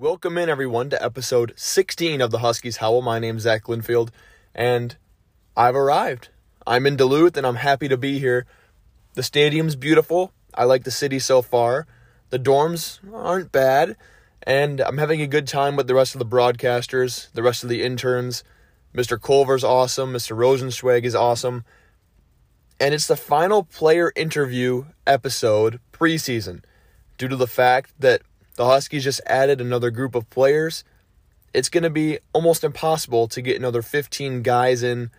Welcome 0.00 0.38
in, 0.38 0.48
everyone, 0.48 0.90
to 0.90 1.04
episode 1.04 1.54
16 1.56 2.20
of 2.20 2.30
the 2.30 2.38
Huskies 2.38 2.76
Howl. 2.76 3.02
My 3.02 3.18
name's 3.18 3.42
Zach 3.42 3.64
Linfield, 3.64 4.10
and 4.54 4.94
I've 5.56 5.74
arrived. 5.74 6.28
I'm 6.64 6.86
in 6.86 6.94
Duluth, 6.94 7.36
and 7.36 7.44
I'm 7.44 7.56
happy 7.56 7.88
to 7.88 7.96
be 7.96 8.20
here. 8.20 8.46
The 9.14 9.24
stadium's 9.24 9.74
beautiful. 9.74 10.32
I 10.54 10.62
like 10.62 10.84
the 10.84 10.92
city 10.92 11.18
so 11.18 11.42
far. 11.42 11.88
The 12.30 12.38
dorms 12.38 13.00
aren't 13.12 13.50
bad, 13.50 13.96
and 14.44 14.80
I'm 14.80 14.98
having 14.98 15.20
a 15.20 15.26
good 15.26 15.48
time 15.48 15.74
with 15.74 15.88
the 15.88 15.96
rest 15.96 16.14
of 16.14 16.20
the 16.20 16.24
broadcasters, 16.26 17.32
the 17.32 17.42
rest 17.42 17.64
of 17.64 17.68
the 17.68 17.82
interns. 17.82 18.44
Mr. 18.94 19.20
Culver's 19.20 19.64
awesome. 19.64 20.12
Mr. 20.12 20.36
Rosenzweig 20.36 21.02
is 21.02 21.16
awesome. 21.16 21.64
And 22.78 22.94
it's 22.94 23.08
the 23.08 23.16
final 23.16 23.64
player 23.64 24.12
interview 24.14 24.84
episode 25.08 25.80
preseason 25.92 26.62
due 27.16 27.26
to 27.26 27.34
the 27.34 27.48
fact 27.48 27.94
that 27.98 28.22
the 28.58 28.66
Huskies 28.66 29.04
just 29.04 29.20
added 29.24 29.60
another 29.60 29.88
group 29.92 30.16
of 30.16 30.28
players. 30.30 30.82
It's 31.54 31.68
going 31.68 31.84
to 31.84 31.90
be 31.90 32.18
almost 32.32 32.64
impossible 32.64 33.28
to 33.28 33.40
get 33.40 33.56
another 33.56 33.82
15 33.82 34.42
guys 34.42 34.82
in 34.82 35.12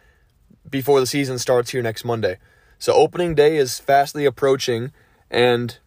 before 0.70 1.00
the 1.00 1.06
season 1.06 1.40
starts 1.40 1.70
here 1.70 1.82
next 1.82 2.04
Monday. 2.04 2.38
So 2.80 2.92
opening 2.92 3.36
day 3.36 3.56
is 3.56 3.80
fastly 3.80 4.26
approaching, 4.26 4.92
and 5.32 5.78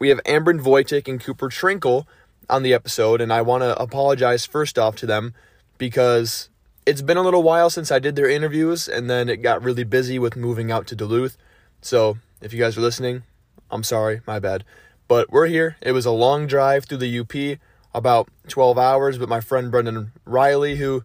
we 0.00 0.08
have 0.08 0.20
Ambren 0.24 0.60
Voitik 0.60 1.06
and 1.06 1.22
Cooper 1.22 1.48
Trinkle 1.48 2.06
on 2.48 2.64
the 2.64 2.74
episode, 2.74 3.20
and 3.20 3.32
I 3.32 3.40
want 3.40 3.62
to 3.62 3.80
apologize 3.80 4.44
first 4.44 4.76
off 4.76 4.96
to 4.96 5.06
them 5.06 5.32
because 5.78 6.48
it's 6.86 7.02
been 7.02 7.16
a 7.16 7.22
little 7.22 7.44
while 7.44 7.70
since 7.70 7.92
I 7.92 8.00
did 8.00 8.16
their 8.16 8.28
interviews, 8.28 8.88
and 8.88 9.08
then 9.08 9.28
it 9.28 9.42
got 9.42 9.62
really 9.62 9.84
busy 9.84 10.18
with 10.18 10.34
moving 10.34 10.72
out 10.72 10.88
to 10.88 10.96
Duluth. 10.96 11.36
So 11.82 12.18
if 12.40 12.52
you 12.52 12.58
guys 12.58 12.76
are 12.76 12.80
listening, 12.80 13.22
I'm 13.70 13.84
sorry, 13.84 14.22
my 14.26 14.40
bad. 14.40 14.64
But 15.10 15.32
we're 15.32 15.48
here. 15.48 15.76
It 15.80 15.90
was 15.90 16.06
a 16.06 16.12
long 16.12 16.46
drive 16.46 16.84
through 16.84 16.98
the 16.98 17.18
UP, 17.18 17.58
about 17.92 18.28
12 18.46 18.78
hours, 18.78 19.18
but 19.18 19.28
my 19.28 19.40
friend 19.40 19.68
Brendan 19.68 20.12
Riley, 20.24 20.76
who 20.76 21.02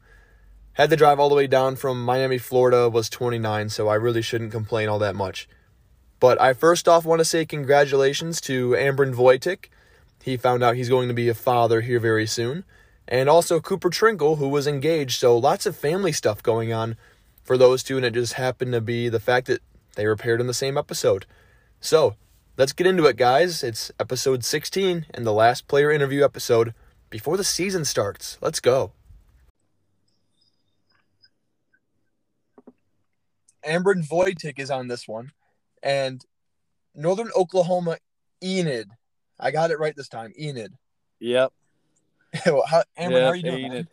had 0.73 0.91
to 0.91 0.95
drive 0.95 1.19
all 1.19 1.27
the 1.27 1.33
way 1.33 1.47
down 1.47 1.75
from 1.75 2.05
Miami, 2.05 2.37
Florida, 2.37 2.87
was 2.87 3.09
29, 3.09 3.69
so 3.69 3.87
I 3.87 3.95
really 3.95 4.21
shouldn't 4.21 4.51
complain 4.51 4.89
all 4.89 4.99
that 4.99 5.15
much. 5.15 5.49
But 6.19 6.39
I 6.39 6.53
first 6.53 6.87
off 6.87 7.03
want 7.03 7.17
to 7.17 7.25
say 7.25 7.47
congratulations 7.47 8.39
to 8.41 8.73
Ambren 8.73 9.15
Voitik. 9.15 9.69
He 10.21 10.37
found 10.37 10.61
out 10.61 10.75
he's 10.75 10.87
going 10.87 11.07
to 11.07 11.15
be 11.15 11.27
a 11.27 11.33
father 11.33 11.81
here 11.81 11.99
very 11.99 12.27
soon. 12.27 12.63
And 13.07 13.27
also 13.27 13.59
Cooper 13.59 13.89
Trinkle, 13.89 14.37
who 14.37 14.49
was 14.49 14.67
engaged, 14.67 15.19
so 15.19 15.35
lots 15.35 15.65
of 15.65 15.75
family 15.75 16.11
stuff 16.11 16.43
going 16.43 16.71
on 16.71 16.95
for 17.43 17.57
those 17.57 17.81
two, 17.81 17.97
and 17.97 18.05
it 18.05 18.13
just 18.13 18.33
happened 18.33 18.73
to 18.73 18.81
be 18.81 19.09
the 19.09 19.19
fact 19.19 19.47
that 19.47 19.63
they 19.95 20.05
were 20.05 20.15
paired 20.15 20.41
in 20.41 20.45
the 20.45 20.53
same 20.53 20.77
episode. 20.77 21.25
So, 21.81 22.13
Let's 22.57 22.71
get 22.71 22.87
into 22.87 23.05
it, 23.05 23.17
guys. 23.17 23.63
It's 23.63 23.91
episode 23.99 24.45
16 24.45 25.07
and 25.13 25.25
the 25.25 25.33
last 25.33 25.67
player 25.67 25.91
interview 25.91 26.23
episode 26.23 26.73
before 27.09 27.35
the 27.35 27.43
season 27.43 27.83
starts. 27.83 28.37
Let's 28.39 28.61
go. 28.61 28.93
Ambren 33.67 34.07
Voitik 34.07 34.57
is 34.57 34.71
on 34.71 34.87
this 34.87 35.05
one, 35.05 35.31
and 35.83 36.23
Northern 36.93 37.29
Oklahoma 37.35 37.97
Enid. 38.41 38.89
I 39.37 39.51
got 39.51 39.71
it 39.71 39.79
right 39.79 39.95
this 39.95 40.07
time. 40.07 40.31
Enid. 40.39 40.71
Yep. 41.19 41.51
how, 42.45 42.83
Ambren, 42.97 43.11
yep, 43.11 43.21
how 43.23 43.27
are 43.27 43.35
you 43.35 43.43
doing? 43.43 43.65
Enid. 43.65 43.87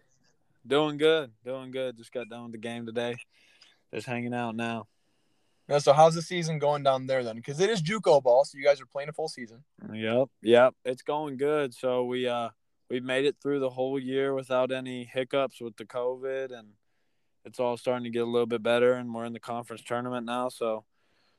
Doing 0.64 0.98
good. 0.98 1.32
Doing 1.44 1.72
good. 1.72 1.96
Just 1.96 2.12
got 2.12 2.28
done 2.28 2.44
with 2.44 2.52
the 2.52 2.58
game 2.58 2.86
today. 2.86 3.16
Just 3.92 4.06
hanging 4.06 4.34
out 4.34 4.54
now. 4.54 4.86
Yeah, 5.68 5.78
so 5.78 5.92
how's 5.92 6.14
the 6.14 6.22
season 6.22 6.58
going 6.58 6.82
down 6.82 7.06
there 7.06 7.22
then? 7.22 7.36
Because 7.36 7.60
it 7.60 7.70
is 7.70 7.82
JUCO 7.82 8.22
ball, 8.22 8.44
so 8.44 8.58
you 8.58 8.64
guys 8.64 8.80
are 8.80 8.86
playing 8.86 9.08
a 9.08 9.12
full 9.12 9.28
season. 9.28 9.62
Yep, 9.92 10.28
yep, 10.42 10.74
it's 10.84 11.02
going 11.02 11.36
good. 11.36 11.72
So 11.72 12.04
we 12.04 12.26
uh 12.26 12.50
we 12.90 13.00
made 13.00 13.24
it 13.24 13.36
through 13.42 13.60
the 13.60 13.70
whole 13.70 13.98
year 13.98 14.34
without 14.34 14.72
any 14.72 15.04
hiccups 15.04 15.60
with 15.60 15.76
the 15.76 15.84
COVID, 15.84 16.52
and 16.56 16.68
it's 17.44 17.60
all 17.60 17.76
starting 17.76 18.04
to 18.04 18.10
get 18.10 18.22
a 18.22 18.30
little 18.30 18.46
bit 18.46 18.62
better. 18.62 18.94
And 18.94 19.14
we're 19.14 19.24
in 19.24 19.32
the 19.32 19.40
conference 19.40 19.82
tournament 19.82 20.26
now, 20.26 20.48
so 20.48 20.84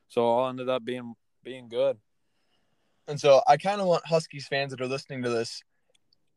so 0.08 0.24
all 0.24 0.48
ended 0.48 0.68
up 0.68 0.84
being 0.84 1.14
being 1.42 1.68
good. 1.68 1.98
And 3.06 3.20
so 3.20 3.42
I 3.46 3.56
kind 3.58 3.80
of 3.80 3.86
want 3.86 4.06
Huskies 4.06 4.46
fans 4.48 4.70
that 4.70 4.80
are 4.80 4.88
listening 4.88 5.22
to 5.22 5.30
this. 5.30 5.62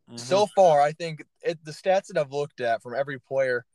Mm-hmm. 0.10 0.18
So 0.18 0.48
far, 0.56 0.82
I 0.82 0.92
think 0.92 1.24
it, 1.42 1.64
the 1.64 1.72
stats 1.72 2.08
that 2.08 2.18
I've 2.18 2.32
looked 2.32 2.62
at 2.62 2.82
from 2.82 2.94
every 2.94 3.20
player, 3.20 3.66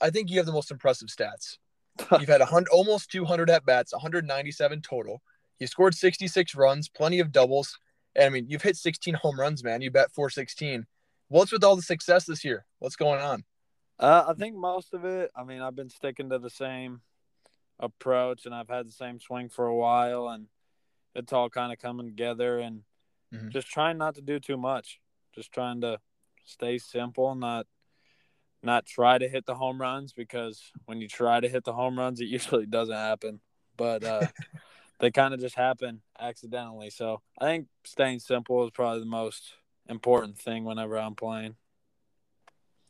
I 0.00 0.10
think 0.10 0.30
you 0.30 0.38
have 0.38 0.46
the 0.46 0.52
most 0.52 0.70
impressive 0.70 1.08
stats. 1.08 1.58
You've 2.18 2.28
had 2.28 2.40
100, 2.40 2.68
almost 2.70 3.10
200 3.10 3.50
at 3.50 3.64
bats, 3.64 3.92
197 3.92 4.80
total. 4.82 5.22
You 5.58 5.66
scored 5.66 5.94
66 5.94 6.54
runs, 6.54 6.88
plenty 6.88 7.20
of 7.20 7.32
doubles. 7.32 7.78
And 8.14 8.26
I 8.26 8.28
mean, 8.30 8.46
you've 8.48 8.62
hit 8.62 8.76
16 8.76 9.14
home 9.14 9.38
runs, 9.38 9.62
man. 9.62 9.80
You 9.80 9.90
bet 9.90 10.12
416. 10.12 10.86
What's 11.28 11.52
with 11.52 11.64
all 11.64 11.76
the 11.76 11.82
success 11.82 12.24
this 12.24 12.44
year? 12.44 12.66
What's 12.78 12.96
going 12.96 13.20
on? 13.20 13.44
Uh, 13.98 14.24
I 14.28 14.34
think 14.34 14.56
most 14.56 14.94
of 14.94 15.04
it, 15.04 15.30
I 15.36 15.44
mean, 15.44 15.60
I've 15.60 15.76
been 15.76 15.88
sticking 15.88 16.30
to 16.30 16.38
the 16.38 16.50
same 16.50 17.00
approach 17.78 18.46
and 18.46 18.54
I've 18.54 18.68
had 18.68 18.86
the 18.86 18.92
same 18.92 19.20
swing 19.20 19.48
for 19.48 19.66
a 19.66 19.74
while 19.74 20.28
and 20.28 20.46
it's 21.14 21.32
all 21.32 21.48
kind 21.48 21.72
of 21.72 21.78
coming 21.78 22.06
together 22.06 22.58
and 22.58 22.82
mm-hmm. 23.32 23.50
just 23.50 23.68
trying 23.68 23.98
not 23.98 24.14
to 24.16 24.20
do 24.20 24.40
too 24.40 24.56
much. 24.56 25.00
Just 25.34 25.52
trying 25.52 25.80
to 25.82 25.98
stay 26.44 26.78
simple, 26.78 27.34
not 27.34 27.66
not 28.62 28.86
try 28.86 29.18
to 29.18 29.28
hit 29.28 29.46
the 29.46 29.54
home 29.54 29.80
runs 29.80 30.12
because 30.12 30.62
when 30.86 31.00
you 31.00 31.08
try 31.08 31.40
to 31.40 31.48
hit 31.48 31.64
the 31.64 31.72
home 31.72 31.98
runs, 31.98 32.20
it 32.20 32.26
usually 32.26 32.66
doesn't 32.70 32.94
happen. 32.94 33.40
But 33.76 34.04
uh, 34.04 34.26
they 35.00 35.10
kind 35.10 35.34
of 35.34 35.40
just 35.40 35.56
happen 35.56 36.02
accidentally. 36.18 36.90
So 36.90 37.20
I 37.40 37.46
think 37.46 37.66
staying 37.84 38.20
simple 38.20 38.64
is 38.64 38.70
probably 38.70 39.00
the 39.00 39.06
most 39.06 39.54
important 39.88 40.38
thing 40.38 40.64
whenever 40.64 40.98
I'm 40.98 41.14
playing. 41.14 41.56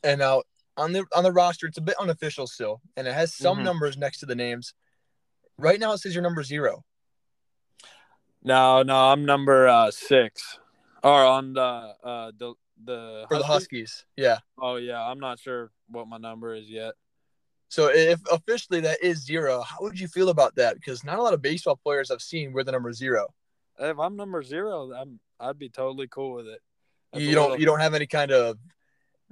And 0.04 0.18
now 0.18 0.42
on 0.76 0.92
the 0.92 1.04
on 1.14 1.24
the 1.24 1.32
roster, 1.32 1.66
it's 1.66 1.78
a 1.78 1.82
bit 1.82 1.96
unofficial 1.98 2.46
still, 2.46 2.80
and 2.96 3.06
it 3.06 3.14
has 3.14 3.34
some 3.34 3.56
mm-hmm. 3.58 3.64
numbers 3.64 3.96
next 3.96 4.18
to 4.18 4.26
the 4.26 4.34
names. 4.34 4.74
Right 5.58 5.78
now, 5.78 5.92
it 5.92 5.98
says 5.98 6.14
you're 6.14 6.22
number 6.22 6.42
zero. 6.42 6.84
No, 8.42 8.82
no, 8.82 8.96
I'm 8.96 9.24
number 9.24 9.68
uh, 9.68 9.90
six, 9.90 10.58
or 11.02 11.24
on 11.24 11.52
the 11.52 11.94
uh, 12.02 12.32
the 12.84 13.24
for 13.28 13.36
Huskies? 13.36 13.40
the 13.40 13.52
Huskies. 13.52 14.04
Yeah. 14.16 14.38
Oh 14.60 14.76
yeah, 14.76 15.02
I'm 15.02 15.20
not 15.20 15.38
sure 15.38 15.70
what 15.88 16.08
my 16.08 16.18
number 16.18 16.54
is 16.54 16.68
yet. 16.68 16.94
So 17.68 17.88
if 17.88 18.20
officially 18.30 18.80
that 18.80 19.02
is 19.02 19.24
zero, 19.24 19.62
how 19.62 19.78
would 19.80 19.98
you 19.98 20.08
feel 20.08 20.28
about 20.28 20.56
that? 20.56 20.74
Because 20.74 21.04
not 21.04 21.18
a 21.18 21.22
lot 21.22 21.34
of 21.34 21.40
baseball 21.40 21.76
players 21.76 22.10
I've 22.10 22.20
seen 22.20 22.52
wear 22.52 22.64
the 22.64 22.72
number 22.72 22.92
zero. 22.92 23.28
If 23.78 23.98
I'm 23.98 24.16
number 24.16 24.42
zero, 24.42 24.92
I'm 24.92 25.18
I'd 25.40 25.58
be 25.58 25.68
totally 25.68 26.06
cool 26.08 26.34
with 26.34 26.46
it. 26.46 26.60
That's 27.12 27.24
you 27.24 27.34
don't 27.34 27.50
little... 27.50 27.60
you 27.60 27.66
don't 27.66 27.80
have 27.80 27.94
any 27.94 28.06
kind 28.06 28.30
of 28.30 28.58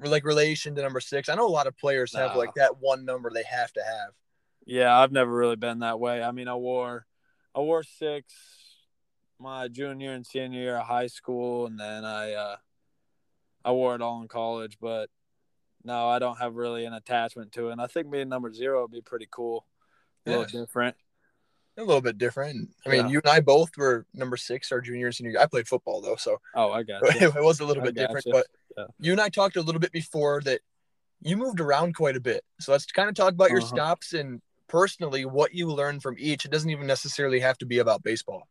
like 0.03 0.25
relation 0.25 0.75
to 0.75 0.82
number 0.82 1.00
six. 1.00 1.28
I 1.28 1.34
know 1.34 1.47
a 1.47 1.49
lot 1.49 1.67
of 1.67 1.77
players 1.77 2.15
have 2.15 2.37
like 2.37 2.55
that 2.55 2.81
one 2.81 3.05
number 3.05 3.31
they 3.32 3.43
have 3.43 3.72
to 3.75 3.82
have. 3.82 4.12
Yeah, 4.65 4.97
I've 4.97 5.12
never 5.12 5.31
really 5.31 5.56
been 5.56 5.81
that 5.81 6.00
way. 6.00 6.22
I 6.22 6.31
mean, 6.32 6.49
I 6.49 6.55
wore 6.55 7.06
I 7.55 7.61
wore 7.61 7.82
six 7.82 8.32
my 9.38 9.69
junior 9.69 10.12
and 10.12 10.27
senior 10.27 10.61
year 10.61 10.77
of 10.77 10.87
high 10.87 11.06
school, 11.06 11.67
and 11.67 11.78
then 11.78 12.05
I 12.05 12.32
uh, 12.32 12.56
I 13.65 13.72
wore 13.72 13.94
it 13.94 14.03
all 14.03 14.22
in 14.22 14.28
college, 14.28 14.78
but 14.81 15.10
no, 15.84 16.09
I 16.09 16.19
don't 16.19 16.38
have 16.38 16.54
really 16.54 16.84
an 16.84 16.93
attachment 16.93 17.53
to 17.53 17.69
it. 17.69 17.72
And 17.72 17.81
I 17.81 17.87
think 17.87 18.10
being 18.10 18.28
number 18.28 18.53
zero 18.53 18.82
would 18.82 18.91
be 18.91 19.00
pretty 19.00 19.28
cool. 19.31 19.66
A 20.26 20.31
yeah. 20.31 20.38
little 20.38 20.60
different. 20.60 20.97
A 21.78 21.84
little 21.84 22.03
bit 22.03 22.19
different. 22.19 22.70
I 22.84 22.91
mean, 22.91 23.06
yeah. 23.06 23.09
you 23.09 23.20
and 23.25 23.32
I 23.32 23.41
both 23.41 23.70
were 23.78 24.04
number 24.12 24.37
six 24.37 24.70
our 24.72 24.81
junior 24.81 25.06
and 25.06 25.15
senior. 25.15 25.41
I 25.41 25.47
played 25.47 25.69
football 25.69 26.03
though, 26.03 26.16
so 26.16 26.38
oh, 26.54 26.72
I 26.72 26.82
got 26.84 27.03
it. 27.03 27.22
it 27.22 27.43
was 27.43 27.60
a 27.60 27.65
little 27.65 27.82
bit 27.82 27.94
different. 27.94 28.26
You. 28.26 28.32
But 28.32 28.47
yeah. 28.76 28.84
you 28.99 29.12
and 29.12 29.20
I 29.20 29.28
talked 29.28 29.56
a 29.56 29.62
little 29.62 29.81
bit 29.81 29.93
before 29.93 30.43
that 30.43 30.60
you 31.22 31.37
moved 31.37 31.60
around 31.60 31.94
quite 31.94 32.16
a 32.16 32.20
bit. 32.20 32.44
So 32.60 32.72
let's 32.72 32.87
kind 32.87 33.09
of 33.09 33.15
talk 33.15 33.32
about 33.32 33.50
your 33.50 33.60
uh-huh. 33.60 33.69
stops 33.69 34.12
and 34.12 34.43
personally 34.69 35.25
what 35.25 35.54
you 35.54 35.69
learned 35.69 36.03
from 36.03 36.16
each. 36.19 36.44
It 36.44 36.50
doesn't 36.50 36.70
even 36.70 36.87
necessarily 36.87 37.41
have 37.41 37.59
to 37.59 37.66
be 37.66 37.78
about 37.78 38.03
baseball. 38.03 38.49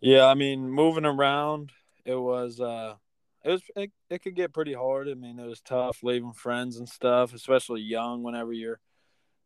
Yeah, 0.00 0.26
I 0.26 0.34
mean, 0.34 0.68
moving 0.68 1.04
around, 1.04 1.70
it 2.04 2.16
was 2.16 2.60
uh 2.60 2.94
it 3.44 3.50
was 3.50 3.62
it, 3.76 3.90
it 4.08 4.22
could 4.22 4.36
get 4.36 4.52
pretty 4.52 4.74
hard. 4.74 5.08
I 5.08 5.14
mean, 5.14 5.38
it 5.38 5.46
was 5.46 5.60
tough 5.60 6.02
leaving 6.02 6.32
friends 6.32 6.76
and 6.76 6.88
stuff, 6.88 7.34
especially 7.34 7.80
young. 7.80 8.22
Whenever 8.22 8.52
you're 8.52 8.80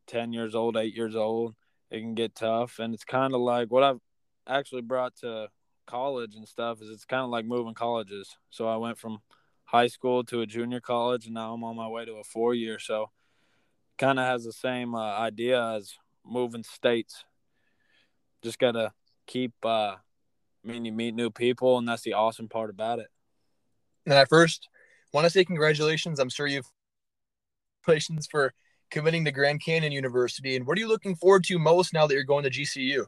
ten 0.06 0.32
years 0.32 0.54
old, 0.54 0.76
eight 0.76 0.94
years 0.94 1.16
old, 1.16 1.54
it 1.90 2.00
can 2.00 2.14
get 2.14 2.34
tough. 2.34 2.78
And 2.78 2.94
it's 2.94 3.04
kind 3.04 3.34
of 3.34 3.40
like 3.40 3.70
what 3.70 3.82
I've 3.82 4.00
actually 4.46 4.82
brought 4.82 5.16
to 5.16 5.48
college 5.86 6.34
and 6.34 6.46
stuff 6.46 6.82
is 6.82 6.90
it's 6.90 7.04
kind 7.04 7.22
of 7.22 7.30
like 7.30 7.46
moving 7.46 7.74
colleges. 7.74 8.36
So 8.50 8.68
I 8.68 8.76
went 8.76 8.98
from 8.98 9.20
high 9.64 9.86
school 9.86 10.24
to 10.24 10.42
a 10.42 10.46
junior 10.46 10.80
college, 10.80 11.26
and 11.26 11.34
now 11.34 11.54
I'm 11.54 11.64
on 11.64 11.76
my 11.76 11.88
way 11.88 12.04
to 12.04 12.14
a 12.14 12.24
four 12.24 12.54
year. 12.54 12.78
So 12.78 13.10
kind 13.98 14.18
of 14.18 14.26
has 14.26 14.44
the 14.44 14.52
same 14.52 14.94
uh, 14.94 15.16
idea 15.16 15.62
as 15.74 15.94
moving 16.24 16.64
states. 16.64 17.24
Just 18.42 18.58
gotta 18.58 18.92
keep. 19.26 19.52
Uh, 19.64 19.96
I 20.64 20.68
mean, 20.68 20.84
you 20.84 20.92
meet 20.92 21.14
new 21.14 21.30
people, 21.30 21.78
and 21.78 21.88
that's 21.88 22.02
the 22.02 22.14
awesome 22.14 22.48
part 22.48 22.70
about 22.70 22.98
it. 22.98 23.08
And 24.06 24.14
I 24.14 24.24
first 24.24 24.68
want 25.12 25.24
to 25.24 25.30
say 25.30 25.44
congratulations. 25.44 26.18
I'm 26.18 26.28
sure 26.28 26.46
you've 26.46 26.70
congratulations 27.82 28.26
for 28.26 28.52
committing 28.90 29.24
to 29.24 29.32
Grand 29.32 29.62
Canyon 29.64 29.92
University. 29.92 30.56
And 30.56 30.66
what 30.66 30.76
are 30.76 30.80
you 30.80 30.88
looking 30.88 31.14
forward 31.14 31.44
to 31.44 31.58
most 31.58 31.92
now 31.92 32.06
that 32.06 32.14
you're 32.14 32.24
going 32.24 32.44
to 32.44 32.50
GCU? 32.50 33.04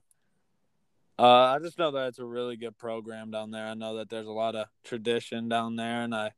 Uh, 1.19 1.23
I 1.23 1.59
just 1.61 1.79
know 1.79 1.91
that 1.91 2.09
it's 2.09 2.21
a 2.21 2.25
really 2.25 2.57
good 2.57 2.79
program 2.79 3.31
down 3.31 3.51
there. 3.51 3.67
I 3.67 3.75
know 3.75 3.97
that 3.97 4.09
there's 4.09 4.29
a 4.29 4.33
lot 4.33 4.55
of 4.55 4.67
tradition 4.85 5.49
down 5.49 5.75
there, 5.75 6.03
and 6.03 6.15
I 6.15 6.33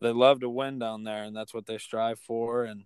they 0.00 0.12
love 0.12 0.40
to 0.40 0.50
win 0.50 0.78
down 0.78 1.02
there, 1.02 1.24
and 1.24 1.34
that's 1.34 1.52
what 1.52 1.66
they 1.66 1.78
strive 1.78 2.20
for. 2.20 2.64
And 2.64 2.84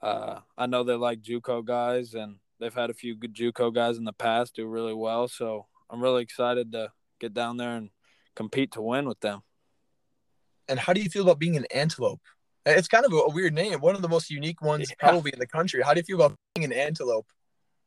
uh, 0.00 0.40
I 0.56 0.66
know 0.66 0.84
they 0.84 0.94
like 0.94 1.20
JUCO 1.20 1.64
guys, 1.64 2.14
and 2.14 2.36
they've 2.60 2.72
had 2.72 2.90
a 2.90 2.94
few 2.94 3.16
good 3.16 3.34
JUCO 3.34 3.74
guys 3.74 3.98
in 3.98 4.04
the 4.04 4.12
past 4.12 4.54
do 4.54 4.66
really 4.66 4.94
well. 4.94 5.26
So 5.26 5.66
I'm 5.90 6.00
really 6.00 6.22
excited 6.22 6.70
to 6.72 6.92
get 7.18 7.34
down 7.34 7.56
there 7.56 7.76
and 7.76 7.90
compete 8.36 8.72
to 8.72 8.82
win 8.82 9.08
with 9.08 9.18
them. 9.20 9.42
And 10.68 10.78
how 10.78 10.92
do 10.92 11.00
you 11.00 11.10
feel 11.10 11.22
about 11.22 11.38
being 11.38 11.56
an 11.56 11.66
antelope? 11.74 12.20
It's 12.64 12.88
kind 12.88 13.04
of 13.04 13.12
a, 13.12 13.28
weird 13.28 13.54
name, 13.54 13.80
one 13.80 13.96
of 13.96 14.02
the 14.02 14.08
most 14.08 14.30
unique 14.30 14.62
ones 14.62 14.88
yeah. 14.88 14.94
probably 14.98 15.32
in 15.32 15.38
the 15.40 15.46
country. 15.46 15.82
How 15.82 15.94
do 15.94 16.00
you 16.00 16.04
feel 16.04 16.16
about 16.16 16.36
being 16.54 16.64
an 16.64 16.72
antelope? 16.72 17.26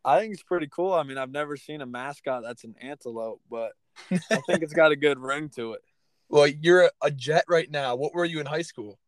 I 0.04 0.20
think 0.20 0.34
it's 0.34 0.44
pretty 0.44 0.68
cool. 0.68 0.94
I 0.94 1.04
mean, 1.04 1.18
I've 1.18 1.32
never 1.32 1.56
seen 1.56 1.82
a 1.82 1.86
mascot 1.86 2.44
that's 2.44 2.64
an 2.64 2.76
antelope, 2.82 3.42
but 3.50 3.72
I 4.12 4.42
think 4.46 4.62
it's 4.62 4.74
got 4.74 4.92
a 4.92 4.96
good 4.96 5.18
ring 5.18 5.50
to 5.56 5.74
it. 5.74 5.82
Well, 6.30 6.48
you're 6.48 6.92
a 7.02 7.12
jet 7.12 7.46
right 7.48 7.70
now. 7.70 7.96
What 7.96 8.14
were 8.14 8.26
you 8.26 8.40
in 8.40 8.46
high 8.46 8.64
school? 8.64 9.00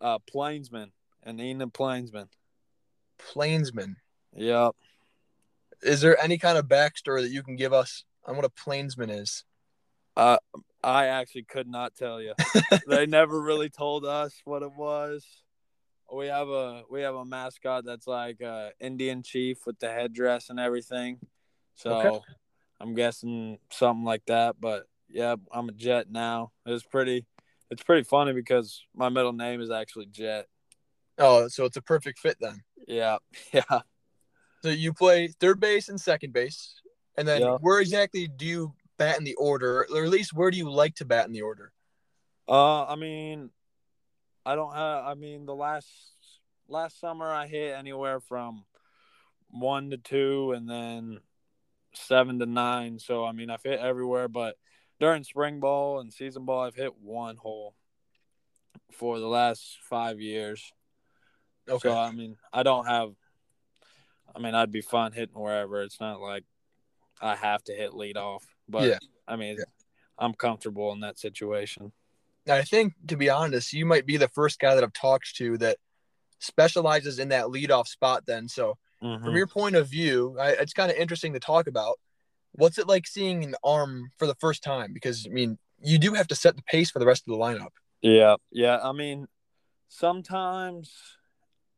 Uh, 0.00 0.18
Plainsman, 0.18 0.92
and 1.22 1.40
Enid 1.40 1.72
Plainsman. 1.72 2.28
Plainsman. 3.18 3.96
Yep. 4.36 4.72
Is 5.82 6.00
there 6.00 6.20
any 6.22 6.38
kind 6.38 6.58
of 6.58 6.66
backstory 6.66 7.22
that 7.22 7.30
you 7.30 7.42
can 7.42 7.56
give 7.56 7.72
us 7.72 8.04
on 8.26 8.36
what 8.36 8.44
a 8.44 8.50
Plainsman 8.50 9.10
is? 9.10 9.44
Uh, 10.16 10.38
I 10.82 11.06
actually 11.06 11.44
could 11.44 11.68
not 11.68 11.94
tell 11.94 12.20
you. 12.20 12.34
they 12.88 13.06
never 13.06 13.40
really 13.40 13.68
told 13.68 14.04
us 14.04 14.40
what 14.44 14.62
it 14.62 14.72
was. 14.72 15.24
We 16.12 16.26
have 16.26 16.48
a 16.48 16.82
we 16.90 17.02
have 17.02 17.14
a 17.14 17.24
mascot 17.24 17.84
that's 17.84 18.06
like 18.06 18.40
a 18.40 18.72
Indian 18.80 19.22
chief 19.22 19.58
with 19.66 19.78
the 19.78 19.88
headdress 19.88 20.50
and 20.50 20.58
everything. 20.58 21.18
So 21.74 22.00
okay. 22.00 22.20
I'm 22.80 22.94
guessing 22.94 23.58
something 23.70 24.04
like 24.04 24.24
that. 24.26 24.56
But 24.58 24.86
yeah, 25.08 25.36
I'm 25.52 25.68
a 25.68 25.72
Jet 25.72 26.10
now. 26.10 26.52
It's 26.66 26.82
pretty 26.82 27.26
it's 27.70 27.82
pretty 27.82 28.02
funny 28.02 28.32
because 28.32 28.82
my 28.94 29.08
middle 29.08 29.32
name 29.32 29.60
is 29.60 29.70
actually 29.70 30.06
Jet. 30.06 30.46
Oh, 31.18 31.48
so 31.48 31.64
it's 31.64 31.76
a 31.76 31.82
perfect 31.82 32.18
fit 32.18 32.38
then. 32.40 32.62
Yeah, 32.88 33.18
yeah. 33.52 33.80
So 34.62 34.70
you 34.70 34.92
play 34.92 35.28
third 35.28 35.60
base 35.60 35.88
and 35.88 36.00
second 36.00 36.32
base, 36.32 36.80
and 37.16 37.28
then 37.28 37.42
yeah. 37.42 37.58
where 37.60 37.80
exactly 37.80 38.26
do 38.26 38.46
you 38.46 38.74
bat 39.00 39.18
in 39.18 39.24
the 39.24 39.34
order, 39.34 39.86
or 39.90 40.04
at 40.04 40.10
least 40.10 40.34
where 40.34 40.50
do 40.50 40.58
you 40.58 40.70
like 40.70 40.94
to 40.96 41.06
bat 41.06 41.26
in 41.26 41.32
the 41.32 41.40
order? 41.40 41.72
Uh, 42.46 42.84
I 42.84 42.96
mean, 42.96 43.48
I 44.44 44.54
don't 44.54 44.74
have. 44.74 45.04
I 45.06 45.14
mean, 45.14 45.46
the 45.46 45.54
last 45.54 45.88
last 46.68 47.00
summer 47.00 47.32
I 47.32 47.46
hit 47.46 47.74
anywhere 47.74 48.20
from 48.20 48.64
one 49.48 49.90
to 49.90 49.96
two, 49.96 50.52
and 50.52 50.68
then 50.68 51.20
seven 51.94 52.38
to 52.40 52.46
nine. 52.46 52.98
So 52.98 53.24
I 53.24 53.32
mean, 53.32 53.48
I've 53.48 53.62
hit 53.62 53.80
everywhere, 53.80 54.28
but 54.28 54.56
during 55.00 55.24
spring 55.24 55.60
ball 55.60 56.00
and 56.00 56.12
season 56.12 56.44
ball, 56.44 56.60
I've 56.60 56.74
hit 56.74 57.00
one 57.00 57.36
hole 57.36 57.74
for 58.92 59.18
the 59.18 59.28
last 59.28 59.78
five 59.88 60.20
years. 60.20 60.72
Okay. 61.66 61.88
So 61.88 61.96
I 61.96 62.12
mean, 62.12 62.36
I 62.52 62.62
don't 62.62 62.86
have. 62.86 63.12
I 64.36 64.40
mean, 64.40 64.54
I'd 64.54 64.70
be 64.70 64.82
fine 64.82 65.12
hitting 65.12 65.40
wherever. 65.40 65.82
It's 65.82 66.00
not 66.00 66.20
like 66.20 66.44
I 67.20 67.34
have 67.34 67.64
to 67.64 67.72
hit 67.72 67.94
lead 67.94 68.18
off, 68.18 68.44
but 68.70 68.88
yeah. 68.88 68.98
I 69.26 69.36
mean, 69.36 69.56
yeah. 69.58 69.64
I'm 70.18 70.34
comfortable 70.34 70.92
in 70.92 71.00
that 71.00 71.18
situation. 71.18 71.92
I 72.48 72.62
think, 72.62 72.94
to 73.08 73.16
be 73.16 73.30
honest, 73.30 73.72
you 73.72 73.86
might 73.86 74.06
be 74.06 74.16
the 74.16 74.28
first 74.28 74.58
guy 74.58 74.74
that 74.74 74.82
I've 74.82 74.92
talked 74.92 75.36
to 75.36 75.58
that 75.58 75.76
specializes 76.38 77.18
in 77.18 77.28
that 77.28 77.46
leadoff 77.46 77.86
spot. 77.86 78.24
Then, 78.26 78.48
so 78.48 78.78
mm-hmm. 79.02 79.24
from 79.24 79.36
your 79.36 79.46
point 79.46 79.76
of 79.76 79.88
view, 79.88 80.36
I, 80.40 80.50
it's 80.50 80.72
kind 80.72 80.90
of 80.90 80.96
interesting 80.96 81.34
to 81.34 81.40
talk 81.40 81.66
about. 81.66 81.98
What's 82.52 82.78
it 82.78 82.88
like 82.88 83.06
seeing 83.06 83.44
an 83.44 83.54
arm 83.62 84.10
for 84.18 84.26
the 84.26 84.34
first 84.34 84.64
time? 84.64 84.92
Because 84.92 85.26
I 85.26 85.32
mean, 85.32 85.58
you 85.80 85.98
do 85.98 86.14
have 86.14 86.26
to 86.28 86.34
set 86.34 86.56
the 86.56 86.62
pace 86.62 86.90
for 86.90 86.98
the 86.98 87.06
rest 87.06 87.22
of 87.28 87.32
the 87.32 87.38
lineup. 87.38 87.70
Yeah, 88.02 88.36
yeah. 88.50 88.78
I 88.82 88.92
mean, 88.92 89.28
sometimes 89.88 90.92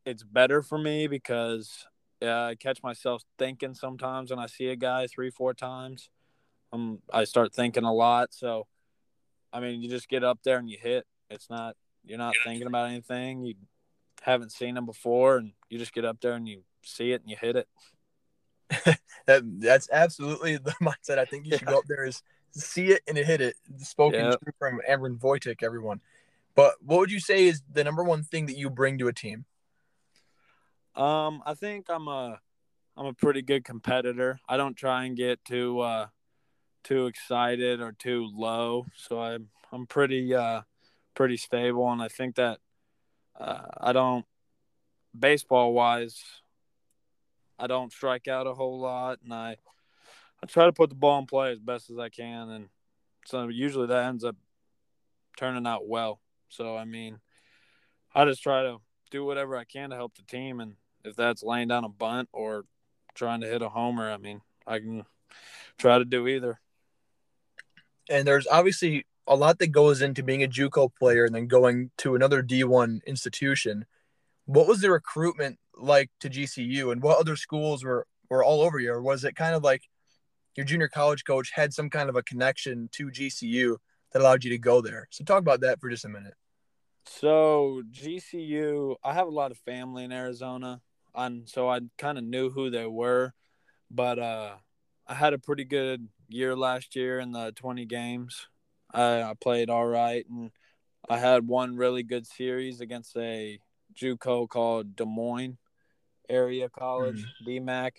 it's 0.07 0.23
better 0.23 0.63
for 0.63 0.79
me 0.79 1.09
because 1.09 1.87
uh, 2.23 2.31
I 2.31 2.55
catch 2.55 2.83
myself 2.83 3.23
thinking 3.39 3.75
sometimes 3.75 4.31
when 4.31 4.39
I 4.39 4.47
see 4.47 4.69
a 4.69 4.77
guy 4.77 5.07
three, 5.07 5.31
four 5.31 5.55
times. 5.55 6.09
Um, 6.73 7.01
I 7.13 7.25
start 7.25 7.53
thinking 7.53 7.85
a 7.85 7.93
lot. 7.93 8.33
So, 8.33 8.67
I 9.53 9.61
mean, 9.61 9.83
you 9.83 9.89
just 9.89 10.09
get 10.09 10.25
up 10.25 10.41
there 10.43 10.59
and 10.59 10.69
you 10.69 10.79
hit. 10.81 11.07
It's 11.31 11.51
not 11.51 11.77
you're 12.05 12.19
not 12.19 12.35
thinking 12.45 12.67
about 12.67 12.91
anything. 12.91 13.43
You 13.43 13.55
haven't 14.23 14.53
seen 14.53 14.75
them 14.75 14.87
before, 14.87 15.39
and 15.39 15.53
you 15.69 15.79
just 15.79 15.93
get 15.93 16.05
up 16.05 16.21
there 16.21 16.35
and 16.35 16.49
you 16.49 16.63
see 16.83 17.13
it 17.13 17.21
and 17.23 17.31
you 17.31 17.37
hit 17.41 17.57
it. 17.57 17.69
that, 19.27 19.43
that's 19.61 19.89
absolutely 19.93 20.57
the 20.59 20.75
mindset. 20.83 21.19
I 21.19 21.25
think 21.25 21.47
you 21.47 21.53
should 21.53 21.63
yeah. 21.63 21.73
go 21.73 21.79
up 21.79 21.85
there 21.89 22.05
is 22.05 22.23
see 22.53 22.89
it 22.89 23.03
and 23.07 23.17
hit 23.17 23.41
it. 23.41 23.57
Spoken 23.79 24.25
yep. 24.25 24.41
from 24.59 24.81
Ambren 24.89 25.19
Voitik, 25.19 25.63
everyone. 25.63 26.01
But 26.55 26.75
what 26.85 27.01
would 27.01 27.11
you 27.11 27.21
say 27.21 27.47
is 27.47 27.63
the 27.73 27.83
number 27.85 28.05
one 28.05 28.25
thing 28.25 28.47
that 28.47 28.59
you 28.59 28.69
bring 28.69 28.99
to 28.99 29.09
a 29.09 29.13
team? 29.13 29.47
Um, 30.95 31.43
I 31.47 31.55
think 31.55 31.87
I'm 31.89 32.09
a 32.09 32.41
I'm 32.97 33.07
a 33.07 33.15
pretty 33.15 33.43
good 33.43 33.65
competitor. 33.65 34.39
I 34.49 34.59
don't 34.59 34.77
try 34.77 35.05
and 35.05 35.17
get 35.17 35.43
too 35.45 35.81
uh 35.81 36.07
too 36.83 37.07
excited 37.07 37.81
or 37.81 37.93
too 37.93 38.31
low. 38.35 38.87
So 38.95 39.21
I'm 39.21 39.49
I'm 39.73 39.87
pretty 39.87 40.35
uh 40.35 40.63
pretty 41.15 41.37
stable 41.37 41.91
and 41.91 42.03
I 42.03 42.09
think 42.09 42.37
that 42.37 42.59
uh, 43.39 43.67
I 43.79 43.93
don't 43.93 44.25
baseball 45.19 45.75
wise 45.75 46.23
I 47.59 47.67
don't 47.67 47.93
strike 47.93 48.29
out 48.29 48.47
a 48.47 48.55
whole 48.55 48.81
lot 48.81 49.19
and 49.23 49.33
I 49.33 49.57
I 50.43 50.47
try 50.47 50.65
to 50.65 50.73
put 50.73 50.89
the 50.89 50.97
ball 50.97 51.19
in 51.19 51.27
play 51.27 51.53
as 51.53 51.59
best 51.59 51.91
as 51.91 51.99
I 51.99 52.09
can 52.09 52.49
and 52.51 52.69
so 53.27 53.49
usually 53.49 53.87
that 53.87 54.07
ends 54.07 54.25
up 54.25 54.37
turning 55.37 55.67
out 55.67 55.87
well. 55.87 56.21
So 56.49 56.77
I 56.77 56.85
mean 56.85 57.21
I 58.15 58.25
just 58.25 58.43
try 58.43 58.63
to 58.63 58.79
do 59.11 59.25
whatever 59.25 59.57
I 59.57 59.65
can 59.65 59.91
to 59.91 59.97
help 59.97 60.15
the 60.17 60.23
team 60.23 60.61
and 60.61 60.77
if 61.05 61.17
that's 61.17 61.43
laying 61.43 61.69
down 61.69 61.85
a 61.85 61.89
bunt 61.89 62.29
or 62.33 62.65
trying 63.15 63.41
to 63.41 63.47
hit 63.47 63.63
a 63.63 63.69
homer, 63.69 64.11
I 64.11 64.17
mean, 64.17 64.41
I 64.67 64.79
can 64.79 65.05
try 65.79 65.99
to 65.99 66.05
do 66.05 66.27
either. 66.29 66.61
And 68.09 68.27
there's 68.27 68.47
obviously 68.47 69.07
a 69.27 69.37
lot 69.37 69.59
that 69.59 69.69
goes 69.69 70.03
into 70.03 70.23
being 70.23 70.43
a 70.43 70.49
JUCO 70.49 70.91
player 70.99 71.25
and 71.25 71.35
then 71.35 71.47
going 71.47 71.91
to 71.99 72.15
another 72.15 72.43
D1 72.43 73.05
institution. 73.07 73.87
What 74.47 74.67
was 74.67 74.81
the 74.81 74.91
recruitment 74.91 75.59
like 75.77 76.11
to 76.21 76.29
GCU, 76.29 76.93
and 76.93 77.03
what 77.03 77.19
other 77.19 77.37
schools 77.37 77.85
were 77.85 78.07
were 78.29 78.45
all 78.45 78.61
over 78.61 78.79
you, 78.79 78.93
or 78.93 79.03
was 79.03 79.25
it 79.25 79.37
kind 79.37 79.55
of 79.55 79.63
like 79.63 79.83
your 80.57 80.67
junior 80.67 80.89
college 80.89 81.25
coach 81.25 81.51
had 81.55 81.73
some 81.73 81.89
kind 81.89 82.09
of 82.09 82.17
a 82.17 82.23
connection 82.23 82.89
to 82.93 83.09
GCU 83.09 83.77
that 84.13 84.21
allowed 84.21 84.45
you 84.45 84.51
to 84.51 84.59
go 84.59 84.81
there? 84.81 85.07
So 85.11 85.25
talk 85.25 85.39
about 85.39 85.61
that 85.61 85.81
for 85.81 85.89
just 85.89 86.05
a 86.05 86.09
minute. 86.09 86.35
So 87.07 87.83
GCU, 87.91 88.97
I 89.03 89.15
have 89.15 89.27
a 89.27 89.31
lot 89.31 89.51
of 89.51 89.59
family 89.59 90.05
in 90.05 90.13
Arizona 90.13 90.81
and 91.15 91.49
so 91.49 91.69
I 91.69 91.81
kind 91.99 92.19
of 92.19 92.25
knew 92.25 92.51
who 92.51 92.71
they 92.71 92.87
were, 92.87 93.33
but 93.91 94.19
uh, 94.19 94.55
I 95.07 95.15
had 95.15 95.33
a 95.33 95.39
pretty 95.39 95.65
good 95.65 96.09
year 96.33 96.57
last 96.57 96.97
year 96.97 97.19
in 97.19 97.33
the 97.33 97.53
20 97.53 97.85
games. 97.87 98.49
I, 98.93 99.23
I 99.23 99.35
played 99.41 99.71
all 99.71 99.87
right, 99.87 100.25
and 100.29 100.51
I 101.09 101.19
had 101.19 101.47
one 101.47 101.77
really 101.77 102.03
good 102.03 102.27
series 102.27 102.81
against 102.81 103.17
a 103.17 103.59
JUCO 103.95 104.49
called 104.49 104.97
Des 104.97 105.05
Moines 105.05 105.59
Area 106.29 106.69
College, 106.69 107.25
mm. 107.47 107.65
DMAC, 107.65 107.91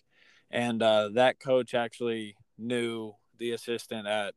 and 0.51 0.81
uh, 0.81 1.09
that 1.13 1.39
coach 1.39 1.73
actually 1.73 2.35
knew 2.57 3.13
the 3.39 3.51
assistant 3.51 4.07
at 4.07 4.33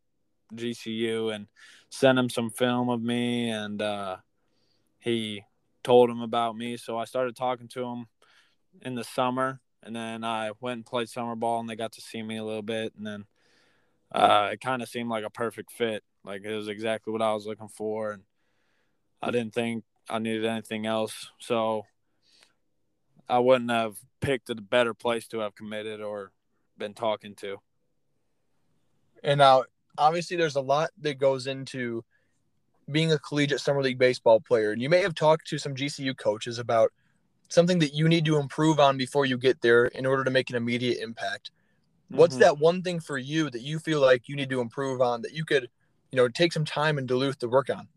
GCU 0.55 1.35
and 1.35 1.47
sent 1.91 2.19
him 2.19 2.31
some 2.31 2.50
film 2.50 2.88
of 2.88 3.03
me, 3.03 3.50
and 3.50 3.81
uh, 3.83 4.17
he 5.00 5.43
told 5.85 6.11
him 6.11 6.21
about 6.21 6.57
me. 6.57 6.76
So 6.76 6.99
I 6.99 7.05
started 7.05 7.37
talking 7.37 7.69
to 7.69 7.85
him 7.85 8.07
in 8.83 8.95
the 8.95 9.05
summer, 9.05 9.61
and 9.83 9.95
then 9.95 10.25
I 10.25 10.53
went 10.61 10.79
and 10.79 10.87
played 10.87 11.09
summer 11.09 11.37
ball, 11.37 11.61
and 11.61 11.69
they 11.69 11.76
got 11.76 11.93
to 11.93 12.00
see 12.00 12.23
me 12.23 12.37
a 12.38 12.45
little 12.45 12.62
bit, 12.62 12.93
and 12.97 13.07
then 13.07 13.25
uh, 14.13 14.51
it 14.53 14.61
kind 14.61 14.83
of 14.83 14.89
seemed 14.89 15.11
like 15.11 15.25
a 15.25 15.31
perfect 15.31 15.71
fit. 15.73 16.03
Like 16.25 16.45
it 16.45 16.55
was 16.55 16.69
exactly 16.69 17.13
what 17.13 17.23
I 17.23 17.35
was 17.35 17.47
looking 17.47 17.69
for, 17.69 18.13
and 18.13 18.23
I 19.23 19.31
didn't 19.31 19.55
think 19.55 19.85
I 20.09 20.19
needed 20.19 20.45
anything 20.45 20.87
else, 20.87 21.31
so 21.39 21.85
I 23.29 23.39
wouldn't 23.39 23.71
have 23.71 23.97
picked 24.21 24.51
a 24.51 24.55
better 24.55 24.95
place 24.95 25.27
to 25.29 25.41
have 25.41 25.55
committed 25.55 26.01
or 26.01 26.33
been 26.79 26.95
talking 26.95 27.35
to. 27.37 27.59
And 29.23 29.39
now, 29.39 29.65
obviously, 29.99 30.37
there's 30.37 30.57
a 30.57 30.61
lot 30.61 30.91
that 31.01 31.19
goes 31.19 31.47
into 31.47 32.05
being 32.91 33.13
a 33.13 33.19
collegiate 33.19 33.61
summer 33.61 33.83
league 33.83 33.99
baseball 33.99 34.41
player, 34.41 34.73
and 34.73 34.81
you 34.81 34.89
may 34.89 35.03
have 35.03 35.15
talked 35.15 35.49
to 35.49 35.59
some 35.59 35.75
GCU 35.75 36.17
coaches 36.17 36.59
about 36.59 36.93
something 37.49 37.79
that 37.81 37.95
you 37.95 38.09
need 38.09 38.25
to 38.25 38.39
improve 38.39 38.79
on 38.79 38.97
before 38.97 39.27
you 39.27 39.39
get 39.39 39.61
there 39.61 39.87
in 39.87 40.07
order 40.07 40.25
to 40.25 40.31
make 40.31 40.51
an 40.51 40.57
immediate 40.57 40.99
impact. 41.03 41.51
What's 42.09 42.35
mm-hmm. 42.35 42.43
that 42.43 42.59
one 42.59 42.83
thing 42.83 43.01
for 43.01 43.19
you 43.19 43.51
that 43.51 43.63
you 43.63 43.79
feel 43.79 44.01
like 44.01 44.29
you 44.29 44.37
need 44.37 44.51
to 44.51 44.61
improve 44.61 45.01
on 45.01 45.23
that 45.23 45.33
you 45.33 45.45
could, 45.45 45.69
you 46.11 46.17
know, 46.17 46.29
take 46.29 46.53
some 46.53 46.65
time 46.65 46.99
in 46.99 47.07
Duluth 47.07 47.39
to 47.41 47.49
work 47.49 47.69
on? 47.69 47.89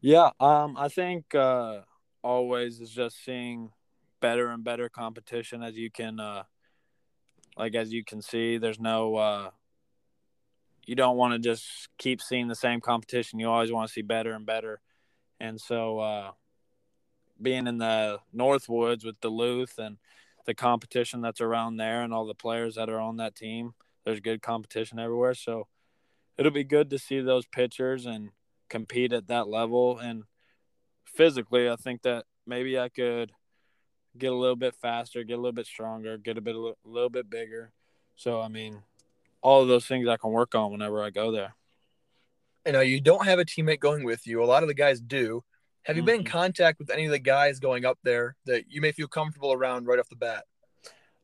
Yeah, 0.00 0.30
um, 0.40 0.76
I 0.76 0.88
think 0.88 1.34
uh, 1.34 1.80
always 2.22 2.80
is 2.80 2.90
just 2.90 3.24
seeing 3.24 3.70
better 4.20 4.48
and 4.48 4.64
better 4.64 4.88
competition 4.88 5.62
as 5.62 5.76
you 5.76 5.90
can, 5.90 6.18
uh, 6.18 6.42
like 7.56 7.76
as 7.76 7.92
you 7.92 8.04
can 8.04 8.20
see. 8.20 8.58
There's 8.58 8.80
no, 8.80 9.14
uh, 9.14 9.50
you 10.84 10.96
don't 10.96 11.16
want 11.16 11.34
to 11.34 11.38
just 11.38 11.88
keep 11.98 12.20
seeing 12.20 12.48
the 12.48 12.56
same 12.56 12.80
competition. 12.80 13.38
You 13.38 13.48
always 13.48 13.70
want 13.70 13.88
to 13.88 13.92
see 13.92 14.02
better 14.02 14.32
and 14.32 14.44
better 14.44 14.80
and 15.42 15.60
so 15.60 15.98
uh, 15.98 16.30
being 17.42 17.66
in 17.66 17.78
the 17.78 18.20
Northwoods 18.34 19.04
with 19.04 19.20
Duluth 19.20 19.76
and 19.76 19.98
the 20.44 20.54
competition 20.54 21.20
that's 21.20 21.40
around 21.40 21.76
there 21.76 22.02
and 22.02 22.12
all 22.12 22.26
the 22.26 22.34
players 22.34 22.74
that 22.74 22.88
are 22.88 23.00
on 23.00 23.16
that 23.16 23.34
team, 23.34 23.74
there's 24.04 24.20
good 24.20 24.42
competition 24.42 24.98
everywhere. 24.98 25.34
So 25.34 25.68
it'll 26.36 26.52
be 26.52 26.64
good 26.64 26.90
to 26.90 26.98
see 26.98 27.20
those 27.20 27.46
pitchers 27.46 28.06
and 28.06 28.30
compete 28.68 29.12
at 29.12 29.28
that 29.28 29.48
level. 29.48 29.98
And 29.98 30.24
physically, 31.04 31.68
I 31.68 31.76
think 31.76 32.02
that 32.02 32.24
maybe 32.46 32.78
I 32.78 32.88
could 32.88 33.32
get 34.16 34.32
a 34.32 34.36
little 34.36 34.56
bit 34.56 34.74
faster, 34.74 35.24
get 35.24 35.34
a 35.34 35.36
little 35.36 35.52
bit 35.52 35.66
stronger, 35.66 36.18
get 36.18 36.38
a 36.38 36.40
bit 36.40 36.56
a 36.56 36.74
little 36.84 37.10
bit 37.10 37.30
bigger. 37.30 37.72
So 38.16 38.40
I 38.40 38.48
mean, 38.48 38.82
all 39.40 39.62
of 39.62 39.68
those 39.68 39.86
things 39.86 40.08
I 40.08 40.16
can 40.16 40.30
work 40.30 40.54
on 40.54 40.70
whenever 40.70 41.02
I 41.02 41.10
go 41.10 41.30
there. 41.30 41.54
You 42.66 42.72
know, 42.72 42.80
you 42.80 43.00
don't 43.00 43.26
have 43.26 43.38
a 43.38 43.44
teammate 43.44 43.80
going 43.80 44.04
with 44.04 44.26
you. 44.26 44.42
A 44.42 44.46
lot 44.46 44.62
of 44.62 44.68
the 44.68 44.74
guys 44.74 45.00
do. 45.00 45.42
Have 45.84 45.96
you 45.96 46.02
been 46.02 46.20
in 46.20 46.24
Mhm. 46.24 46.30
contact 46.30 46.78
with 46.78 46.90
any 46.90 47.06
of 47.06 47.10
the 47.10 47.18
guys 47.18 47.58
going 47.58 47.84
up 47.84 47.98
there 48.02 48.36
that 48.44 48.70
you 48.70 48.80
may 48.80 48.92
feel 48.92 49.08
comfortable 49.08 49.52
around 49.52 49.86
right 49.86 49.98
off 49.98 50.08
the 50.08 50.16
bat? 50.16 50.44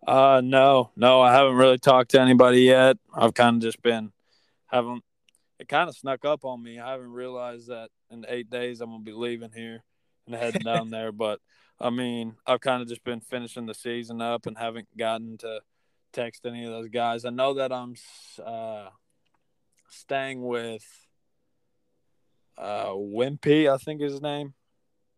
Uh, 0.07 0.41
no, 0.45 0.91
no, 0.97 1.21
I 1.21 1.33
haven't 1.33 1.57
really 1.57 1.79
talked 1.79 2.11
to 2.13 2.21
anybody 2.21 2.63
yet. 2.63 2.99
I've 3.15 3.35
kind 3.35 3.57
of 3.57 3.63
just 3.63 3.81
been 3.83 4.13
haven't. 4.67 5.05
It 5.59 5.69
kind 5.69 5.89
of 5.89 5.97
snuck 5.97 6.25
up 6.25 6.45
on 6.45 6.63
me. 6.63 6.79
I 6.79 6.93
haven't 6.93 7.11
realized 7.13 7.69
that 7.69 7.91
in 8.11 8.25
eight 8.29 8.49
days 8.49 8.81
I'm 8.81 8.91
gonna 8.91 9.03
be 9.03 9.13
leaving 9.13 9.51
here 9.53 9.83
and 10.27 10.35
heading 10.35 10.63
down 10.63 10.91
there. 10.91 11.11
But 11.13 11.41
I 11.81 11.91
mean, 11.91 12.37
I've 12.47 12.61
kind 12.61 12.81
of 12.83 12.89
just 12.89 13.03
been 13.05 13.21
finishing 13.21 13.67
the 13.67 13.75
season 13.75 14.21
up 14.21 14.47
and 14.47 14.57
haven't 14.57 14.89
gotten 14.97 15.37
to 15.39 15.61
text 16.13 16.47
any 16.47 16.65
of 16.65 16.71
those 16.73 16.89
guys. 16.89 17.25
I 17.25 17.31
know 17.31 17.55
that 17.55 17.73
I'm 17.73 17.95
uh, 18.45 18.91
staying 19.91 20.45
with 20.47 20.85
uh, 22.59 22.89
Wimpy, 22.89 23.73
I 23.73 23.79
think 23.79 24.03
is 24.03 24.13
his 24.13 24.23
name. 24.23 24.55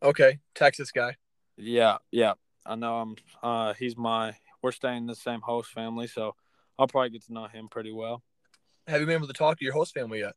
Okay, 0.03 0.39
Texas 0.55 0.93
guy. 0.93 1.17
Yeah, 1.57 1.99
yeah. 2.11 2.35
I 2.65 2.75
know 2.75 2.97
I'm 2.97 3.17
uh 3.43 3.75
he's 3.75 3.97
my 3.97 4.35
we're 4.63 4.73
staying 4.73 4.99
in 4.99 5.07
the 5.07 5.15
same 5.15 5.41
host 5.41 5.71
family, 5.71 6.07
so 6.07 6.35
I'll 6.79 6.87
probably 6.87 7.11
get 7.11 7.25
to 7.27 7.33
know 7.33 7.47
him 7.47 7.69
pretty 7.69 7.93
well. 7.93 8.23
Have 8.87 9.01
you 9.01 9.07
been 9.07 9.17
able 9.17 9.27
to 9.27 9.33
talk 9.33 9.59
to 9.59 9.65
your 9.65 9.75
host 9.75 9.95
family 9.95 10.21
yet? 10.21 10.35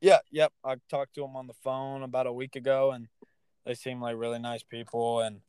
Yeah, 0.00 0.18
yep. 0.30 0.52
I 0.64 0.76
talked 0.88 1.14
to 1.16 1.24
him 1.24 1.36
on 1.36 1.46
the 1.46 1.54
phone 1.64 2.02
about 2.02 2.26
a 2.26 2.32
week 2.32 2.56
ago 2.56 2.92
and 2.92 3.08
they 3.66 3.74
seem 3.74 4.00
like 4.00 4.16
really 4.16 4.38
nice 4.38 4.62
people 4.62 5.20
and 5.20 5.40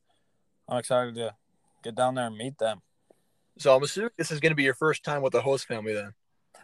I'm 0.68 0.78
excited 0.78 1.14
to 1.16 1.34
get 1.82 1.94
down 1.94 2.14
there 2.14 2.26
and 2.26 2.36
meet 2.36 2.58
them. 2.58 2.80
So 3.58 3.76
I'm 3.76 3.82
assuming 3.82 4.10
this 4.16 4.30
is 4.30 4.40
going 4.40 4.50
to 4.50 4.56
be 4.56 4.62
your 4.62 4.74
first 4.74 5.04
time 5.04 5.22
with 5.22 5.32
the 5.32 5.42
host 5.42 5.66
family 5.66 5.94
then. 5.94 6.14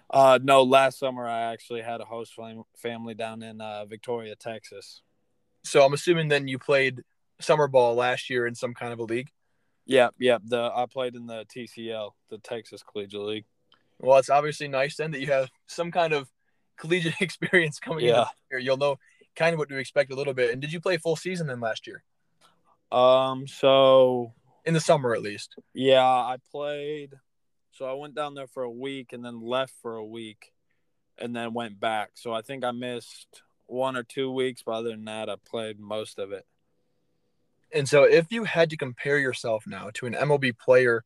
Uh 0.08 0.38
no, 0.42 0.62
last 0.62 0.98
summer 0.98 1.26
I 1.26 1.52
actually 1.52 1.82
had 1.82 2.00
a 2.00 2.04
host 2.04 2.34
fam- 2.34 2.62
family 2.76 3.14
down 3.14 3.42
in 3.42 3.60
uh, 3.60 3.84
Victoria, 3.86 4.36
Texas. 4.36 5.02
So 5.64 5.84
I'm 5.84 5.92
assuming 5.94 6.28
then 6.28 6.46
you 6.48 6.58
played 6.58 7.02
summer 7.40 7.66
ball 7.68 7.94
last 7.96 8.30
year 8.30 8.46
in 8.46 8.54
some 8.54 8.72
kind 8.72 8.92
of 8.92 8.98
a 9.00 9.02
league. 9.04 9.30
Yeah, 9.84 10.08
yeah. 10.18 10.38
The 10.44 10.70
I 10.74 10.86
played 10.86 11.14
in 11.16 11.26
the 11.26 11.44
TCL, 11.44 12.10
the 12.30 12.38
Texas 12.38 12.82
Collegiate 12.82 13.20
League. 13.20 13.44
Well, 13.98 14.18
it's 14.18 14.30
obviously 14.30 14.68
nice 14.68 14.96
then 14.96 15.10
that 15.12 15.20
you 15.20 15.28
have 15.28 15.50
some 15.66 15.90
kind 15.90 16.12
of 16.12 16.28
collegiate 16.76 17.20
experience 17.20 17.78
coming 17.80 18.04
Yeah. 18.04 18.20
in 18.22 18.26
here. 18.50 18.58
You'll 18.58 18.76
know 18.76 18.98
kind 19.34 19.54
of 19.54 19.58
what 19.58 19.68
to 19.70 19.76
expect 19.76 20.12
a 20.12 20.14
little 20.14 20.34
bit. 20.34 20.52
And 20.52 20.60
did 20.60 20.72
you 20.72 20.80
play 20.80 20.98
full 20.98 21.16
season 21.16 21.46
then 21.46 21.60
last 21.60 21.86
year? 21.86 22.02
Um 22.92 23.46
so 23.48 24.32
In 24.64 24.74
the 24.74 24.80
summer 24.80 25.14
at 25.14 25.22
least. 25.22 25.56
Yeah, 25.74 26.04
I 26.04 26.36
played. 26.52 27.14
So 27.76 27.84
I 27.84 27.92
went 27.92 28.14
down 28.14 28.34
there 28.34 28.46
for 28.46 28.62
a 28.62 28.70
week 28.70 29.12
and 29.12 29.22
then 29.22 29.40
left 29.40 29.74
for 29.82 29.96
a 29.96 30.04
week 30.04 30.52
and 31.18 31.36
then 31.36 31.52
went 31.52 31.78
back. 31.78 32.12
So 32.14 32.32
I 32.32 32.40
think 32.40 32.64
I 32.64 32.70
missed 32.70 33.42
one 33.66 33.96
or 33.96 34.02
two 34.02 34.30
weeks, 34.30 34.62
but 34.64 34.72
other 34.72 34.90
than 34.90 35.04
that, 35.04 35.28
I 35.28 35.36
played 35.44 35.78
most 35.78 36.18
of 36.18 36.32
it. 36.32 36.46
And 37.74 37.86
so 37.86 38.04
if 38.04 38.32
you 38.32 38.44
had 38.44 38.70
to 38.70 38.78
compare 38.78 39.18
yourself 39.18 39.64
now 39.66 39.90
to 39.94 40.06
an 40.06 40.14
MLB 40.14 40.58
player, 40.58 41.04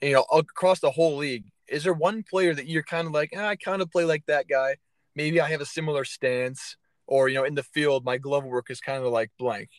you 0.00 0.12
know, 0.12 0.24
across 0.32 0.78
the 0.78 0.92
whole 0.92 1.16
league, 1.16 1.46
is 1.68 1.82
there 1.82 1.94
one 1.94 2.22
player 2.22 2.54
that 2.54 2.68
you're 2.68 2.84
kind 2.84 3.08
of 3.08 3.12
like, 3.12 3.30
eh, 3.32 3.44
I 3.44 3.56
kind 3.56 3.82
of 3.82 3.90
play 3.90 4.04
like 4.04 4.24
that 4.26 4.46
guy? 4.46 4.76
Maybe 5.16 5.40
I 5.40 5.50
have 5.50 5.60
a 5.60 5.66
similar 5.66 6.04
stance, 6.04 6.76
or 7.08 7.28
you 7.28 7.34
know, 7.34 7.44
in 7.44 7.56
the 7.56 7.64
field, 7.64 8.04
my 8.04 8.18
glove 8.18 8.44
work 8.44 8.70
is 8.70 8.80
kind 8.80 9.02
of 9.02 9.10
like 9.10 9.32
blank. 9.38 9.70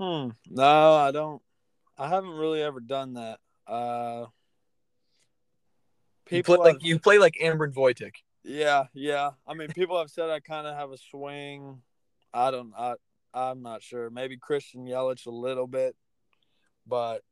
Hmm. 0.00 0.30
No, 0.48 0.94
I 0.94 1.12
don't. 1.12 1.40
I 1.96 2.08
haven't 2.08 2.30
really 2.30 2.62
ever 2.62 2.80
done 2.80 3.14
that. 3.14 3.38
Uh, 3.66 4.26
You 6.36 6.42
play 6.42 6.54
people 6.54 6.64
like 6.64 6.84
you 6.84 6.98
play 6.98 7.18
like. 7.18 7.36
Yeah, 8.44 8.84
yeah. 8.94 9.30
I 9.46 9.54
mean, 9.54 9.68
people 9.68 9.98
have 9.98 10.10
said 10.10 10.30
I 10.30 10.40
kind 10.40 10.66
of 10.66 10.76
have 10.76 10.90
a 10.90 10.98
swing. 10.98 11.82
I 12.32 12.50
don't. 12.50 12.72
I. 12.76 12.94
I'm 13.34 13.62
not 13.62 13.82
sure. 13.82 14.10
Maybe 14.10 14.36
Christian 14.36 14.86
Yelich 14.86 15.26
a 15.26 15.30
little 15.30 15.66
bit, 15.66 15.96
but 16.86 17.22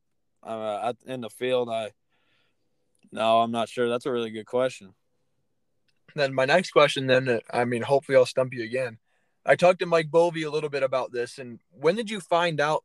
uh, 0.42 0.92
I, 1.06 1.12
in 1.12 1.20
the 1.20 1.30
field, 1.30 1.68
I. 1.68 1.92
No, 3.12 3.40
I'm 3.40 3.50
not 3.50 3.68
sure. 3.68 3.88
That's 3.88 4.06
a 4.06 4.12
really 4.12 4.30
good 4.30 4.46
question. 4.46 4.94
Then 6.14 6.34
my 6.34 6.44
next 6.44 6.70
question, 6.70 7.06
then 7.06 7.28
uh, 7.28 7.40
I 7.52 7.64
mean, 7.64 7.82
hopefully 7.82 8.16
I'll 8.16 8.26
stump 8.26 8.52
you 8.54 8.64
again. 8.64 8.98
I 9.44 9.56
talked 9.56 9.80
to 9.80 9.86
Mike 9.86 10.10
Bovey 10.10 10.42
a 10.42 10.50
little 10.50 10.70
bit 10.70 10.82
about 10.82 11.12
this, 11.12 11.38
and 11.38 11.60
when 11.70 11.96
did 11.96 12.10
you 12.10 12.20
find 12.20 12.60
out 12.60 12.84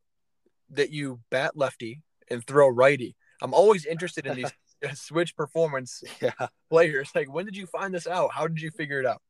that 0.70 0.92
you 0.92 1.20
bat 1.30 1.58
lefty 1.58 2.02
and 2.30 2.46
throw 2.46 2.68
righty? 2.68 3.16
I'm 3.42 3.54
always 3.54 3.86
interested 3.86 4.26
in 4.26 4.38
these 4.38 4.52
switch 4.94 5.36
performance 5.36 6.04
Yeah. 6.22 6.32
players. 6.70 7.10
Like, 7.16 7.32
when 7.34 7.46
did 7.46 7.56
you 7.58 7.66
find 7.68 7.94
this 7.94 8.08
out? 8.08 8.32
How 8.34 8.48
did 8.48 8.62
you 8.62 8.72
figure 8.72 9.00
it 9.00 9.06
out? 9.06 9.22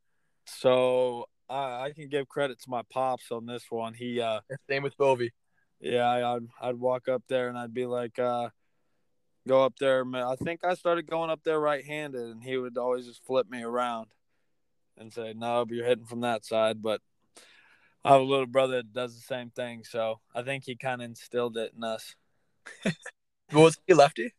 So 0.45 1.25
I, 1.49 1.85
I 1.85 1.91
can 1.95 2.09
give 2.09 2.27
credit 2.27 2.59
to 2.61 2.69
my 2.69 2.81
pops 2.91 3.31
on 3.31 3.45
this 3.45 3.63
one. 3.69 3.93
He, 3.93 4.21
uh, 4.21 4.41
Same 4.69 4.83
with 4.83 4.97
Bovey. 4.97 5.33
yeah, 5.79 6.05
I- 6.07 6.35
I'd 6.35 6.47
I'd 6.61 6.75
walk 6.79 7.07
up 7.07 7.23
there 7.27 7.47
and 7.49 7.57
I'd 7.57 7.73
be 7.73 7.85
like, 7.85 8.17
uh, 8.19 8.49
go 9.47 9.63
up 9.63 9.75
there. 9.79 10.03
I 10.15 10.35
think 10.35 10.63
I 10.63 10.73
started 10.73 11.07
going 11.07 11.29
up 11.29 11.41
there 11.43 11.59
right-handed, 11.59 12.21
and 12.21 12.43
he 12.43 12.57
would 12.57 12.77
always 12.77 13.05
just 13.05 13.23
flip 13.25 13.49
me 13.49 13.61
around 13.63 14.07
and 14.97 15.11
say, 15.13 15.33
"No, 15.35 15.65
but 15.65 15.75
you're 15.75 15.85
hitting 15.85 16.05
from 16.05 16.21
that 16.21 16.45
side." 16.45 16.81
But 16.81 17.01
I 18.03 18.13
have 18.13 18.21
a 18.21 18.23
little 18.23 18.45
brother 18.47 18.77
that 18.77 18.93
does 18.93 19.13
the 19.15 19.21
same 19.21 19.49
thing, 19.51 19.83
so 19.83 20.19
I 20.33 20.41
think 20.43 20.63
he 20.65 20.75
kind 20.75 21.01
of 21.01 21.05
instilled 21.09 21.57
it 21.57 21.73
in 21.75 21.83
us. 21.83 22.15
Was 23.53 23.77
he 23.85 23.93
lefty? 23.93 24.33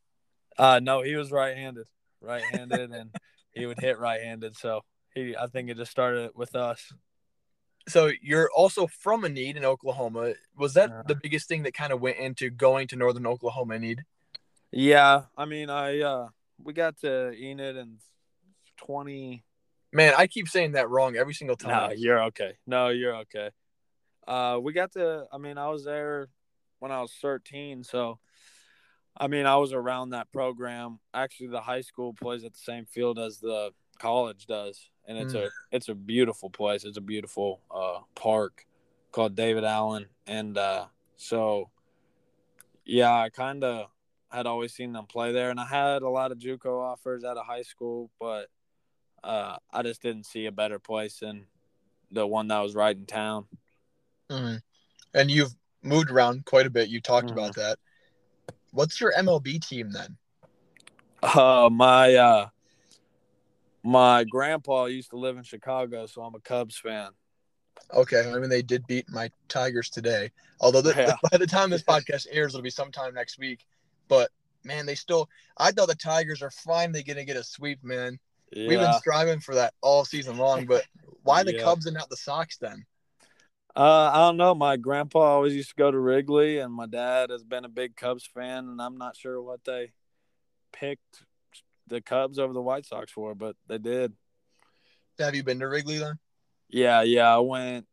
Uh, 0.59 0.81
no, 0.83 1.03
he 1.03 1.15
was 1.17 1.31
right-handed, 1.31 1.87
right-handed, 2.21 2.91
and 2.93 3.11
he 3.53 3.67
would 3.67 3.79
hit 3.79 3.99
right-handed. 3.99 4.57
So 4.57 4.83
he, 5.15 5.37
I 5.37 5.47
think 5.47 5.71
it 5.71 5.77
just 5.77 5.91
started 5.91 6.31
with 6.35 6.55
us. 6.55 6.93
So 7.89 8.11
you're 8.21 8.51
also 8.55 8.87
from 8.87 9.25
a 9.25 9.29
need 9.29 9.57
in 9.57 9.65
Oklahoma. 9.65 10.35
Was 10.57 10.75
that 10.75 10.91
Yeah. 10.91 11.03
the 11.07 11.15
biggest 11.15 11.49
thing 11.49 11.63
that 11.65 11.75
kind 11.75 11.93
of 11.93 12.01
went 12.01 12.19
into 12.19 12.51
going 12.51 12.89
to 12.89 12.97
Northern 12.97 13.27
Oklahoma 13.27 13.79
need? 13.79 14.05
Yeah, 14.73 15.27
I 15.37 15.45
mean, 15.45 15.71
I 15.71 16.01
uh, 16.01 16.29
we 16.63 16.73
got 16.73 16.99
to 16.99 17.33
Enid 17.33 17.77
in 17.77 17.99
twenty. 18.77 19.45
Man, 19.93 20.15
I 20.19 20.27
keep 20.27 20.49
saying 20.49 20.73
that 20.73 20.91
wrong 20.91 21.17
every 21.17 21.33
single 21.33 21.57
time. 21.57 21.91
No, 21.91 21.95
you're 21.95 22.23
okay. 22.25 22.55
No, 22.67 22.89
you're 22.89 23.17
okay. 23.19 23.51
Uh, 24.27 24.59
we 24.61 24.73
got 24.73 24.93
to. 24.95 25.27
I 25.33 25.39
mean, 25.39 25.57
I 25.57 25.69
was 25.69 25.85
there 25.85 26.29
when 26.81 26.91
I 26.91 27.01
was 27.01 27.13
thirteen, 27.23 27.85
so 27.85 28.19
I 29.19 29.29
mean, 29.29 29.47
I 29.47 29.57
was 29.57 29.73
around 29.73 30.11
that 30.11 30.31
program. 30.33 30.99
Actually, 31.15 31.49
the 31.49 31.61
high 31.61 31.81
school 31.81 32.13
plays 32.13 32.45
at 32.45 32.53
the 32.53 32.59
same 32.59 32.85
field 32.85 33.19
as 33.19 33.39
the 33.39 33.73
college 33.99 34.47
does, 34.47 34.91
and 35.07 35.17
it's 35.17 35.33
a 35.35 35.51
it's 35.73 35.89
a 35.89 35.95
beautiful 35.95 36.51
place. 36.51 36.85
It's 36.85 36.99
a 36.99 37.03
beautiful 37.03 37.61
uh, 37.71 38.01
park 38.15 38.67
called 39.13 39.35
David 39.35 39.65
Allen, 39.65 40.07
and 40.27 40.59
uh, 40.59 40.87
so 41.17 41.71
yeah, 42.85 43.13
I 43.13 43.31
kind 43.31 43.65
of 43.65 43.89
had 44.31 44.47
always 44.47 44.75
seen 44.75 44.93
them 44.93 45.07
play 45.07 45.33
there, 45.33 45.51
and 45.51 45.59
I 45.59 45.65
had 45.65 46.03
a 46.03 46.09
lot 46.09 46.31
of 46.33 46.39
JUCO 46.39 46.79
offers 46.79 47.25
out 47.25 47.37
of 47.39 47.47
high 47.47 47.63
school, 47.63 48.11
but 48.21 48.49
uh, 49.25 49.57
I 49.73 49.83
just 49.83 50.03
didn't 50.03 50.27
see 50.27 50.47
a 50.47 50.53
better 50.53 50.79
place 50.79 51.21
than 51.21 51.47
the 52.11 52.27
one 52.27 52.49
that 52.49 52.61
was 52.61 52.75
right 52.75 52.97
in 52.97 53.07
town. 53.07 53.47
Mhm. 54.31 54.61
And 55.15 55.31
you've 55.31 55.57
moved 55.83 56.11
around 56.11 56.45
quite 56.45 56.67
a 56.67 56.71
bit. 56.71 56.89
You 56.89 57.01
talked 57.01 57.29
Mhm. 57.29 57.33
about 57.33 57.55
that. 57.57 57.79
What's 58.77 59.01
your 59.01 59.15
MLB 59.15 59.67
team 59.67 59.91
then? 59.91 60.19
Uh, 61.23 61.71
my 61.73 62.15
uh, 62.15 62.49
my 63.83 64.25
grandpa 64.25 64.85
used 64.85 65.11
to 65.11 65.17
live 65.17 65.39
in 65.39 65.45
Chicago, 65.45 66.05
so 66.05 66.21
I'm 66.21 66.35
a 66.35 66.41
Cubs 66.41 66.77
fan. 66.77 67.09
Okay, 67.95 68.31
I 68.31 68.39
mean 68.39 68.51
they 68.51 68.61
did 68.61 68.87
beat 68.87 69.09
my 69.09 69.31
Tigers 69.49 69.89
today. 69.89 70.31
Although 70.61 70.83
the, 70.83 70.93
Yeah. 70.95 71.15
by 71.31 71.39
the 71.39 71.47
time 71.47 71.71
this 71.71 71.83
podcast 71.83 72.27
airs, 72.31 72.53
it'll 72.55 72.63
be 72.63 72.69
sometime 72.69 73.15
next 73.15 73.39
week. 73.39 73.65
But 74.09 74.31
man, 74.63 74.85
they 74.85 74.95
still. 74.95 75.31
I 75.57 75.71
thought 75.71 75.89
the 75.89 75.95
Tigers 75.95 76.43
are 76.43 76.51
finally 76.51 77.03
going 77.03 77.17
to 77.17 77.25
get 77.25 77.37
a 77.37 77.45
sweep. 77.45 77.83
Man, 77.83 78.19
we've 78.55 78.69
been 78.69 78.93
striving 78.99 79.41
for 79.41 79.55
that 79.55 79.73
all 79.81 80.05
season 80.05 80.37
long. 80.37 80.67
But 80.67 80.85
why 81.23 81.45
the 81.45 81.55
Yeah. 81.55 81.63
Cubs 81.63 81.87
and 81.87 81.95
not 81.95 82.11
the 82.11 82.17
Sox 82.19 82.59
then? 82.59 82.85
Uh, 83.77 84.11
I 84.13 84.19
don't 84.21 84.39
know. 84.39 84.55
My 84.55 84.77
grandpa 84.79 85.19
always 85.21 85.55
used 85.55 85.69
to 85.71 85.75
go 85.77 85.91
to 85.91 85.99
Wrigley, 85.99 86.59
and 86.59 86.73
my 86.73 86.87
dad 86.87 87.29
has 87.31 87.45
been 87.45 87.65
a 87.67 87.69
big 87.69 87.95
Cubs 87.95 88.25
fan, 88.27 88.69
and 88.69 88.81
I'm 88.81 88.97
not 88.97 89.17
sure 89.17 89.41
what 89.43 89.65
they 89.65 89.93
picked 90.73 91.25
the 91.87 92.01
Cubs 92.01 92.39
over 92.39 92.55
the 92.55 92.63
White 92.63 92.87
Sox 92.87 93.13
for, 93.13 93.35
but 93.35 93.55
they 93.69 93.77
did. 93.79 94.15
Have 95.19 95.35
you 95.35 95.43
been 95.43 95.61
to 95.61 95.69
Wrigley 95.69 95.99
then? 95.99 96.19
Yeah, 96.69 97.03
yeah. 97.03 97.35
I 97.35 97.39
went. 97.39 97.87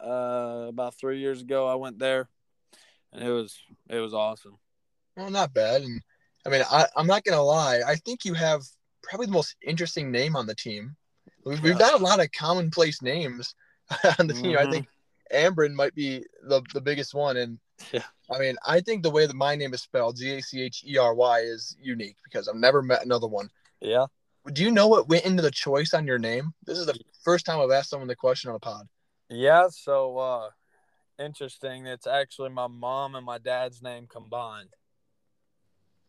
uh, 0.00 0.66
about 0.68 0.94
three 0.94 1.18
years 1.18 1.42
ago. 1.42 1.66
I 1.66 1.74
went 1.74 1.98
there, 1.98 2.28
and 3.12 3.22
it 3.26 3.30
was 3.32 3.58
it 3.88 3.98
was 3.98 4.14
awesome. 4.14 4.56
Well, 5.16 5.30
not 5.30 5.52
bad. 5.52 5.82
And 5.82 6.00
I 6.46 6.50
mean, 6.50 6.62
I, 6.70 6.86
I'm 6.96 7.08
not 7.08 7.24
gonna 7.24 7.42
lie. 7.42 7.80
I 7.84 7.96
think 7.96 8.24
you 8.24 8.34
have 8.34 8.62
probably 9.02 9.26
the 9.26 9.32
most 9.32 9.56
interesting 9.66 10.12
name 10.12 10.36
on 10.36 10.46
the 10.46 10.54
team. 10.54 10.94
We've, 11.44 11.60
we've 11.60 11.78
got 11.78 12.00
a 12.00 12.02
lot 12.04 12.20
of 12.20 12.30
commonplace 12.30 13.02
names 13.02 13.56
on 14.20 14.28
the 14.28 14.34
team. 14.34 14.56
I 14.56 14.66
Mhm. 14.66 14.70
think 14.72 14.88
Ambren 15.32 15.72
might 15.72 15.94
be 15.94 16.24
the, 16.42 16.62
the 16.74 16.80
biggest 16.80 17.14
one. 17.14 17.36
And 17.36 17.58
Yeah. 17.92 18.02
I 18.30 18.38
mean, 18.38 18.56
I 18.66 18.80
think 18.80 19.02
the 19.02 19.10
way 19.10 19.26
that 19.26 19.34
my 19.36 19.54
name 19.54 19.72
is 19.74 19.82
spelled, 19.82 20.18
Z 20.18 20.30
A 20.38 20.42
C 20.42 20.62
H 20.62 20.84
E 20.86 20.98
R 20.98 21.14
Y, 21.14 21.40
is 21.40 21.76
unique 21.80 22.16
because 22.24 22.48
I've 22.48 22.56
never 22.56 22.82
met 22.82 23.04
another 23.04 23.26
one. 23.28 23.48
Yeah. 23.80 24.06
Do 24.52 24.62
you 24.62 24.70
know 24.70 24.88
what 24.88 25.08
went 25.08 25.24
into 25.26 25.42
the 25.42 25.50
choice 25.50 25.92
on 25.94 26.06
your 26.06 26.18
name? 26.18 26.52
This 26.64 26.78
is 26.78 26.86
the 26.86 26.98
first 27.22 27.44
time 27.46 27.60
I've 27.60 27.70
asked 27.70 27.90
someone 27.90 28.08
the 28.08 28.16
question 28.16 28.48
on 28.50 28.56
a 28.56 28.60
pod. 28.60 28.86
Yeah, 29.28 29.68
so 29.70 30.16
uh 30.18 30.50
interesting. 31.18 31.86
It's 31.86 32.06
actually 32.06 32.48
my 32.50 32.66
mom 32.66 33.14
and 33.14 33.26
my 33.26 33.38
dad's 33.38 33.82
name 33.82 34.06
combined. 34.08 34.70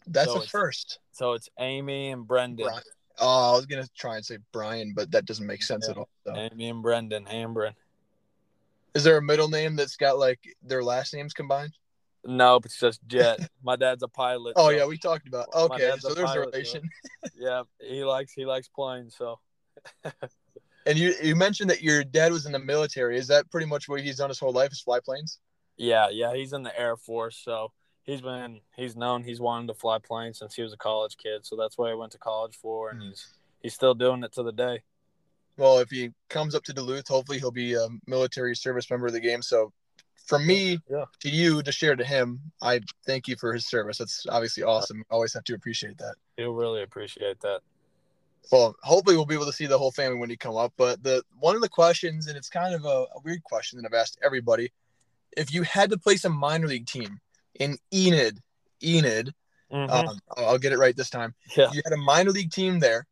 That's 0.08 0.28
So 0.28 0.36
it's- 0.38 0.50
first. 0.50 1.00
So 1.12 1.34
it's 1.34 1.50
Amy 1.60 2.12
and 2.12 2.26
Brendan. 2.28 2.66
Brian. 2.66 2.84
Oh, 3.20 3.54
I 3.54 3.56
was 3.58 3.66
gonna 3.66 3.88
try 3.98 4.16
and 4.16 4.26
say 4.26 4.38
Brian, 4.54 4.94
but 4.96 5.12
that 5.12 5.26
doesn't 5.26 5.46
make 5.46 5.62
sense 5.64 5.86
Yeah. 5.88 5.92
at 5.92 5.98
all. 5.98 6.10
So. 6.26 6.36
Amy 6.36 6.70
and 6.70 6.82
Brendan 6.82 7.26
Ambren. 7.26 7.74
Is 8.96 9.04
there 9.04 9.18
a 9.18 9.22
middle 9.22 9.48
name 9.50 9.76
that's 9.76 9.96
got 9.96 10.18
like 10.18 10.40
their 10.62 10.84
last 10.84 11.14
names 11.14 11.34
combined? 11.34 11.74
No, 12.26 12.58
it's 12.58 12.80
just 12.80 13.00
Jet. 13.08 13.40
my 13.64 13.76
dad's 13.76 14.04
a 14.04 14.08
pilot. 14.08 14.54
Oh 14.56 14.66
so- 14.66 14.70
yeah, 14.72 14.86
we 14.86 14.98
talked 14.98 15.28
about. 15.28 15.48
Okay, 15.54 15.92
so 16.00 16.10
a 16.12 16.16
there's 16.16 16.30
a 16.30 16.34
pilot, 16.34 16.34
so- 16.34 16.40
relation. 16.52 16.90
yeah, 17.38 17.64
he 17.80 18.04
likes 18.04 18.34
he 18.34 18.46
likes 18.46 18.68
planes, 18.68 19.16
so 19.18 19.40
And 20.86 20.98
you 20.98 21.14
you 21.22 21.36
mentioned 21.36 21.70
that 21.70 21.82
your 21.84 22.04
dad 22.04 22.32
was 22.32 22.46
in 22.46 22.52
the 22.52 22.60
military. 22.60 23.18
Is 23.18 23.28
that 23.28 23.50
pretty 23.52 23.68
much 23.68 23.88
what 23.88 24.02
he's 24.02 24.18
done 24.18 24.30
his 24.30 24.40
whole 24.40 24.52
life? 24.54 24.72
Is 24.72 24.82
fly 24.82 25.00
planes? 25.04 25.40
yeah, 25.78 26.10
yeah, 26.10 26.34
he's 26.36 26.52
in 26.52 26.64
the 26.64 26.78
Air 26.78 26.98
Force, 26.98 27.38
so 27.44 27.72
he's 28.04 28.22
been 28.22 28.60
he's 28.76 28.96
known 28.96 29.24
he's 29.24 29.40
wanted 29.40 29.68
to 29.68 29.74
fly 29.76 29.98
planes 30.00 30.40
since 30.40 30.56
he 30.56 30.62
was 30.64 30.74
a 30.74 30.78
college 30.78 31.16
kid, 31.18 31.46
so 31.46 31.56
that's 31.56 31.78
what 31.78 31.90
he 31.90 31.96
went 31.96 32.12
to 32.14 32.18
college 32.18 32.56
for 32.58 32.90
and 32.90 33.02
Hmm. 33.02 33.08
he's 33.10 33.28
he's 33.62 33.74
still 33.74 33.94
doing 33.94 34.24
it 34.24 34.34
to 34.34 34.44
the 34.44 34.52
day. 34.52 34.82
Well, 35.60 35.80
if 35.80 35.90
he 35.90 36.12
comes 36.30 36.56
up 36.56 36.64
to 36.64 36.74
Duluth, 36.74 37.10
hopefully 37.10 37.38
he'll 37.38 37.52
be 37.52 37.74
a 37.74 37.86
military 38.08 38.56
service 38.56 38.90
member 38.90 39.08
of 39.08 39.14
the 39.14 39.20
game. 39.20 39.42
So, 39.42 39.74
from 40.26 40.48
me 40.48 40.80
Yeah. 40.90 41.06
to 41.20 41.30
you 41.30 41.62
to 41.64 41.72
share 41.72 41.96
to 41.98 42.04
him, 42.06 42.40
I 42.62 42.80
thank 43.06 43.28
you 43.28 43.36
for 43.36 43.54
his 43.54 43.66
service. 43.68 43.98
That's 43.98 44.26
obviously 44.30 44.64
awesome. 44.64 45.04
Always 45.10 45.34
have 45.34 45.44
to 45.46 45.56
appreciate 45.56 45.98
that. 45.98 46.16
He'll 46.38 46.54
really 46.54 46.82
appreciate 46.84 47.42
that. 47.42 47.60
Well, 48.52 48.76
hopefully 48.84 49.18
we'll 49.18 49.26
be 49.26 49.36
able 49.36 49.48
to 49.48 49.52
see 49.54 49.66
the 49.66 49.78
whole 49.78 49.92
family 49.92 50.18
when 50.18 50.30
he 50.30 50.38
come 50.38 50.56
up. 50.56 50.72
But 50.78 51.04
the 51.04 51.24
one 51.40 51.56
of 51.56 51.62
the 51.62 51.68
questions, 51.70 52.28
and 52.28 52.38
it's 52.38 52.50
kind 52.50 52.74
of 52.74 52.86
a, 52.86 53.06
a 53.16 53.20
weird 53.26 53.44
question 53.44 53.82
that 53.82 53.86
I've 53.88 54.00
asked 54.00 54.18
everybody, 54.24 54.72
if 55.36 55.54
you 55.54 55.64
had 55.64 55.90
to 55.90 55.98
place 55.98 56.24
a 56.24 56.30
minor 56.30 56.68
league 56.68 56.88
team 56.88 57.20
in 57.60 57.78
Enid, 57.94 58.40
Enid, 58.82 59.34
Mhm. 59.74 59.90
um, 59.92 60.20
I'll 60.38 60.46
I'll 60.46 60.58
get 60.58 60.72
it 60.72 60.78
right 60.80 60.96
this 60.96 61.10
time. 61.10 61.36
yeah. 61.58 61.70
You 61.74 61.82
had 61.84 61.94
a 61.94 61.98
minor 61.98 62.32
league 62.32 62.52
team 62.52 62.80
there, 62.80 63.08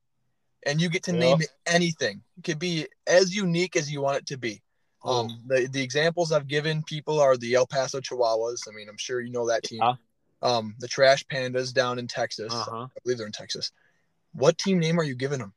and 0.65 0.81
you 0.81 0.89
get 0.89 1.03
to 1.03 1.13
Yeah. 1.13 1.19
name 1.19 1.41
it 1.41 1.49
anything. 1.65 2.23
It 2.37 2.43
could 2.43 2.59
be 2.59 2.87
as 3.05 3.35
unique 3.35 3.75
as 3.75 3.91
you 3.91 4.01
want 4.01 4.17
it 4.17 4.25
to 4.27 4.37
be. 4.37 4.61
Um, 5.03 5.41
the 5.45 5.67
the 5.67 5.81
examples 5.81 6.31
I've 6.31 6.47
given 6.47 6.83
people 6.83 7.19
are 7.19 7.37
the 7.37 7.53
El 7.53 7.67
Paso 7.67 8.01
Chihuahuas. 8.01 8.67
I 8.67 8.71
mean, 8.71 8.89
I'm 8.89 8.97
sure 8.97 9.21
you 9.21 9.31
know 9.31 9.47
that 9.47 9.63
team. 9.63 9.79
Yeah. 9.81 9.93
Um, 10.41 10.75
the 10.79 10.87
Trash 10.87 11.25
Pandas 11.27 11.73
down 11.73 11.97
in 11.97 12.07
Texas. 12.07 12.53
Uh-huh. 12.53 12.83
I 12.83 12.99
believe 13.03 13.17
they're 13.17 13.27
in 13.27 13.31
Texas. 13.33 13.71
What 14.33 14.57
team 14.57 14.79
name 14.79 14.99
are 14.99 15.03
you 15.03 15.15
giving 15.15 15.39
them? 15.39 15.53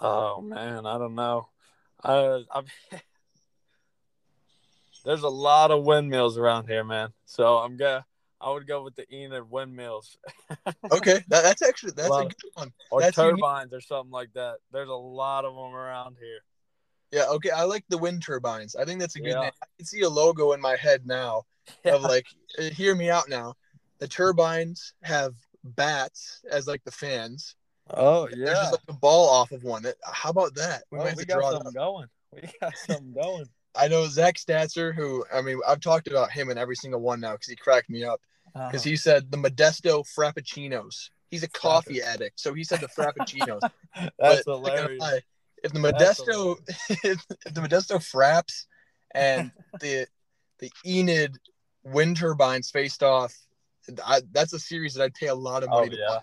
Oh 0.00 0.40
man, 0.40 0.84
I 0.84 0.98
don't 0.98 1.14
know. 1.14 1.48
I, 2.02 2.44
I 2.50 2.62
there's 5.04 5.22
a 5.22 5.28
lot 5.28 5.70
of 5.70 5.84
windmills 5.84 6.36
around 6.38 6.66
here, 6.66 6.84
man. 6.84 7.12
So 7.24 7.58
I'm 7.58 7.76
gonna 7.76 8.04
I 8.42 8.50
would 8.50 8.66
go 8.66 8.82
with 8.82 8.96
the 8.96 9.06
Enid 9.14 9.48
windmills 9.50 10.18
Okay, 10.92 11.22
that, 11.28 11.42
that's 11.42 11.62
actually 11.62 11.92
that's 11.96 12.08
a 12.08 12.12
Love 12.12 12.28
good 12.28 12.50
one. 12.54 12.72
or 12.90 13.00
That's 13.00 13.16
unique. 13.16 13.36
turbines 13.36 13.72
or 13.72 13.80
something 13.80 14.10
like 14.10 14.32
that. 14.34 14.56
There's 14.72 14.88
a 14.88 14.94
lot 14.94 15.44
of 15.44 15.54
them 15.54 15.74
around 15.74 16.16
here. 16.20 16.40
Yeah, 17.12 17.26
okay. 17.34 17.50
I 17.50 17.64
like 17.64 17.84
the 17.88 17.98
wind 17.98 18.22
turbines. 18.22 18.74
I 18.74 18.84
think 18.84 18.98
that's 19.00 19.16
a 19.16 19.20
good 19.20 19.28
Yeah. 19.28 19.40
name. 19.42 19.50
I 19.62 19.66
can 19.78 19.86
see 19.86 20.00
a 20.02 20.08
logo 20.08 20.52
in 20.52 20.60
my 20.60 20.76
head 20.76 21.06
now 21.06 21.44
yeah. 21.84 21.94
of 21.94 22.02
like, 22.02 22.26
uh, 22.58 22.62
hear 22.64 22.94
me 22.94 23.10
out 23.10 23.28
now. 23.28 23.54
The 23.98 24.08
turbines 24.08 24.94
have 25.02 25.34
bats 25.62 26.40
as 26.50 26.66
like 26.66 26.82
the 26.84 26.90
fans. 26.90 27.54
Oh 27.90 28.28
yeah. 28.28 28.46
There's 28.46 28.58
just 28.58 28.72
like 28.72 28.80
a 28.88 28.92
ball 28.94 29.28
off 29.28 29.52
of 29.52 29.62
one. 29.62 29.84
How 30.04 30.30
about 30.30 30.54
that? 30.56 30.84
We 30.90 30.98
Oh, 30.98 31.02
might 31.02 31.10
have 31.10 31.18
we 31.18 31.24
got 31.24 31.38
draw 31.38 31.50
something 31.52 31.72
going. 31.74 32.08
We 32.32 32.48
got 32.60 32.76
something 32.86 33.12
going. 33.12 33.46
I 33.74 33.88
know 33.88 34.06
Zach 34.06 34.36
Statzer, 34.36 34.94
who 34.94 35.24
I 35.32 35.40
mean, 35.42 35.60
I've 35.68 35.80
talked 35.80 36.08
about 36.08 36.30
him 36.32 36.50
in 36.50 36.58
every 36.58 36.76
single 36.76 37.00
one 37.00 37.20
now 37.20 37.32
because 37.32 37.46
he 37.48 37.56
cracked 37.56 37.90
me 37.90 38.04
up. 38.04 38.20
Because 38.54 38.82
Uh-huh. 38.82 38.90
he 38.90 38.96
said 38.96 39.30
the 39.30 39.36
Modesto 39.38 40.04
Frappuccinos. 40.06 41.10
He's 41.30 41.42
a 41.42 41.48
coffee 41.48 42.02
addict, 42.02 42.38
so 42.38 42.52
he 42.52 42.64
said 42.64 42.80
the 42.80 42.88
Frappuccinos. 42.88 43.62
That's 44.18 44.44
But, 44.44 44.46
hilarious. 44.46 45.00
lie, 45.00 45.20
If 45.62 45.72
the 45.72 45.78
Modesto, 45.80 46.56
if 47.04 47.24
the 47.54 47.60
Modesto 47.60 47.96
Fraps 47.96 48.66
and 49.14 49.50
the 49.80 50.06
the 50.58 50.70
Enid 50.86 51.38
wind 51.84 52.16
turbines 52.18 52.70
faced 52.70 53.02
off, 53.02 53.34
I, 54.04 54.20
that's 54.30 54.52
a 54.52 54.58
series 54.58 54.94
that 54.94 55.02
I'd 55.04 55.14
pay 55.14 55.26
a 55.26 55.34
lot 55.34 55.62
of 55.64 55.70
Oh 55.70 55.76
money 55.78 55.90
to 55.90 55.96
yeah. 55.98 56.18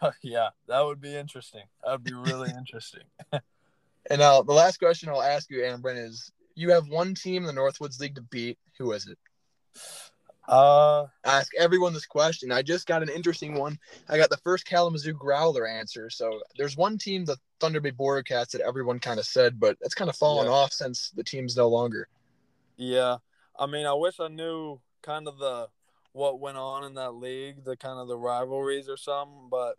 watch. 0.00 0.14
yeah, 0.22 0.48
that 0.68 0.80
would 0.80 1.00
be 1.00 1.14
interesting. 1.14 1.62
That 1.84 1.92
would 1.92 2.04
be 2.04 2.14
really 2.14 2.50
interesting. 2.50 3.02
And 4.10 4.18
now 4.18 4.42
the 4.42 4.52
last 4.52 4.78
question 4.78 5.08
I'll 5.08 5.22
ask 5.22 5.50
you, 5.50 5.58
Ambren, 5.58 6.02
is: 6.02 6.30
You 6.54 6.70
have 6.70 6.88
one 6.88 7.14
team 7.14 7.44
in 7.44 7.54
the 7.54 7.60
Northwoods 7.60 7.98
League 8.00 8.14
to 8.14 8.22
beat. 8.22 8.58
Who 8.78 8.92
is 8.92 9.06
it? 9.06 9.18
Uh, 10.46 11.06
ask 11.24 11.52
everyone 11.58 11.94
this 11.94 12.06
question. 12.06 12.52
I 12.52 12.62
just 12.62 12.86
got 12.86 13.02
an 13.02 13.08
interesting 13.08 13.54
one. 13.54 13.78
I 14.08 14.18
got 14.18 14.28
the 14.30 14.36
first 14.38 14.66
Kalamazoo 14.66 15.14
Growler 15.14 15.66
answer. 15.66 16.10
So 16.10 16.40
there's 16.58 16.76
one 16.76 16.98
team, 16.98 17.24
the 17.24 17.38
Thunder 17.60 17.80
Bay 17.80 17.90
Border 17.90 18.22
Cats, 18.22 18.52
that 18.52 18.60
everyone 18.60 18.98
kind 18.98 19.18
of 19.18 19.24
said, 19.24 19.58
but 19.58 19.78
it's 19.80 19.94
kind 19.94 20.10
of 20.10 20.16
fallen 20.16 20.46
Yeah. 20.46 20.52
off 20.52 20.72
since 20.72 21.10
the 21.10 21.24
team's 21.24 21.56
no 21.56 21.68
longer. 21.68 22.08
Yeah, 22.76 23.18
I 23.58 23.66
mean, 23.66 23.86
I 23.86 23.94
wish 23.94 24.20
I 24.20 24.28
knew 24.28 24.80
kind 25.02 25.28
of 25.28 25.38
the 25.38 25.68
what 26.12 26.40
went 26.40 26.56
on 26.56 26.84
in 26.84 26.94
that 26.94 27.14
league, 27.14 27.64
the 27.64 27.76
kind 27.76 27.98
of 27.98 28.08
the 28.08 28.18
rivalries 28.18 28.88
or 28.88 28.96
something. 28.96 29.48
But 29.50 29.76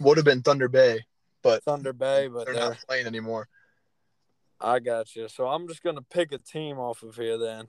Would 0.00 0.18
have 0.18 0.26
been 0.26 0.42
Thunder 0.42 0.68
Bay, 0.68 1.06
but 1.42 1.62
Thunder 1.64 1.92
Bay, 1.92 2.28
but 2.28 2.44
they're 2.46 2.54
they're, 2.54 2.70
not 2.70 2.84
playing 2.86 3.06
anymore. 3.06 3.48
I 4.60 4.78
got 4.78 5.16
you. 5.16 5.28
So 5.28 5.46
I'm 5.48 5.68
just 5.68 5.82
gonna 5.82 6.02
pick 6.02 6.32
a 6.32 6.38
team 6.38 6.78
off 6.78 7.02
of 7.02 7.16
here. 7.16 7.38
Then 7.38 7.68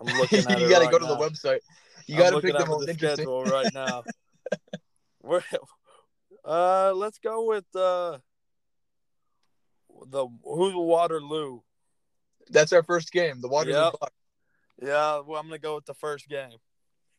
I'm 0.00 0.18
looking 0.18 0.38
at 0.48 0.60
you 0.60 0.68
got 0.68 0.78
to 0.80 0.84
right 0.86 0.92
go 0.92 0.98
to 0.98 1.06
the 1.06 1.16
website. 1.16 1.60
You 2.06 2.16
got 2.16 2.30
to 2.30 2.40
pick 2.40 2.56
the 2.56 2.66
most 2.66 2.86
the 2.86 2.92
interesting. 2.92 3.24
schedule 3.24 3.44
right 3.44 3.72
now. 3.72 4.04
We're, 5.22 5.42
uh, 6.44 6.92
let's 6.94 7.18
go 7.18 7.46
with 7.46 7.64
uh 7.74 8.18
the 10.08 10.28
who's 10.44 10.74
Waterloo. 10.74 11.60
That's 12.50 12.72
our 12.72 12.82
first 12.82 13.10
game, 13.10 13.40
the 13.40 13.48
Waterloo 13.48 13.76
Yep. 13.76 13.92
Bucks. 14.00 14.14
Yeah, 14.80 15.20
well, 15.26 15.40
I'm 15.40 15.46
gonna 15.46 15.58
go 15.58 15.74
with 15.74 15.86
the 15.86 15.94
first 15.94 16.28
game. 16.28 16.58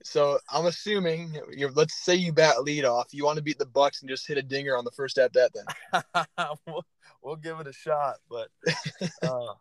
So 0.04 0.40
I'm 0.52 0.68
assuming, 0.68 1.36
you're, 1.52 1.72
let's 1.72 1.96
say 1.96 2.16
you 2.16 2.32
bat 2.32 2.64
lead 2.64 2.86
off. 2.86 3.08
You 3.12 3.26
want 3.26 3.38
to 3.38 3.44
beat 3.44 3.58
the 3.58 3.66
Bucks 3.66 4.02
and 4.02 4.10
just 4.10 4.28
hit 4.28 4.38
a 4.38 4.44
dinger 4.44 4.78
on 4.78 4.86
the 4.86 4.92
first 4.92 5.18
at 5.18 5.34
that. 5.34 5.52
Then, 5.54 6.46
we'll, 6.68 6.86
we'll 7.22 7.36
give 7.36 7.60
it 7.60 7.68
a 7.68 7.74
shot, 7.74 8.18
but 8.30 8.50
uh, 9.24 9.54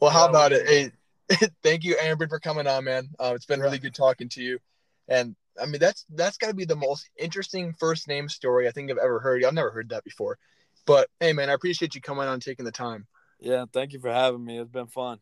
well, 0.00 0.10
how 0.10 0.28
about 0.28 0.52
it? 0.52 0.68
Hey, 0.68 0.90
thank 1.62 1.84
you, 1.84 1.96
Amber, 2.00 2.28
for 2.28 2.38
coming 2.38 2.66
on, 2.66 2.84
man. 2.84 3.08
Uh, 3.18 3.32
it's 3.34 3.46
been 3.46 3.60
really 3.60 3.78
good 3.78 3.94
talking 3.94 4.28
to 4.30 4.42
you. 4.42 4.58
And 5.08 5.34
I 5.60 5.66
mean, 5.66 5.80
that's 5.80 6.04
that's 6.14 6.36
got 6.36 6.48
to 6.48 6.54
be 6.54 6.64
the 6.64 6.76
most 6.76 7.08
interesting 7.18 7.72
first 7.72 8.08
name 8.08 8.28
story 8.28 8.68
I 8.68 8.72
think 8.72 8.90
I've 8.90 8.98
ever 8.98 9.20
heard. 9.20 9.44
I've 9.44 9.54
never 9.54 9.70
heard 9.70 9.88
that 9.90 10.04
before. 10.04 10.38
But 10.86 11.08
hey, 11.20 11.32
man, 11.32 11.50
I 11.50 11.54
appreciate 11.54 11.94
you 11.94 12.00
coming 12.00 12.26
on 12.26 12.34
and 12.34 12.42
taking 12.42 12.64
the 12.64 12.72
time. 12.72 13.06
yeah, 13.40 13.64
thank 13.72 13.92
you 13.92 13.98
for 13.98 14.10
having 14.12 14.44
me. 14.44 14.58
It's 14.58 14.70
been 14.70 14.86
fun. 14.86 15.18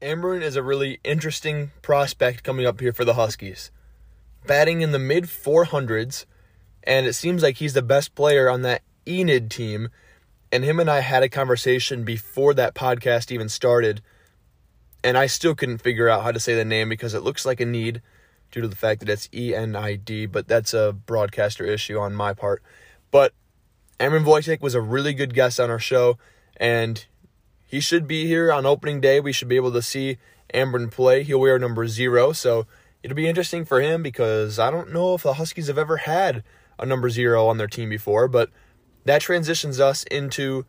Ambren 0.00 0.42
is 0.42 0.54
a 0.54 0.62
really 0.62 1.00
interesting 1.02 1.72
prospect 1.82 2.44
coming 2.44 2.64
up 2.64 2.80
here 2.80 2.92
for 2.92 3.04
the 3.04 3.14
Huskies. 3.14 3.72
Batting 4.46 4.80
in 4.80 4.92
the 4.92 4.98
mid 4.98 5.24
400s, 5.24 6.24
and 6.88 7.06
it 7.06 7.12
seems 7.12 7.42
like 7.42 7.58
he's 7.58 7.74
the 7.74 7.82
best 7.82 8.14
player 8.16 8.48
on 8.48 8.62
that 8.62 8.82
Enid 9.06 9.50
team. 9.50 9.90
And 10.50 10.64
him 10.64 10.80
and 10.80 10.90
I 10.90 11.00
had 11.00 11.22
a 11.22 11.28
conversation 11.28 12.04
before 12.04 12.54
that 12.54 12.74
podcast 12.74 13.30
even 13.30 13.50
started, 13.50 14.00
and 15.04 15.18
I 15.18 15.26
still 15.26 15.54
couldn't 15.54 15.82
figure 15.82 16.08
out 16.08 16.22
how 16.22 16.32
to 16.32 16.40
say 16.40 16.54
the 16.54 16.64
name 16.64 16.88
because 16.88 17.12
it 17.12 17.22
looks 17.22 17.44
like 17.44 17.60
a 17.60 17.66
need 17.66 18.00
due 18.50 18.62
to 18.62 18.68
the 18.68 18.74
fact 18.74 19.00
that 19.00 19.10
it's 19.10 19.28
E 19.34 19.54
N 19.54 19.76
I 19.76 19.96
D, 19.96 20.24
but 20.24 20.48
that's 20.48 20.72
a 20.72 20.94
broadcaster 20.94 21.66
issue 21.66 21.98
on 21.98 22.14
my 22.14 22.32
part. 22.32 22.62
But 23.10 23.34
Ambren 24.00 24.24
Voitik 24.24 24.62
was 24.62 24.74
a 24.74 24.80
really 24.80 25.12
good 25.12 25.34
guest 25.34 25.60
on 25.60 25.70
our 25.70 25.78
show, 25.78 26.16
and 26.56 27.04
he 27.66 27.80
should 27.80 28.08
be 28.08 28.26
here 28.26 28.50
on 28.50 28.64
opening 28.64 29.02
day. 29.02 29.20
We 29.20 29.32
should 29.32 29.48
be 29.48 29.56
able 29.56 29.72
to 29.72 29.82
see 29.82 30.16
Ambren 30.54 30.90
play. 30.90 31.24
He'll 31.24 31.40
wear 31.40 31.58
number 31.58 31.86
zero, 31.86 32.32
so 32.32 32.66
it'll 33.02 33.14
be 33.14 33.28
interesting 33.28 33.66
for 33.66 33.82
him 33.82 34.02
because 34.02 34.58
I 34.58 34.70
don't 34.70 34.94
know 34.94 35.14
if 35.14 35.22
the 35.24 35.34
Huskies 35.34 35.66
have 35.66 35.76
ever 35.76 35.98
had 35.98 36.42
a 36.78 36.86
number 36.86 37.10
zero 37.10 37.46
on 37.46 37.58
their 37.58 37.66
team 37.66 37.88
before, 37.88 38.28
but 38.28 38.50
that 39.04 39.20
transitions 39.20 39.80
us 39.80 40.04
into 40.04 40.66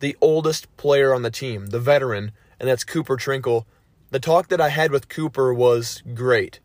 the 0.00 0.16
oldest 0.20 0.74
player 0.76 1.14
on 1.14 1.22
the 1.22 1.30
team, 1.30 1.66
the 1.66 1.80
veteran, 1.80 2.32
and 2.60 2.68
that's 2.68 2.84
Cooper 2.84 3.16
Trinkle. 3.16 3.64
The 4.10 4.20
talk 4.20 4.48
that 4.48 4.60
I 4.60 4.68
had 4.68 4.90
with 4.90 5.08
Cooper 5.08 5.52
was 5.52 6.02
great. 6.14 6.60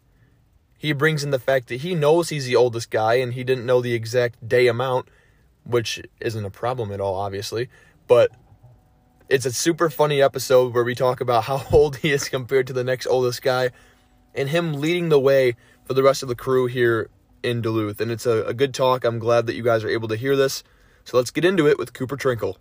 He 0.78 0.92
brings 0.92 1.24
in 1.24 1.32
the 1.32 1.40
fact 1.40 1.70
that 1.70 1.82
he 1.82 1.96
knows 1.96 2.30
he's 2.30 2.46
the 2.46 2.56
oldest 2.56 2.92
guy 2.92 3.16
and 3.16 3.34
he 3.34 3.44
didn't 3.44 3.66
know 3.66 3.82
the 3.82 3.94
exact 3.94 4.48
day 4.48 4.68
amount, 4.68 5.08
which 5.64 6.02
isn't 6.20 6.46
a 6.46 6.50
problem 6.50 6.92
at 6.92 7.00
all, 7.00 7.16
obviously. 7.16 7.70
But 8.08 8.32
it's 9.30 9.46
a 9.46 9.54
super 9.54 9.90
funny 9.90 10.22
episode 10.22 10.74
where 10.74 10.84
we 10.84 10.94
talk 10.94 11.22
about 11.22 11.46
how 11.46 11.64
old 11.72 11.98
he 11.98 12.12
is 12.12 12.28
compared 12.28 12.68
to 12.68 12.74
the 12.74 12.84
next 12.84 13.08
oldest 13.08 13.42
guy 13.42 13.72
and 14.36 14.50
him 14.50 14.74
leading 14.74 15.10
the 15.10 15.20
way 15.20 15.56
for 15.86 15.94
the 15.94 16.04
rest 16.04 16.22
of 16.22 16.30
the 16.30 16.36
crew 16.36 16.66
here 16.66 17.10
in 17.44 17.62
Duluth. 17.62 18.02
And 18.02 18.12
it's 18.12 18.26
a, 18.26 18.44
a 18.46 18.54
good 18.54 18.74
talk. 18.74 19.04
I'm 19.04 19.20
glad 19.20 19.48
that 19.48 19.56
you 19.56 19.64
guys 19.64 19.84
are 19.84 19.90
able 19.90 20.08
to 20.08 20.16
hear 20.16 20.36
this. 20.36 20.64
So 21.06 21.18
let's 21.18 21.32
get 21.32 21.46
into 21.46 21.68
it 21.68 21.78
with 21.78 21.94
Cooper 21.94 22.18
Trinkle. 22.18 22.56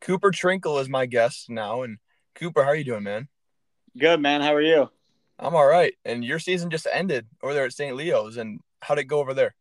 Cooper 0.00 0.32
Trinkle 0.32 0.80
is 0.80 0.88
my 0.88 1.06
guest 1.06 1.48
now. 1.48 1.82
And 1.82 1.98
Cooper, 2.34 2.64
how 2.64 2.70
are 2.70 2.76
you 2.76 2.84
doing, 2.84 3.04
man? 3.04 3.28
Good, 3.96 4.20
man. 4.20 4.40
How 4.40 4.54
are 4.54 4.62
you? 4.62 4.90
I'm 5.38 5.54
all 5.54 5.66
right. 5.66 5.94
And 6.04 6.24
your 6.24 6.38
season 6.38 6.70
just 6.70 6.86
ended 6.92 7.26
over 7.42 7.54
there 7.54 7.66
at 7.66 7.72
St. 7.72 7.94
Leo's. 7.94 8.36
And 8.36 8.60
how'd 8.80 8.98
it 8.98 9.04
go 9.04 9.20
over 9.20 9.34
there? 9.34 9.54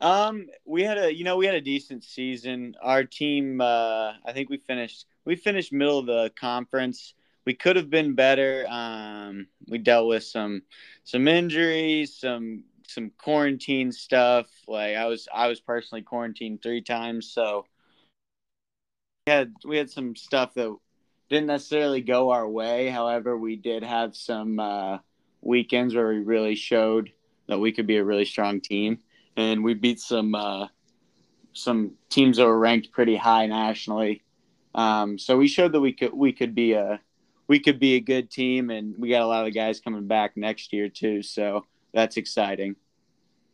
Um, 0.00 0.48
we 0.64 0.82
had 0.82 0.98
a 0.98 1.14
you 1.14 1.24
know 1.24 1.36
we 1.36 1.46
had 1.46 1.54
a 1.54 1.60
decent 1.60 2.04
season. 2.04 2.74
Our 2.82 3.04
team, 3.04 3.60
uh, 3.60 4.12
I 4.24 4.32
think 4.32 4.50
we 4.50 4.58
finished 4.58 5.06
we 5.24 5.36
finished 5.36 5.72
middle 5.72 5.98
of 5.98 6.06
the 6.06 6.32
conference. 6.38 7.14
We 7.46 7.54
could 7.54 7.76
have 7.76 7.90
been 7.90 8.14
better. 8.14 8.66
Um, 8.68 9.48
we 9.68 9.78
dealt 9.78 10.08
with 10.08 10.24
some 10.24 10.62
some 11.04 11.28
injuries, 11.28 12.16
some 12.16 12.64
some 12.86 13.10
quarantine 13.18 13.92
stuff. 13.92 14.46
Like 14.66 14.96
I 14.96 15.06
was 15.06 15.28
I 15.32 15.48
was 15.48 15.60
personally 15.60 16.02
quarantined 16.02 16.62
three 16.62 16.82
times, 16.82 17.30
so 17.30 17.66
we 19.26 19.32
had 19.32 19.52
we 19.64 19.76
had 19.76 19.90
some 19.90 20.16
stuff 20.16 20.54
that 20.54 20.74
didn't 21.28 21.46
necessarily 21.46 22.00
go 22.00 22.30
our 22.30 22.48
way. 22.48 22.88
However, 22.88 23.36
we 23.36 23.56
did 23.56 23.82
have 23.82 24.16
some 24.16 24.58
uh, 24.58 24.98
weekends 25.40 25.94
where 25.94 26.08
we 26.08 26.20
really 26.20 26.54
showed 26.54 27.12
that 27.46 27.58
we 27.58 27.72
could 27.72 27.86
be 27.86 27.96
a 27.96 28.04
really 28.04 28.24
strong 28.24 28.60
team 28.60 28.98
and 29.36 29.64
we 29.64 29.74
beat 29.74 30.00
some 30.00 30.34
uh, 30.34 30.68
some 31.52 31.92
teams 32.08 32.36
that 32.36 32.46
were 32.46 32.58
ranked 32.58 32.92
pretty 32.92 33.16
high 33.16 33.46
nationally. 33.46 34.22
Um, 34.74 35.18
so 35.18 35.36
we 35.36 35.48
showed 35.48 35.72
that 35.72 35.80
we 35.80 35.92
could 35.92 36.12
we 36.12 36.32
could 36.32 36.54
be 36.54 36.72
a 36.72 37.00
we 37.46 37.58
could 37.58 37.78
be 37.78 37.94
a 37.94 38.00
good 38.00 38.30
team, 38.30 38.70
and 38.70 38.94
we 38.98 39.10
got 39.10 39.22
a 39.22 39.26
lot 39.26 39.40
of 39.40 39.46
the 39.46 39.58
guys 39.58 39.80
coming 39.80 40.06
back 40.06 40.36
next 40.36 40.72
year 40.72 40.88
too. 40.88 41.22
So 41.22 41.66
that's 41.92 42.16
exciting. 42.16 42.76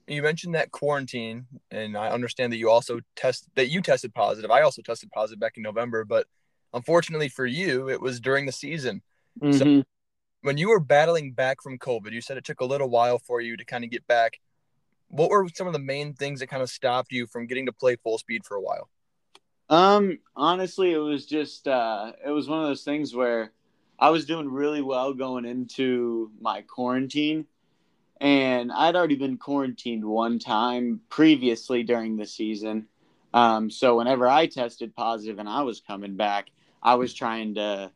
You 0.07 0.22
mentioned 0.22 0.55
that 0.55 0.72
quarantine, 0.72 1.46
and 1.70 1.96
I 1.96 2.11
understand 2.11 2.53
that 2.53 2.57
you 2.57 2.70
also 2.70 3.00
test 3.14 3.48
that 3.55 3.68
you 3.68 3.81
tested 3.81 4.14
positive. 4.14 4.50
I 4.50 4.62
also 4.62 4.83
tested 4.83 5.11
positive 5.12 5.40
back 5.40 5.57
in 5.57 5.62
November, 5.62 6.05
but 6.05 6.26
unfortunately 6.74 7.29
for 7.29 7.46
you, 7.46 7.88
it 7.88 8.00
was 8.00 8.20
during 8.20 8.46
the 8.46 8.53
season. 8.53 9.03
Mm-hmm. 9.40 9.59
So 9.59 9.85
when 10.42 10.59
you 10.59 10.70
were 10.70 10.81
battling 10.81 11.33
back 11.33 11.62
from 11.62 11.79
COVID, 11.79 12.12
you 12.12 12.20
said 12.20 12.37
it 12.37 12.44
took 12.44 12.61
a 12.61 12.64
little 12.64 12.88
while 12.88 13.18
for 13.18 13.40
you 13.40 13.57
to 13.57 13.64
kind 13.64 13.85
of 13.85 13.90
get 13.90 14.07
back 14.07 14.40
what 15.11 15.31
were 15.31 15.48
some 15.53 15.66
of 15.66 15.72
the 15.72 15.79
main 15.79 16.14
things 16.14 16.40
that 16.40 16.46
kind 16.46 16.62
of 16.62 16.70
stopped 16.70 17.12
you 17.12 17.26
from 17.26 17.46
getting 17.46 17.66
to 17.66 17.72
play 17.72 17.96
full 17.96 18.18
speed 18.18 18.44
for 18.44 18.57
a 18.57 18.61
while? 18.61 18.88
Um, 19.68 20.18
honestly, 20.35 20.92
it 20.92 20.98
was 20.98 21.26
just 21.26 21.68
uh, 21.68 22.12
it 22.24 22.31
was 22.31 22.48
one 22.48 22.61
of 22.61 22.66
those 22.66 22.83
things 22.83 23.14
where 23.14 23.53
I 24.01 24.09
was 24.09 24.25
doing 24.25 24.51
really 24.51 24.81
well 24.81 25.13
going 25.13 25.45
into 25.45 26.31
my 26.41 26.63
quarantine, 26.63 27.45
and 28.19 28.73
I'd 28.73 28.97
already 28.97 29.17
been 29.17 29.37
quarantined 29.37 30.05
one 30.05 30.39
time 30.39 31.03
previously 31.11 31.83
during 31.83 32.17
the 32.17 32.27
season. 32.27 32.87
Um, 33.35 33.71
so 33.71 33.99
whenever 33.99 34.27
I 34.27 34.47
tested 34.47 34.97
positive 34.97 35.39
and 35.39 35.49
I 35.49 35.63
was 35.63 35.81
coming 35.81 36.17
back, 36.17 36.51
I 36.83 36.95
was 36.95 37.13
trying 37.13 37.57
to 37.57 37.93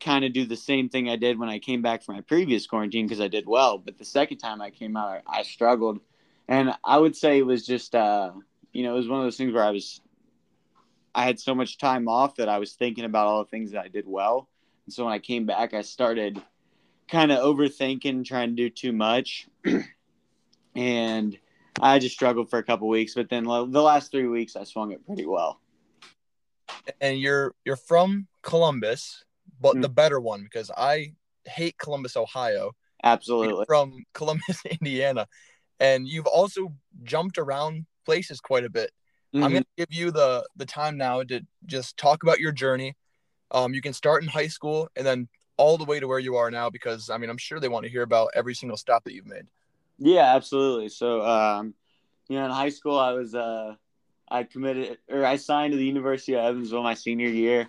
kind 0.00 0.24
of 0.24 0.32
do 0.32 0.44
the 0.44 0.56
same 0.56 0.88
thing 0.88 1.08
I 1.08 1.16
did 1.16 1.38
when 1.38 1.48
I 1.48 1.60
came 1.60 1.80
back 1.80 2.02
from 2.02 2.16
my 2.16 2.20
previous 2.20 2.66
quarantine 2.66 3.06
because 3.06 3.20
I 3.20 3.28
did 3.28 3.46
well. 3.46 3.78
But 3.78 3.98
the 3.98 4.04
second 4.04 4.38
time 4.38 4.60
I 4.60 4.70
came 4.70 4.96
out, 4.96 5.22
I, 5.26 5.44
struggled, 5.44 6.00
and 6.48 6.74
I 6.84 6.98
would 6.98 7.14
say 7.14 7.38
it 7.38 7.46
was 7.46 7.64
just, 7.64 7.94
uh, 7.94 8.32
you 8.72 8.82
know, 8.82 8.94
it 8.94 8.98
was 8.98 9.08
one 9.08 9.20
of 9.20 9.26
those 9.26 9.36
things 9.36 9.52
where 9.52 9.64
I 9.64 9.70
was, 9.70 10.00
I 11.14 11.24
had 11.24 11.38
so 11.38 11.54
much 11.54 11.78
time 11.78 12.08
off 12.08 12.36
that 12.36 12.48
I 12.48 12.58
was 12.58 12.72
thinking 12.72 13.04
about 13.04 13.26
all 13.28 13.44
the 13.44 13.50
things 13.50 13.72
that 13.72 13.84
I 13.84 13.88
did 13.88 14.04
well, 14.06 14.48
and 14.88 14.92
so 14.92 15.04
when 15.04 15.12
I 15.12 15.18
came 15.18 15.44
back, 15.44 15.74
I 15.74 15.82
started 15.82 16.42
kind 17.10 17.30
of 17.30 17.40
overthinking, 17.40 18.24
trying 18.24 18.50
to 18.50 18.54
do 18.56 18.70
too 18.70 18.92
much, 18.92 19.46
and 20.74 21.38
I 21.78 21.98
just 21.98 22.14
struggled 22.14 22.48
for 22.48 22.58
a 22.58 22.62
couple 22.62 22.88
weeks. 22.88 23.12
But 23.14 23.28
then 23.28 23.44
the 23.44 23.82
last 23.82 24.10
three 24.10 24.26
weeks, 24.26 24.56
I 24.56 24.64
swung 24.64 24.92
it 24.92 25.04
pretty 25.04 25.26
well. 25.26 25.60
And 27.02 27.20
you're 27.20 27.54
you're 27.66 27.76
from 27.76 28.28
Columbus 28.42 29.24
but 29.60 29.76
mm. 29.76 29.82
the 29.82 29.88
better 29.88 30.20
one 30.20 30.42
because 30.42 30.70
I 30.76 31.12
hate 31.44 31.78
Columbus, 31.78 32.16
Ohio. 32.16 32.72
Absolutely. 33.02 33.64
From 33.66 34.04
Columbus, 34.14 34.62
Indiana. 34.70 35.26
And 35.80 36.08
you've 36.08 36.26
also 36.26 36.72
jumped 37.02 37.38
around 37.38 37.86
places 38.04 38.40
quite 38.40 38.64
a 38.64 38.70
bit. 38.70 38.90
Mm-hmm. 39.34 39.44
I'm 39.44 39.50
going 39.50 39.64
to 39.64 39.86
give 39.86 39.92
you 39.92 40.10
the 40.10 40.46
the 40.56 40.64
time 40.64 40.96
now 40.96 41.22
to 41.22 41.42
just 41.66 41.96
talk 41.96 42.22
about 42.22 42.40
your 42.40 42.52
journey. 42.52 42.96
Um, 43.50 43.74
you 43.74 43.80
can 43.80 43.92
start 43.92 44.22
in 44.22 44.28
high 44.28 44.48
school 44.48 44.88
and 44.96 45.06
then 45.06 45.28
all 45.56 45.76
the 45.76 45.84
way 45.84 46.00
to 46.00 46.06
where 46.06 46.18
you 46.18 46.36
are 46.36 46.50
now 46.50 46.70
because 46.70 47.10
I 47.10 47.18
mean 47.18 47.30
I'm 47.30 47.38
sure 47.38 47.60
they 47.60 47.68
want 47.68 47.84
to 47.84 47.90
hear 47.90 48.02
about 48.02 48.30
every 48.34 48.54
single 48.54 48.76
stop 48.76 49.04
that 49.04 49.14
you've 49.14 49.26
made. 49.26 49.46
Yeah, 49.98 50.34
absolutely. 50.34 50.88
So 50.88 51.22
um, 51.26 51.74
you 52.28 52.38
know, 52.38 52.44
in 52.44 52.50
high 52.50 52.68
school 52.70 52.98
I 52.98 53.12
was 53.12 53.34
uh 53.34 53.74
I 54.28 54.44
committed 54.44 54.98
or 55.10 55.24
I 55.24 55.36
signed 55.36 55.72
to 55.72 55.76
the 55.78 55.84
University 55.84 56.34
of 56.34 56.44
Evansville 56.44 56.82
my 56.82 56.94
senior 56.94 57.28
year. 57.28 57.68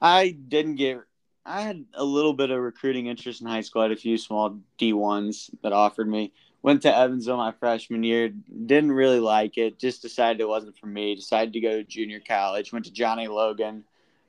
I 0.00 0.30
didn't 0.30 0.76
get 0.76 1.00
I 1.44 1.60
had 1.60 1.84
a 1.94 2.04
little 2.04 2.32
bit 2.32 2.50
of 2.50 2.60
recruiting 2.60 3.06
interest 3.06 3.42
in 3.42 3.46
high 3.46 3.60
school. 3.60 3.82
I 3.82 3.86
had 3.86 3.92
a 3.92 3.96
few 3.96 4.16
small 4.16 4.58
D1s 4.78 5.50
that 5.62 5.72
offered 5.72 6.08
me. 6.08 6.32
Went 6.62 6.80
to 6.82 6.96
Evansville 6.96 7.36
my 7.36 7.52
freshman 7.52 8.02
year. 8.02 8.30
Didn't 8.30 8.92
really 8.92 9.20
like 9.20 9.58
it. 9.58 9.78
Just 9.78 10.00
decided 10.00 10.40
it 10.40 10.48
wasn't 10.48 10.78
for 10.78 10.86
me. 10.86 11.14
Decided 11.14 11.52
to 11.52 11.60
go 11.60 11.76
to 11.76 11.84
junior 11.84 12.20
college. 12.20 12.72
Went 12.72 12.86
to 12.86 12.92
John 12.92 13.18
A. 13.18 13.28
Logan. 13.28 13.84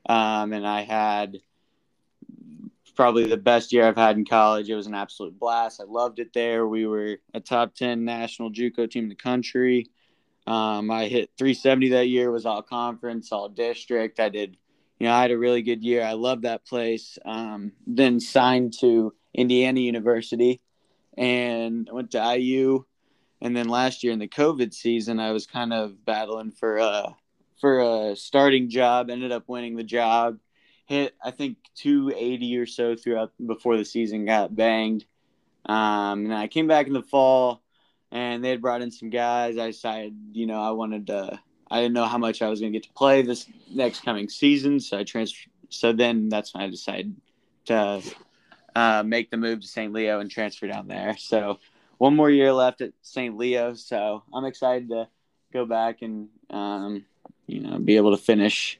Um, 0.08 0.52
and 0.52 0.66
I 0.66 0.82
had 0.82 1.38
probably 2.94 3.26
the 3.26 3.36
best 3.36 3.72
year 3.72 3.86
I've 3.86 3.96
had 3.96 4.16
in 4.16 4.24
college. 4.24 4.70
It 4.70 4.74
was 4.74 4.86
an 4.86 4.94
absolute 4.94 5.38
blast. 5.38 5.80
I 5.80 5.84
loved 5.84 6.18
it 6.18 6.32
there. 6.32 6.66
We 6.66 6.86
were 6.86 7.18
a 7.34 7.40
top 7.40 7.74
10 7.74 8.04
national 8.04 8.50
JUCO 8.50 8.90
team 8.90 9.04
in 9.04 9.08
the 9.10 9.14
country. 9.14 9.86
Um, 10.46 10.90
I 10.90 11.06
hit 11.06 11.30
370 11.36 11.90
that 11.90 12.08
year, 12.08 12.30
was 12.30 12.46
all 12.46 12.62
conference, 12.62 13.32
all 13.32 13.48
district. 13.48 14.20
I 14.20 14.28
did 14.28 14.56
you 14.98 15.06
know, 15.06 15.12
I 15.12 15.22
had 15.22 15.30
a 15.30 15.38
really 15.38 15.62
good 15.62 15.84
year. 15.84 16.02
I 16.02 16.12
love 16.12 16.42
that 16.42 16.64
place. 16.64 17.18
Um, 17.24 17.72
then 17.86 18.18
signed 18.18 18.74
to 18.80 19.12
Indiana 19.34 19.80
University 19.80 20.62
and 21.16 21.88
I 21.90 21.94
went 21.94 22.12
to 22.12 22.36
IU. 22.38 22.84
And 23.42 23.54
then 23.54 23.68
last 23.68 24.02
year 24.02 24.12
in 24.14 24.18
the 24.18 24.28
COVID 24.28 24.72
season, 24.72 25.20
I 25.20 25.32
was 25.32 25.46
kind 25.46 25.74
of 25.74 26.04
battling 26.06 26.52
for 26.52 26.78
a 26.78 27.14
for 27.60 28.10
a 28.10 28.16
starting 28.16 28.68
job. 28.68 29.10
Ended 29.10 29.32
up 29.32 29.44
winning 29.48 29.76
the 29.76 29.84
job. 29.84 30.38
Hit 30.86 31.14
I 31.22 31.30
think 31.30 31.58
280 31.76 32.58
or 32.58 32.66
so 32.66 32.96
throughout 32.96 33.32
before 33.44 33.76
the 33.76 33.84
season 33.84 34.24
got 34.24 34.54
banged. 34.54 35.04
Um, 35.64 36.26
and 36.26 36.34
I 36.34 36.46
came 36.46 36.68
back 36.68 36.86
in 36.86 36.92
the 36.92 37.02
fall, 37.02 37.60
and 38.12 38.44
they 38.44 38.50
had 38.50 38.62
brought 38.62 38.82
in 38.82 38.92
some 38.92 39.10
guys. 39.10 39.58
I 39.58 39.66
decided, 39.68 40.14
you 40.32 40.46
know, 40.46 40.60
I 40.60 40.70
wanted 40.70 41.08
to 41.08 41.40
I 41.70 41.80
didn't 41.80 41.94
know 41.94 42.06
how 42.06 42.18
much 42.18 42.42
I 42.42 42.48
was 42.48 42.60
going 42.60 42.72
to 42.72 42.78
get 42.78 42.86
to 42.86 42.92
play 42.94 43.22
this 43.22 43.46
next 43.72 44.04
coming 44.04 44.28
season, 44.28 44.78
so 44.80 44.98
I 44.98 45.04
transferred. 45.04 45.50
So 45.68 45.92
then 45.92 46.28
that's 46.28 46.54
when 46.54 46.62
I 46.62 46.70
decided 46.70 47.16
to 47.66 48.02
uh, 48.74 49.02
make 49.04 49.30
the 49.30 49.36
move 49.36 49.60
to 49.60 49.66
St. 49.66 49.92
Leo 49.92 50.20
and 50.20 50.30
transfer 50.30 50.68
down 50.68 50.86
there. 50.86 51.16
So 51.18 51.58
one 51.98 52.14
more 52.14 52.30
year 52.30 52.52
left 52.52 52.82
at 52.82 52.92
St. 53.02 53.36
Leo, 53.36 53.74
so 53.74 54.22
I'm 54.32 54.44
excited 54.44 54.90
to 54.90 55.08
go 55.52 55.66
back 55.66 56.02
and 56.02 56.28
um, 56.50 57.04
you 57.46 57.60
know 57.60 57.78
be 57.78 57.96
able 57.96 58.16
to 58.16 58.22
finish 58.22 58.78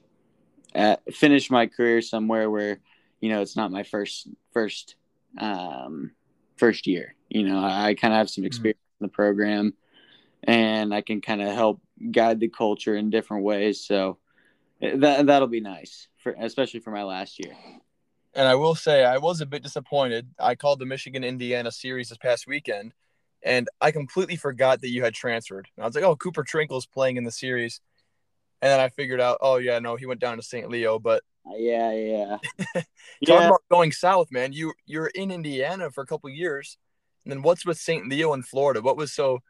at, 0.74 1.02
finish 1.14 1.50
my 1.50 1.66
career 1.66 2.00
somewhere 2.02 2.50
where 2.50 2.78
you 3.20 3.30
know 3.30 3.40
it's 3.40 3.56
not 3.56 3.70
my 3.70 3.82
first 3.82 4.28
first 4.52 4.96
um, 5.38 6.12
first 6.56 6.86
year. 6.86 7.14
You 7.28 7.48
know, 7.48 7.58
I, 7.58 7.88
I 7.88 7.94
kind 7.94 8.12
of 8.12 8.18
have 8.18 8.30
some 8.30 8.42
mm-hmm. 8.42 8.46
experience 8.46 8.78
mm-hmm. 8.78 9.04
in 9.04 9.08
the 9.08 9.14
program, 9.14 9.74
and 10.44 10.94
I 10.94 11.00
can 11.00 11.20
kind 11.20 11.42
of 11.42 11.52
help 11.52 11.80
guide 12.10 12.40
the 12.40 12.48
culture 12.48 12.96
in 12.96 13.10
different 13.10 13.44
ways. 13.44 13.84
So 13.84 14.18
eh, 14.82 14.96
that 14.96 15.26
that'll 15.26 15.48
be 15.48 15.60
nice 15.60 16.08
for 16.22 16.34
especially 16.38 16.80
for 16.80 16.90
my 16.90 17.02
last 17.02 17.38
year. 17.38 17.56
And 18.34 18.46
I 18.46 18.54
will 18.54 18.74
say 18.74 19.04
I 19.04 19.16
was 19.16 19.40
a 19.40 19.46
bit 19.46 19.62
disappointed. 19.62 20.28
I 20.38 20.56
called 20.56 20.78
the 20.78 20.86
Michigan 20.86 21.24
Indiana 21.24 21.72
series 21.72 22.10
this 22.10 22.18
past 22.18 22.46
weekend, 22.46 22.92
and 23.42 23.68
I 23.80 23.92
completely 23.92 24.36
forgot 24.36 24.82
that 24.82 24.90
you 24.90 25.02
had 25.02 25.14
transferred. 25.14 25.68
And 25.76 25.84
I 25.84 25.86
was 25.86 25.94
like, 25.94 26.04
"Oh, 26.04 26.16
Cooper 26.16 26.44
Trinkle's 26.44 26.86
playing 26.86 27.16
in 27.16 27.24
the 27.24 27.32
series," 27.32 27.80
and 28.62 28.70
then 28.70 28.80
I 28.80 28.88
figured 28.88 29.20
out, 29.20 29.38
"Oh 29.40 29.56
yeah, 29.56 29.78
no, 29.78 29.96
he 29.96 30.06
went 30.06 30.20
down 30.20 30.36
to 30.36 30.42
St. 30.42 30.68
Leo." 30.68 30.98
But 30.98 31.22
yeah, 31.56 31.92
yeah. 31.92 32.36
Talk 32.74 32.84
yeah. 33.20 33.46
about 33.46 33.62
going 33.70 33.92
south, 33.92 34.30
man. 34.30 34.52
You 34.52 34.72
you're 34.86 35.08
in 35.08 35.30
Indiana 35.30 35.90
for 35.90 36.02
a 36.02 36.06
couple 36.06 36.28
years. 36.30 36.78
And 37.24 37.32
then 37.32 37.42
what's 37.42 37.66
with 37.66 37.76
St. 37.76 38.08
Leo 38.08 38.34
in 38.34 38.44
Florida? 38.44 38.80
What 38.80 38.96
was 38.96 39.12
so 39.12 39.40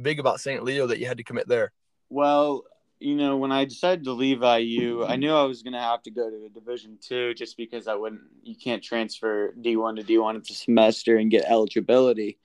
big 0.00 0.18
about 0.18 0.40
St. 0.40 0.64
Leo 0.64 0.86
that 0.86 0.98
you 0.98 1.06
had 1.06 1.18
to 1.18 1.22
commit 1.22 1.46
there? 1.46 1.70
Well, 2.08 2.64
you 2.98 3.14
know, 3.14 3.36
when 3.36 3.52
I 3.52 3.66
decided 3.66 4.04
to 4.04 4.12
leave 4.12 4.42
IU, 4.42 5.04
I 5.04 5.16
knew 5.16 5.34
I 5.34 5.42
was 5.42 5.62
going 5.62 5.74
to 5.74 5.80
have 5.80 6.02
to 6.04 6.10
go 6.10 6.30
to 6.30 6.46
a 6.46 6.48
Division 6.48 6.96
two 6.98 7.34
just 7.34 7.58
because 7.58 7.88
I 7.88 7.94
wouldn't. 7.94 8.22
You 8.42 8.56
can't 8.56 8.82
transfer 8.82 9.52
D 9.60 9.76
one 9.76 9.96
to 9.96 10.02
D 10.02 10.16
one 10.16 10.36
at 10.36 10.44
the 10.44 10.54
semester 10.54 11.18
and 11.18 11.30
get 11.30 11.44
eligibility. 11.44 12.38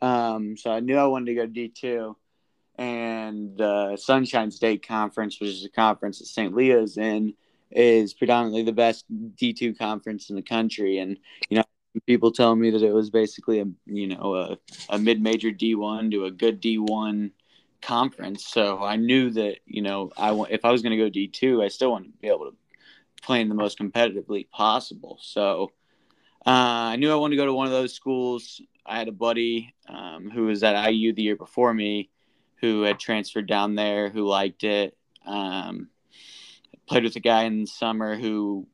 Um, 0.00 0.56
so 0.56 0.70
I 0.70 0.80
knew 0.80 0.96
I 0.96 1.04
wanted 1.04 1.26
to 1.26 1.34
go 1.34 1.42
to 1.42 1.52
D 1.52 1.68
two, 1.68 2.16
and 2.78 3.56
the 3.56 3.96
Sunshine 3.96 4.50
State 4.50 4.86
Conference, 4.86 5.40
which 5.40 5.50
is 5.50 5.64
a 5.64 5.70
conference 5.70 6.20
that 6.20 6.26
St. 6.26 6.54
Leo's 6.54 6.96
in, 6.96 7.34
is 7.70 8.14
predominantly 8.14 8.62
the 8.62 8.72
best 8.72 9.04
D 9.36 9.52
two 9.52 9.74
conference 9.74 10.30
in 10.30 10.36
the 10.36 10.42
country. 10.42 10.98
And 10.98 11.18
you 11.50 11.58
know, 11.58 11.64
people 12.06 12.30
telling 12.30 12.60
me 12.60 12.70
that 12.70 12.82
it 12.82 12.92
was 12.92 13.10
basically 13.10 13.60
a 13.60 13.66
you 13.86 14.06
know 14.06 14.34
a, 14.34 14.58
a 14.90 14.98
mid 14.98 15.20
major 15.20 15.50
D 15.50 15.74
one 15.74 16.10
to 16.12 16.24
a 16.24 16.30
good 16.30 16.60
D 16.60 16.78
one 16.78 17.32
conference. 17.82 18.46
So 18.46 18.82
I 18.82 18.96
knew 18.96 19.30
that 19.30 19.58
you 19.66 19.82
know 19.82 20.10
I 20.16 20.32
if 20.50 20.64
I 20.64 20.70
was 20.70 20.82
going 20.82 20.96
to 20.96 21.04
go 21.04 21.10
D 21.10 21.26
two, 21.28 21.62
I 21.62 21.68
still 21.68 21.90
wanted 21.90 22.12
to 22.12 22.18
be 22.18 22.28
able 22.28 22.50
to 22.50 22.56
play 23.22 23.40
in 23.40 23.48
the 23.48 23.54
most 23.54 23.78
competitively 23.78 24.48
possible. 24.50 25.18
So 25.20 25.72
uh, 26.46 26.94
I 26.94 26.96
knew 26.96 27.12
I 27.12 27.16
wanted 27.16 27.36
to 27.36 27.42
go 27.42 27.46
to 27.46 27.52
one 27.52 27.66
of 27.66 27.72
those 27.72 27.92
schools. 27.92 28.60
I 28.86 28.98
had 28.98 29.08
a 29.08 29.12
buddy 29.12 29.74
um, 29.88 30.30
who 30.30 30.46
was 30.46 30.62
at 30.62 30.90
IU 30.90 31.12
the 31.12 31.22
year 31.22 31.36
before 31.36 31.74
me, 31.74 32.10
who 32.60 32.82
had 32.82 32.98
transferred 32.98 33.46
down 33.46 33.74
there, 33.74 34.10
who 34.10 34.26
liked 34.26 34.64
it. 34.64 34.96
Um, 35.26 35.88
played 36.86 37.04
with 37.04 37.16
a 37.16 37.20
guy 37.20 37.44
in 37.44 37.60
the 37.60 37.66
summer 37.66 38.16
who 38.16 38.66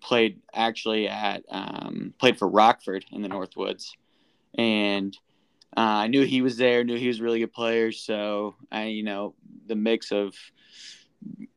played 0.00 0.40
actually 0.52 1.08
at 1.08 1.44
um, 1.50 2.14
played 2.18 2.38
for 2.38 2.48
Rockford 2.48 3.04
in 3.12 3.22
the 3.22 3.28
Northwoods, 3.28 3.90
and 4.56 5.16
uh, 5.76 5.80
I 5.80 6.06
knew 6.08 6.22
he 6.22 6.42
was 6.42 6.56
there, 6.56 6.84
knew 6.84 6.96
he 6.96 7.08
was 7.08 7.20
a 7.20 7.22
really 7.22 7.40
good 7.40 7.52
player. 7.52 7.92
So 7.92 8.56
I, 8.70 8.86
you 8.86 9.02
know, 9.02 9.34
the 9.66 9.76
mix 9.76 10.12
of 10.12 10.34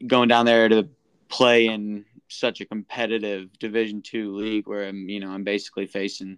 going 0.06 0.30
down 0.30 0.46
there 0.46 0.70
to 0.70 0.88
play 1.28 1.68
in 1.68 2.06
such 2.28 2.62
a 2.62 2.66
competitive 2.66 3.58
Division 3.60 4.02
two 4.02 4.36
league 4.36 4.68
where 4.68 4.88
I'm, 4.88 5.10
you 5.10 5.20
know, 5.20 5.30
I'm 5.30 5.44
basically 5.44 5.88
facing 5.88 6.38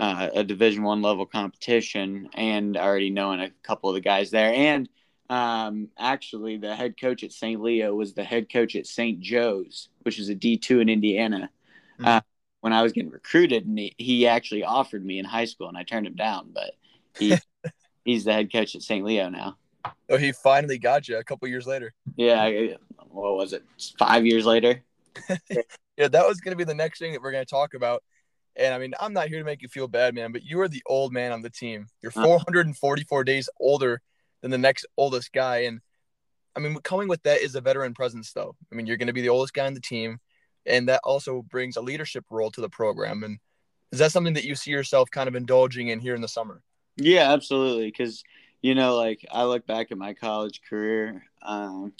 uh, 0.00 0.30
a 0.34 0.42
Division 0.42 0.82
one 0.82 1.02
level 1.02 1.26
competition, 1.26 2.30
and 2.32 2.74
already 2.74 3.10
knowing 3.10 3.40
a 3.40 3.50
couple 3.62 3.90
of 3.90 3.94
the 3.94 4.00
guys 4.00 4.30
there, 4.30 4.50
and 4.50 4.88
um, 5.28 5.88
actually 5.98 6.56
the 6.56 6.74
head 6.74 6.98
coach 6.98 7.22
at 7.22 7.32
St. 7.32 7.60
Leo 7.60 7.94
was 7.94 8.14
the 8.14 8.24
head 8.24 8.50
coach 8.50 8.74
at 8.76 8.86
St. 8.86 9.20
Joe's, 9.20 9.90
which 10.02 10.18
is 10.18 10.30
a 10.30 10.34
D 10.34 10.56
two 10.56 10.80
in 10.80 10.88
Indiana. 10.88 11.50
Mm-hmm. 11.98 12.06
Uh, 12.06 12.20
when 12.62 12.72
I 12.72 12.82
was 12.82 12.92
getting 12.92 13.10
recruited, 13.10 13.66
and 13.66 13.78
he, 13.78 13.94
he 13.98 14.26
actually 14.26 14.64
offered 14.64 15.04
me 15.04 15.18
in 15.18 15.26
high 15.26 15.44
school, 15.44 15.68
and 15.68 15.76
I 15.76 15.82
turned 15.82 16.06
him 16.06 16.16
down, 16.16 16.50
but 16.54 16.72
he 17.18 17.36
he's 18.06 18.24
the 18.24 18.32
head 18.32 18.50
coach 18.50 18.74
at 18.74 18.82
St. 18.82 19.04
Leo 19.04 19.28
now. 19.28 19.58
Oh, 20.08 20.16
he 20.16 20.32
finally 20.32 20.78
got 20.78 21.08
you 21.08 21.18
a 21.18 21.24
couple 21.24 21.46
years 21.46 21.66
later. 21.66 21.92
Yeah, 22.16 22.48
what 23.10 23.34
was 23.34 23.52
it? 23.52 23.64
Five 23.98 24.24
years 24.24 24.46
later. 24.46 24.82
yeah, 25.28 26.08
that 26.08 26.26
was 26.26 26.40
going 26.40 26.52
to 26.52 26.56
be 26.56 26.64
the 26.64 26.74
next 26.74 27.00
thing 27.00 27.12
that 27.12 27.20
we're 27.20 27.32
going 27.32 27.44
to 27.44 27.50
talk 27.50 27.74
about. 27.74 28.02
And 28.60 28.74
I 28.74 28.78
mean, 28.78 28.92
I'm 29.00 29.12
not 29.12 29.28
here 29.28 29.38
to 29.38 29.44
make 29.44 29.62
you 29.62 29.68
feel 29.68 29.88
bad, 29.88 30.14
man, 30.14 30.32
but 30.32 30.44
you 30.44 30.60
are 30.60 30.68
the 30.68 30.82
old 30.86 31.12
man 31.12 31.32
on 31.32 31.40
the 31.40 31.50
team. 31.50 31.86
You're 32.02 32.12
444 32.12 33.24
days 33.24 33.48
older 33.58 34.02
than 34.42 34.50
the 34.50 34.58
next 34.58 34.86
oldest 34.96 35.32
guy. 35.32 35.60
And 35.60 35.80
I 36.54 36.60
mean, 36.60 36.76
coming 36.82 37.08
with 37.08 37.22
that 37.22 37.40
is 37.40 37.54
a 37.54 37.60
veteran 37.60 37.94
presence, 37.94 38.32
though. 38.32 38.54
I 38.70 38.74
mean, 38.74 38.86
you're 38.86 38.98
going 38.98 39.06
to 39.06 39.12
be 39.12 39.22
the 39.22 39.30
oldest 39.30 39.54
guy 39.54 39.66
on 39.66 39.74
the 39.74 39.80
team, 39.80 40.18
and 40.66 40.88
that 40.88 41.00
also 41.04 41.42
brings 41.42 41.76
a 41.76 41.80
leadership 41.80 42.24
role 42.30 42.50
to 42.50 42.60
the 42.60 42.68
program. 42.68 43.22
And 43.22 43.38
is 43.92 43.98
that 44.00 44.12
something 44.12 44.34
that 44.34 44.44
you 44.44 44.54
see 44.54 44.70
yourself 44.70 45.10
kind 45.10 45.28
of 45.28 45.34
indulging 45.34 45.88
in 45.88 46.00
here 46.00 46.14
in 46.14 46.20
the 46.20 46.28
summer? 46.28 46.62
Yeah, 46.96 47.32
absolutely. 47.32 47.86
Because 47.86 48.22
you 48.62 48.74
know, 48.74 48.96
like 48.96 49.24
I 49.30 49.44
look 49.44 49.66
back 49.66 49.90
at 49.90 49.98
my 49.98 50.12
college 50.12 50.60
career, 50.68 51.24
um, 51.42 51.92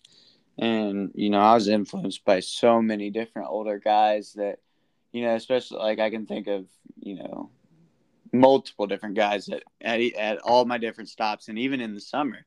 and 0.59 1.11
you 1.14 1.31
know, 1.31 1.40
I 1.40 1.55
was 1.55 1.68
influenced 1.68 2.25
by 2.25 2.40
so 2.40 2.83
many 2.83 3.11
different 3.11 3.49
older 3.49 3.79
guys 3.79 4.35
that, 4.35 4.59
you 5.12 5.23
know, 5.23 5.35
especially 5.35 5.79
like 5.79 5.99
I 5.99 6.11
can 6.11 6.27
think 6.27 6.46
of, 6.46 6.66
you 6.99 7.16
know, 7.16 7.51
multiple 8.33 8.87
different 8.87 9.16
guys 9.16 9.49
at 9.49 9.62
at, 9.81 10.01
at 10.14 10.38
all 10.38 10.64
my 10.64 10.79
different 10.79 11.11
stops, 11.11 11.49
and 11.49 11.59
even 11.59 11.81
in 11.81 11.94
the 11.94 12.01
summer, 12.01 12.46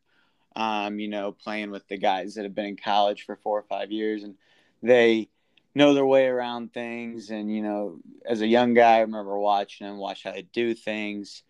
um, 0.56 1.00
you 1.00 1.08
know, 1.08 1.32
playing 1.32 1.72
with 1.72 1.88
the 1.88 1.98
guys 1.98 2.36
that 2.36 2.44
have 2.44 2.56
been 2.56 2.66
in 2.66 2.78
college 2.78 3.26
for 3.26 3.36
four 3.36 3.60
or 3.60 3.64
five 3.64 3.92
years, 3.92 4.24
and 4.24 4.36
they 4.82 5.30
know 5.76 5.94
their 5.94 6.06
way 6.06 6.28
around 6.28 6.74
things. 6.74 7.30
And 7.30 7.54
you 7.54 7.62
know, 7.62 8.00
as 8.26 8.42
a 8.42 8.48
young 8.48 8.74
guy, 8.74 8.98
I 8.98 9.02
remember 9.02 9.38
watching 9.38 9.88
them, 9.88 9.98
watch 9.98 10.24
how 10.24 10.32
they 10.32 10.44
do 10.44 10.74
things 10.74 11.44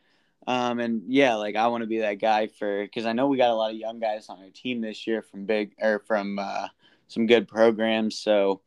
um, 0.48 0.80
and 0.80 1.04
yeah, 1.08 1.36
like 1.36 1.56
I 1.56 1.68
want 1.68 1.84
to 1.84 1.88
be 1.88 2.00
that 2.00 2.20
guy 2.20 2.48
for 2.48 2.84
because 2.84 3.06
I 3.06 3.14
know 3.14 3.28
we 3.28 3.38
got 3.38 3.52
a 3.52 3.56
lot 3.56 3.72
of 3.72 3.78
young 3.78 4.00
guys 4.00 4.28
on 4.30 4.40
our 4.40 4.50
team 4.50 4.82
this 4.82 5.08
year 5.08 5.22
from 5.22 5.46
big 5.46 5.74
or 5.80 6.00
from 6.00 6.38
uh, 6.38 6.68
some 7.08 7.28
good 7.28 7.48
programs. 7.48 8.18
So 8.18 8.62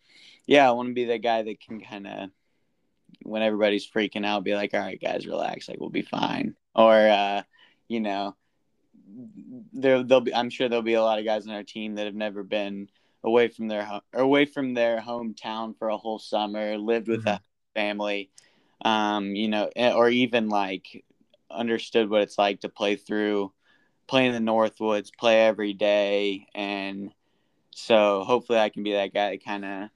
yeah, 0.46 0.68
I 0.68 0.72
want 0.72 0.88
to 0.88 0.94
be 0.94 1.04
the 1.04 1.18
guy 1.18 1.42
that 1.42 1.60
can 1.60 1.80
kind 1.80 2.06
of 2.06 2.30
when 3.22 3.42
everybody's 3.42 3.88
freaking 3.88 4.26
out, 4.26 4.44
be 4.44 4.54
like, 4.54 4.74
all 4.74 4.80
right, 4.80 5.00
guys, 5.00 5.26
relax, 5.26 5.68
like 5.68 5.80
we'll 5.80 5.90
be 5.90 6.02
fine. 6.02 6.54
Or 6.74 6.94
uh, 6.94 7.42
you 7.88 8.00
know, 8.00 8.36
there 9.72 10.02
there'll 10.02 10.20
be 10.20 10.34
I'm 10.34 10.50
sure 10.50 10.68
there'll 10.68 10.82
be 10.82 10.94
a 10.94 11.02
lot 11.02 11.18
of 11.18 11.24
guys 11.24 11.46
on 11.46 11.54
our 11.54 11.62
team 11.62 11.96
that 11.96 12.06
have 12.06 12.14
never 12.14 12.42
been 12.42 12.88
away 13.24 13.48
from 13.48 13.68
their 13.68 13.84
home 13.84 14.02
or 14.12 14.22
away 14.22 14.44
from 14.44 14.74
their 14.74 15.00
hometown 15.00 15.76
for 15.78 15.88
a 15.88 15.96
whole 15.96 16.18
summer, 16.18 16.76
lived 16.76 17.08
with 17.08 17.24
mm-hmm. 17.24 17.28
a 17.28 17.40
family, 17.74 18.30
um, 18.84 19.34
you 19.34 19.48
know, 19.48 19.70
eh, 19.74 19.92
or 19.92 20.08
even 20.08 20.48
like 20.48 21.04
understood 21.50 22.10
what 22.10 22.22
it's 22.22 22.38
like 22.38 22.60
to 22.60 22.68
play 22.68 22.96
through, 22.96 23.52
play 24.06 24.26
in 24.26 24.32
the 24.32 24.52
Northwoods, 24.52 25.10
play 25.16 25.46
every 25.46 25.72
day, 25.72 26.46
and 26.54 27.12
so 27.70 28.24
hopefully 28.24 28.58
I 28.58 28.68
can 28.68 28.82
be 28.82 28.92
that 28.92 29.12
guy 29.12 29.30
that 29.30 29.44
kind 29.44 29.64
of 29.64 29.88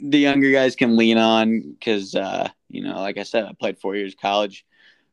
the 0.00 0.18
younger 0.18 0.50
guys 0.50 0.76
can 0.76 0.96
lean 0.96 1.18
on 1.18 1.60
because 1.60 2.14
uh, 2.14 2.48
you 2.68 2.82
know, 2.82 3.00
like 3.00 3.18
I 3.18 3.22
said, 3.22 3.44
I 3.44 3.52
played 3.52 3.78
four 3.78 3.96
years 3.96 4.14
college 4.14 4.64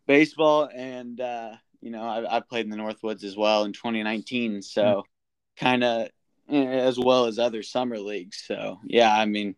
baseball, 0.08 0.70
and 0.74 1.20
uh, 1.20 1.54
you 1.82 1.92
know, 1.92 2.04
I, 2.04 2.38
I 2.38 2.40
played 2.40 2.66
in 2.66 2.72
the 2.72 2.78
Northwoods 2.78 3.24
as 3.24 3.38
well 3.38 3.64
in 3.64 3.74
2019, 3.74 4.62
so 4.62 4.84
mm-hmm. 4.84 5.64
kind 5.64 5.84
of 5.84 6.08
eh, 6.50 6.66
as 6.66 7.00
well 7.00 7.26
as 7.26 7.40
other 7.40 7.64
summer 7.64 8.00
leagues. 8.00 8.44
So 8.46 8.80
yeah, 8.84 9.14
I 9.14 9.26
mean, 9.26 9.56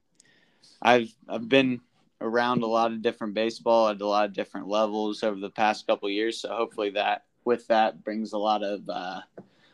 I've 0.82 1.14
I've 1.28 1.48
been 1.48 1.82
around 2.22 2.64
a 2.64 2.68
lot 2.68 2.92
of 2.92 3.02
different 3.02 3.34
baseball 3.34 3.90
at 3.90 4.02
a 4.02 4.08
lot 4.08 4.26
of 4.26 4.34
different 4.34 4.68
levels 4.68 5.24
over 5.24 5.40
the 5.40 5.50
past 5.50 5.86
couple 5.86 6.10
years. 6.10 6.42
So 6.42 6.50
hopefully 6.56 6.92
that 6.92 7.26
with 7.46 7.68
that 7.68 8.04
brings 8.04 8.32
a 8.32 8.38
lot 8.38 8.64
of 8.64 8.88
uh, 8.88 9.22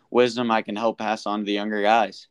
wisdom 0.09 0.49
I 0.49 0.63
can 0.63 0.75
help 0.75 0.97
pass 0.97 1.25
on 1.25 1.39
to 1.39 1.45
the 1.45 1.53
younger 1.53 1.81
guys. 1.81 2.27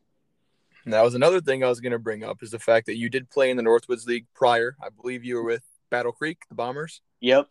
That 0.92 1.02
was 1.02 1.14
another 1.14 1.40
thing 1.40 1.64
I 1.64 1.68
was 1.68 1.80
going 1.80 1.92
to 1.92 1.98
bring 1.98 2.24
up 2.24 2.42
is 2.42 2.50
the 2.50 2.58
fact 2.58 2.86
that 2.86 2.96
you 2.96 3.08
did 3.08 3.30
play 3.30 3.50
in 3.50 3.56
the 3.56 3.62
Northwoods 3.62 4.06
League 4.06 4.26
prior. 4.34 4.76
I 4.82 4.88
believe 4.90 5.24
you 5.24 5.36
were 5.36 5.44
with 5.44 5.62
Battle 5.90 6.12
Creek, 6.12 6.38
the 6.48 6.54
Bombers. 6.54 7.00
Yep. 7.20 7.48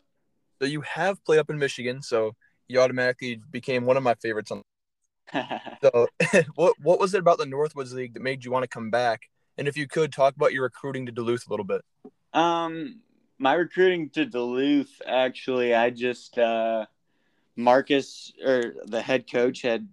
So 0.60 0.67
you 0.67 0.82
have 0.82 1.23
played 1.23 1.39
up 1.39 1.50
in 1.50 1.58
Michigan, 1.58 2.02
so 2.02 2.36
you 2.67 2.82
automatically 2.82 3.41
became 3.52 3.86
one 3.86 3.97
of 3.97 4.04
my 4.04 4.15
favorites 4.15 4.52
on. 4.52 4.62
so, 5.82 6.08
what 6.56 6.76
what 6.82 7.00
was 7.00 7.13
it 7.13 7.19
about 7.19 7.38
the 7.38 7.45
Northwoods 7.45 7.93
League 7.93 8.13
that 8.13 8.23
made 8.23 8.43
you 8.45 8.52
want 8.52 8.63
to 8.63 8.67
come 8.67 8.89
back? 8.89 9.30
And 9.58 9.67
if 9.67 9.76
you 9.76 9.88
could 9.88 10.12
talk 10.12 10.36
about 10.36 10.54
your 10.54 10.63
recruiting 10.63 11.06
to 11.08 11.12
Duluth 11.12 11.47
a 11.47 11.50
little 11.50 11.65
bit. 11.65 11.82
Um, 12.34 13.02
my 13.39 13.54
recruiting 13.54 14.10
to 14.12 14.26
Duluth, 14.26 15.02
actually, 15.06 15.73
I 15.73 15.89
just 15.89 16.38
uh, 16.38 16.86
Marcus 17.56 18.32
or 18.43 18.73
the 18.86 19.02
head 19.02 19.30
coach 19.30 19.62
had 19.62 19.88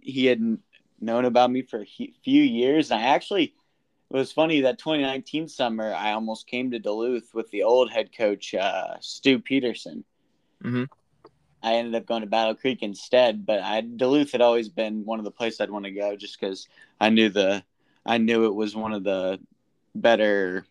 he 0.00 0.26
had 0.26 0.58
known 1.00 1.24
about 1.24 1.50
me 1.50 1.62
for 1.62 1.82
a 1.82 1.86
few 1.86 2.42
years. 2.42 2.90
And 2.90 3.00
I 3.00 3.08
actually 3.08 3.54
it 4.10 4.16
was 4.16 4.32
funny 4.32 4.62
that 4.62 4.78
2019 4.78 5.48
summer 5.48 5.94
I 5.94 6.12
almost 6.12 6.48
came 6.48 6.72
to 6.72 6.80
Duluth 6.80 7.32
with 7.32 7.50
the 7.50 7.62
old 7.62 7.92
head 7.92 8.10
coach 8.16 8.54
uh, 8.54 8.96
Stu 9.00 9.38
Peterson. 9.38 10.04
Mm-hmm. 10.64 10.84
I 11.62 11.74
ended 11.74 11.94
up 11.94 12.06
going 12.06 12.22
to 12.22 12.26
Battle 12.26 12.54
Creek 12.54 12.82
instead, 12.82 13.46
but 13.46 13.60
I 13.60 13.82
Duluth 13.82 14.32
had 14.32 14.40
always 14.40 14.68
been 14.68 15.04
one 15.04 15.20
of 15.20 15.24
the 15.24 15.30
places 15.30 15.60
I'd 15.60 15.70
want 15.70 15.84
to 15.84 15.92
go 15.92 16.16
just 16.16 16.40
because 16.40 16.66
I 17.00 17.10
knew 17.10 17.28
the 17.28 17.62
I 18.04 18.18
knew 18.18 18.46
it 18.46 18.54
was 18.54 18.74
one 18.74 18.92
of 18.92 19.04
the 19.04 19.38
better 19.94 20.66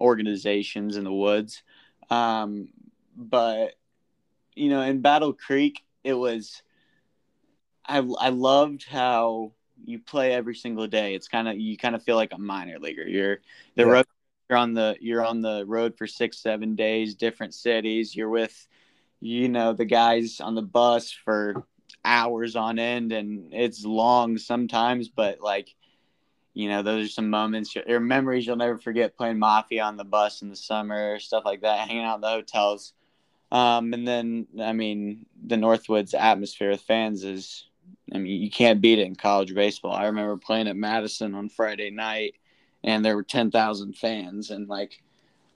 organizations 0.00 0.96
in 0.96 1.04
the 1.04 1.12
woods. 1.12 1.62
Um, 2.08 2.68
but 3.16 3.74
you 4.54 4.68
know, 4.68 4.82
in 4.82 5.00
Battle 5.00 5.32
Creek, 5.32 5.82
it 6.04 6.14
was 6.14 6.62
I 7.84 7.98
I 7.98 8.28
loved 8.28 8.84
how 8.84 9.52
you 9.84 9.98
play 9.98 10.32
every 10.32 10.54
single 10.54 10.86
day. 10.86 11.14
It's 11.14 11.28
kind 11.28 11.48
of 11.48 11.56
you 11.56 11.76
kind 11.76 11.94
of 11.94 12.02
feel 12.02 12.16
like 12.16 12.32
a 12.32 12.38
minor 12.38 12.78
leaguer. 12.78 13.06
You're 13.06 13.40
the 13.74 13.84
yeah. 13.84 13.92
road 13.92 14.06
you're 14.48 14.58
on 14.58 14.74
the 14.74 14.96
you're 15.00 15.24
on 15.24 15.40
the 15.40 15.64
road 15.66 15.96
for 15.96 16.06
six 16.06 16.38
seven 16.38 16.74
days, 16.76 17.14
different 17.14 17.54
cities. 17.54 18.14
You're 18.14 18.28
with 18.28 18.66
you 19.20 19.48
know 19.48 19.72
the 19.72 19.84
guys 19.84 20.40
on 20.40 20.54
the 20.54 20.62
bus 20.62 21.10
for 21.10 21.64
hours 22.04 22.56
on 22.56 22.78
end, 22.78 23.12
and 23.12 23.52
it's 23.52 23.84
long 23.84 24.38
sometimes, 24.38 25.08
but 25.08 25.40
like 25.40 25.74
you 26.56 26.70
know, 26.70 26.82
those 26.82 27.04
are 27.04 27.10
some 27.10 27.28
moments 27.28 27.76
or 27.86 28.00
memories 28.00 28.46
you'll 28.46 28.56
never 28.56 28.78
forget 28.78 29.14
playing 29.14 29.38
Mafia 29.38 29.82
on 29.82 29.98
the 29.98 30.04
bus 30.04 30.40
in 30.40 30.48
the 30.48 30.56
summer, 30.56 31.18
stuff 31.18 31.44
like 31.44 31.60
that, 31.60 31.86
hanging 31.86 32.02
out 32.02 32.14
in 32.14 32.20
the 32.22 32.30
hotels. 32.30 32.94
Um, 33.52 33.92
and 33.92 34.08
then, 34.08 34.46
I 34.58 34.72
mean, 34.72 35.26
the 35.46 35.56
Northwoods 35.56 36.18
atmosphere 36.18 36.70
with 36.70 36.80
fans 36.80 37.24
is, 37.24 37.68
I 38.14 38.18
mean, 38.18 38.40
you 38.40 38.50
can't 38.50 38.80
beat 38.80 38.98
it 38.98 39.06
in 39.06 39.16
college 39.16 39.54
baseball. 39.54 39.92
I 39.92 40.06
remember 40.06 40.36
playing 40.36 40.68
at 40.68 40.76
Madison 40.76 41.34
on 41.34 41.48
Friday 41.48 41.90
night, 41.90 42.34
and 42.84 43.04
there 43.04 43.16
were 43.16 43.22
ten 43.22 43.50
thousand 43.50 43.96
fans, 43.96 44.50
and 44.50 44.68
like, 44.68 45.02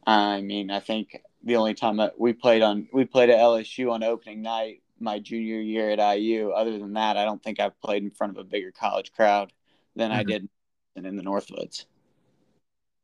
I 0.06 0.40
mean, 0.40 0.70
I 0.70 0.80
think 0.80 1.20
the 1.44 1.56
only 1.56 1.74
time 1.74 1.98
that 1.98 2.18
we 2.18 2.32
played 2.32 2.62
on 2.62 2.88
we 2.92 3.04
played 3.04 3.30
at 3.30 3.38
LSU 3.38 3.92
on 3.92 4.02
opening 4.02 4.42
night 4.42 4.82
my 4.98 5.18
junior 5.18 5.60
year 5.60 5.90
at 5.90 6.16
IU. 6.16 6.50
Other 6.50 6.78
than 6.78 6.94
that, 6.94 7.16
I 7.16 7.24
don't 7.24 7.42
think 7.42 7.60
I've 7.60 7.80
played 7.80 8.02
in 8.02 8.10
front 8.10 8.32
of 8.32 8.38
a 8.38 8.44
bigger 8.44 8.72
college 8.72 9.12
crowd 9.12 9.52
than 9.96 10.10
mm-hmm. 10.10 10.20
I 10.20 10.24
did 10.24 10.48
in 10.96 11.16
the 11.16 11.22
Northwoods. 11.22 11.86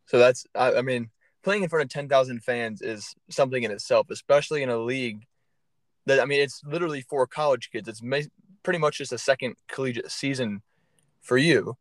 So 0.06 0.18
that's 0.18 0.46
I, 0.54 0.74
I 0.74 0.82
mean 0.82 1.10
playing 1.46 1.62
in 1.62 1.68
front 1.68 1.84
of 1.84 1.88
10,000 1.88 2.42
fans 2.42 2.82
is 2.82 3.14
something 3.30 3.62
in 3.62 3.70
itself, 3.70 4.08
especially 4.10 4.64
in 4.64 4.68
a 4.68 4.76
league 4.76 5.24
that, 6.06 6.18
I 6.18 6.24
mean, 6.24 6.40
it's 6.40 6.60
literally 6.64 7.02
for 7.02 7.24
college 7.24 7.70
kids. 7.70 7.86
It's 7.86 8.02
ma- 8.02 8.18
pretty 8.66 8.80
much 8.80 8.98
just 8.98 9.12
a 9.12 9.18
second 9.18 9.54
collegiate 9.68 10.10
season 10.10 10.60
for 11.20 11.38
you. 11.38 11.76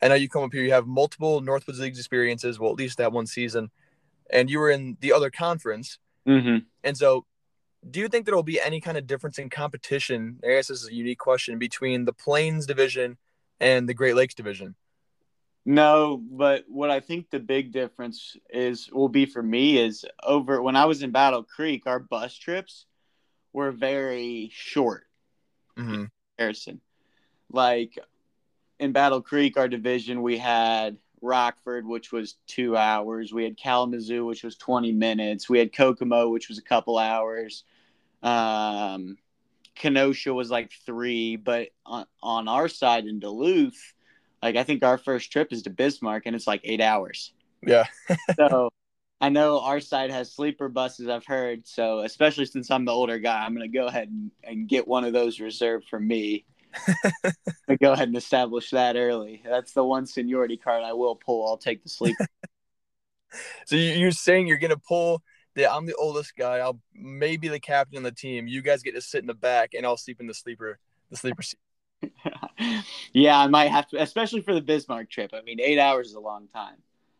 I 0.00 0.06
know 0.06 0.14
you 0.14 0.28
come 0.28 0.44
up 0.44 0.52
here, 0.52 0.62
you 0.62 0.70
have 0.70 0.86
multiple 0.86 1.42
Northwoods 1.42 1.80
Leagues 1.80 1.98
experiences, 1.98 2.60
well, 2.60 2.70
at 2.70 2.76
least 2.76 2.98
that 2.98 3.10
one 3.10 3.26
season, 3.26 3.72
and 4.32 4.48
you 4.48 4.60
were 4.60 4.70
in 4.70 4.96
the 5.00 5.12
other 5.12 5.28
conference. 5.28 5.98
Mm-hmm. 6.28 6.58
And 6.84 6.96
so, 6.96 7.26
do 7.90 7.98
you 7.98 8.06
think 8.06 8.26
there 8.26 8.36
will 8.36 8.44
be 8.44 8.60
any 8.60 8.80
kind 8.80 8.96
of 8.96 9.08
difference 9.08 9.40
in 9.40 9.50
competition? 9.50 10.38
I 10.44 10.50
guess 10.50 10.68
this 10.68 10.82
is 10.82 10.88
a 10.88 10.94
unique 10.94 11.18
question 11.18 11.58
between 11.58 12.04
the 12.04 12.12
Plains 12.12 12.64
division 12.64 13.18
and 13.58 13.88
the 13.88 13.94
Great 13.94 14.14
Lakes 14.14 14.34
division. 14.34 14.76
No, 15.66 16.16
but 16.16 16.64
what 16.68 16.92
I 16.92 17.00
think 17.00 17.28
the 17.30 17.40
big 17.40 17.72
difference 17.72 18.36
is 18.50 18.88
will 18.92 19.08
be 19.08 19.26
for 19.26 19.42
me 19.42 19.78
is 19.78 20.04
over 20.22 20.62
when 20.62 20.76
I 20.76 20.84
was 20.84 21.02
in 21.02 21.10
Battle 21.10 21.42
Creek, 21.42 21.82
our 21.86 21.98
bus 21.98 22.36
trips 22.36 22.86
were 23.52 23.72
very 23.72 24.48
short. 24.52 25.06
Mm-hmm. 25.76 26.04
Comparison, 26.40 26.80
like 27.52 27.98
in 28.78 28.92
Battle 28.92 29.20
Creek, 29.20 29.56
our 29.56 29.68
division 29.68 30.22
we 30.22 30.38
had 30.38 30.96
Rockford, 31.20 31.86
which 31.86 32.12
was 32.12 32.36
two 32.46 32.76
hours. 32.76 33.32
We 33.32 33.44
had 33.44 33.56
Kalamazoo, 33.56 34.24
which 34.24 34.42
was 34.42 34.56
twenty 34.56 34.92
minutes. 34.92 35.48
We 35.48 35.58
had 35.58 35.74
Kokomo, 35.74 36.28
which 36.28 36.48
was 36.48 36.58
a 36.58 36.62
couple 36.62 36.98
hours. 36.98 37.64
Um, 38.22 39.16
Kenosha 39.74 40.32
was 40.32 40.50
like 40.50 40.72
three, 40.84 41.36
but 41.36 41.68
on, 41.86 42.06
on 42.22 42.48
our 42.48 42.68
side 42.68 43.06
in 43.06 43.18
Duluth 43.18 43.94
like 44.42 44.56
I 44.56 44.64
think 44.64 44.82
our 44.82 44.98
first 44.98 45.30
trip 45.30 45.52
is 45.52 45.62
to 45.62 45.70
Bismarck 45.70 46.24
and 46.26 46.34
it's 46.34 46.46
like 46.46 46.62
eight 46.64 46.80
hours. 46.80 47.32
Yeah. 47.66 47.86
so 48.36 48.70
I 49.20 49.28
know 49.28 49.60
our 49.60 49.80
side 49.80 50.10
has 50.10 50.32
sleeper 50.32 50.68
buses. 50.68 51.08
I've 51.08 51.26
heard. 51.26 51.66
So 51.66 52.00
especially 52.00 52.46
since 52.46 52.70
I'm 52.70 52.84
the 52.84 52.92
older 52.92 53.18
guy, 53.18 53.44
I'm 53.44 53.54
gonna 53.54 53.68
go 53.68 53.86
ahead 53.86 54.08
and, 54.08 54.30
and 54.42 54.68
get 54.68 54.88
one 54.88 55.04
of 55.04 55.12
those 55.12 55.40
reserved 55.40 55.86
for 55.88 56.00
me. 56.00 56.46
go 57.80 57.92
ahead 57.92 58.08
and 58.08 58.16
establish 58.16 58.70
that 58.70 58.96
early. 58.96 59.42
That's 59.44 59.72
the 59.72 59.84
one 59.84 60.06
seniority 60.06 60.56
card 60.56 60.84
I 60.84 60.92
will 60.92 61.16
pull. 61.16 61.46
I'll 61.46 61.58
take 61.58 61.82
the 61.82 61.88
sleeper. 61.88 62.26
so 63.66 63.76
you're 63.76 64.10
saying 64.12 64.46
you're 64.46 64.58
gonna 64.58 64.76
pull 64.76 65.22
the 65.54 65.70
I'm 65.70 65.86
the 65.86 65.96
oldest 65.96 66.36
guy. 66.36 66.58
I'll 66.58 66.80
maybe 66.94 67.48
the 67.48 67.60
captain 67.60 67.98
of 67.98 68.04
the 68.04 68.12
team. 68.12 68.46
You 68.46 68.62
guys 68.62 68.82
get 68.82 68.94
to 68.94 69.02
sit 69.02 69.20
in 69.20 69.26
the 69.26 69.34
back, 69.34 69.74
and 69.74 69.84
I'll 69.84 69.96
sleep 69.96 70.20
in 70.20 70.26
the 70.26 70.34
sleeper 70.34 70.78
the 71.10 71.16
sleeper 71.16 71.42
seat. 71.42 71.58
yeah, 73.12 73.38
I 73.38 73.46
might 73.48 73.70
have 73.70 73.86
to, 73.88 74.00
especially 74.00 74.40
for 74.40 74.54
the 74.54 74.62
Bismarck 74.62 75.10
trip. 75.10 75.32
I 75.34 75.42
mean, 75.42 75.60
eight 75.60 75.78
hours 75.78 76.08
is 76.08 76.14
a 76.14 76.20
long 76.20 76.48
time. 76.48 76.76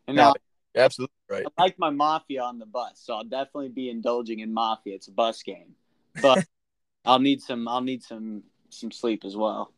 And 0.07 0.17
no, 0.17 0.29
now, 0.29 0.33
absolutely 0.75 1.13
right. 1.29 1.45
I 1.57 1.61
like 1.61 1.79
my 1.79 1.89
mafia 1.89 2.43
on 2.43 2.59
the 2.59 2.65
bus, 2.65 3.01
so 3.03 3.15
I'll 3.15 3.23
definitely 3.23 3.69
be 3.69 3.89
indulging 3.89 4.39
in 4.39 4.53
mafia. 4.53 4.95
It's 4.95 5.07
a 5.07 5.11
bus 5.11 5.43
game, 5.43 5.75
but 6.21 6.45
I'll 7.05 7.19
need 7.19 7.41
some. 7.41 7.67
I'll 7.67 7.81
need 7.81 8.03
some 8.03 8.43
some 8.69 8.91
sleep 8.91 9.23
as 9.25 9.35
well. 9.35 9.71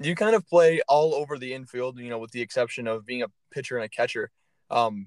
Do 0.00 0.08
you 0.08 0.16
kind 0.16 0.34
of 0.34 0.46
play 0.46 0.80
all 0.88 1.14
over 1.14 1.38
the 1.38 1.54
infield, 1.54 1.98
you 1.98 2.08
know, 2.08 2.18
with 2.18 2.32
the 2.32 2.40
exception 2.40 2.86
of 2.86 3.06
being 3.06 3.22
a 3.22 3.28
pitcher 3.54 3.76
and 3.76 3.84
a 3.84 3.88
catcher. 3.88 4.30
Um, 4.70 5.06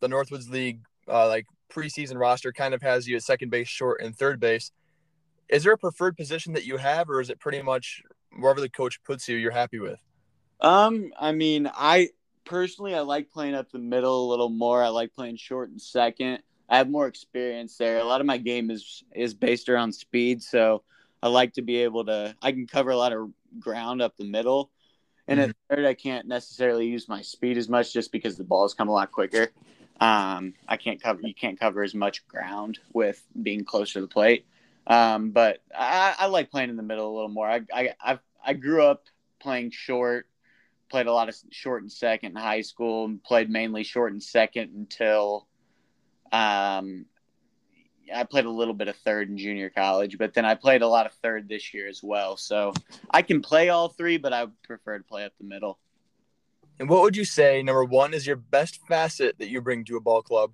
the 0.00 0.08
Northwoods 0.08 0.50
League, 0.50 0.82
uh, 1.08 1.26
like 1.26 1.46
preseason 1.72 2.18
roster, 2.18 2.52
kind 2.52 2.74
of 2.74 2.82
has 2.82 3.08
you 3.08 3.16
at 3.16 3.22
second 3.22 3.50
base, 3.50 3.68
short, 3.68 4.02
and 4.02 4.14
third 4.14 4.38
base. 4.38 4.70
Is 5.48 5.64
there 5.64 5.72
a 5.72 5.78
preferred 5.78 6.16
position 6.16 6.52
that 6.52 6.64
you 6.64 6.76
have, 6.76 7.10
or 7.10 7.20
is 7.20 7.30
it 7.30 7.40
pretty 7.40 7.62
much 7.62 8.02
wherever 8.38 8.60
the 8.60 8.68
coach 8.68 9.02
puts 9.02 9.28
you, 9.28 9.36
you're 9.36 9.50
happy 9.50 9.80
with? 9.80 9.98
Um, 10.60 11.12
I 11.18 11.32
mean, 11.32 11.68
I 11.74 12.10
personally 12.44 12.94
I 12.94 13.00
like 13.00 13.30
playing 13.30 13.54
up 13.54 13.70
the 13.70 13.78
middle 13.78 14.26
a 14.26 14.30
little 14.30 14.48
more. 14.48 14.82
I 14.82 14.88
like 14.88 15.14
playing 15.14 15.36
short 15.36 15.70
and 15.70 15.80
second. 15.80 16.42
I 16.68 16.78
have 16.78 16.88
more 16.88 17.06
experience 17.06 17.76
there. 17.76 17.98
A 17.98 18.04
lot 18.04 18.20
of 18.20 18.26
my 18.26 18.38
game 18.38 18.70
is 18.70 19.02
is 19.14 19.34
based 19.34 19.68
around 19.68 19.92
speed, 19.92 20.42
so 20.42 20.82
I 21.22 21.28
like 21.28 21.54
to 21.54 21.62
be 21.62 21.78
able 21.78 22.04
to. 22.06 22.34
I 22.40 22.52
can 22.52 22.66
cover 22.66 22.90
a 22.90 22.96
lot 22.96 23.12
of 23.12 23.30
ground 23.58 24.00
up 24.00 24.16
the 24.16 24.24
middle, 24.24 24.70
and 25.26 25.40
mm-hmm. 25.40 25.50
at 25.50 25.56
third, 25.76 25.86
I 25.86 25.94
can't 25.94 26.26
necessarily 26.26 26.86
use 26.86 27.08
my 27.08 27.22
speed 27.22 27.58
as 27.58 27.68
much 27.68 27.92
just 27.92 28.12
because 28.12 28.36
the 28.36 28.44
balls 28.44 28.74
come 28.74 28.88
a 28.88 28.92
lot 28.92 29.10
quicker. 29.10 29.48
Um, 30.00 30.54
I 30.66 30.76
can't 30.76 31.02
cover. 31.02 31.20
You 31.22 31.34
can't 31.34 31.58
cover 31.58 31.82
as 31.82 31.94
much 31.94 32.26
ground 32.26 32.78
with 32.92 33.22
being 33.42 33.64
closer 33.64 33.94
to 33.94 34.00
the 34.02 34.08
plate. 34.08 34.46
Um, 34.86 35.30
but 35.30 35.58
I, 35.76 36.14
I, 36.18 36.26
like 36.26 36.50
playing 36.50 36.70
in 36.70 36.76
the 36.76 36.82
middle 36.82 37.12
a 37.12 37.14
little 37.14 37.28
more. 37.28 37.48
I, 37.48 37.60
I, 37.72 37.94
i 38.00 38.18
I 38.44 38.54
grew 38.54 38.82
up 38.82 39.04
playing 39.38 39.70
short, 39.70 40.26
played 40.90 41.06
a 41.06 41.12
lot 41.12 41.28
of 41.28 41.36
short 41.50 41.82
and 41.82 41.90
second 41.90 42.32
in 42.32 42.36
high 42.36 42.62
school, 42.62 43.06
and 43.06 43.22
played 43.22 43.48
mainly 43.48 43.84
short 43.84 44.12
and 44.12 44.22
second 44.22 44.72
until 44.74 45.46
um, 46.32 47.06
I 48.14 48.24
played 48.24 48.44
a 48.44 48.50
little 48.50 48.74
bit 48.74 48.88
of 48.88 48.96
third 48.96 49.28
in 49.28 49.38
junior 49.38 49.70
college, 49.70 50.18
but 50.18 50.34
then 50.34 50.44
I 50.44 50.54
played 50.54 50.82
a 50.82 50.88
lot 50.88 51.06
of 51.06 51.12
third 51.22 51.48
this 51.48 51.72
year 51.72 51.88
as 51.88 52.02
well. 52.02 52.36
So 52.36 52.72
I 53.10 53.22
can 53.22 53.40
play 53.40 53.68
all 53.68 53.88
three, 53.88 54.18
but 54.18 54.32
I 54.32 54.46
prefer 54.64 54.98
to 54.98 55.04
play 55.04 55.24
up 55.24 55.32
the 55.38 55.46
middle. 55.46 55.78
And 56.78 56.88
what 56.88 57.02
would 57.02 57.16
you 57.16 57.24
say, 57.24 57.62
number 57.62 57.84
one, 57.84 58.14
is 58.14 58.26
your 58.26 58.36
best 58.36 58.80
facet 58.88 59.38
that 59.38 59.50
you 59.50 59.60
bring 59.60 59.84
to 59.84 59.96
a 59.96 60.00
ball 60.00 60.22
club? 60.22 60.52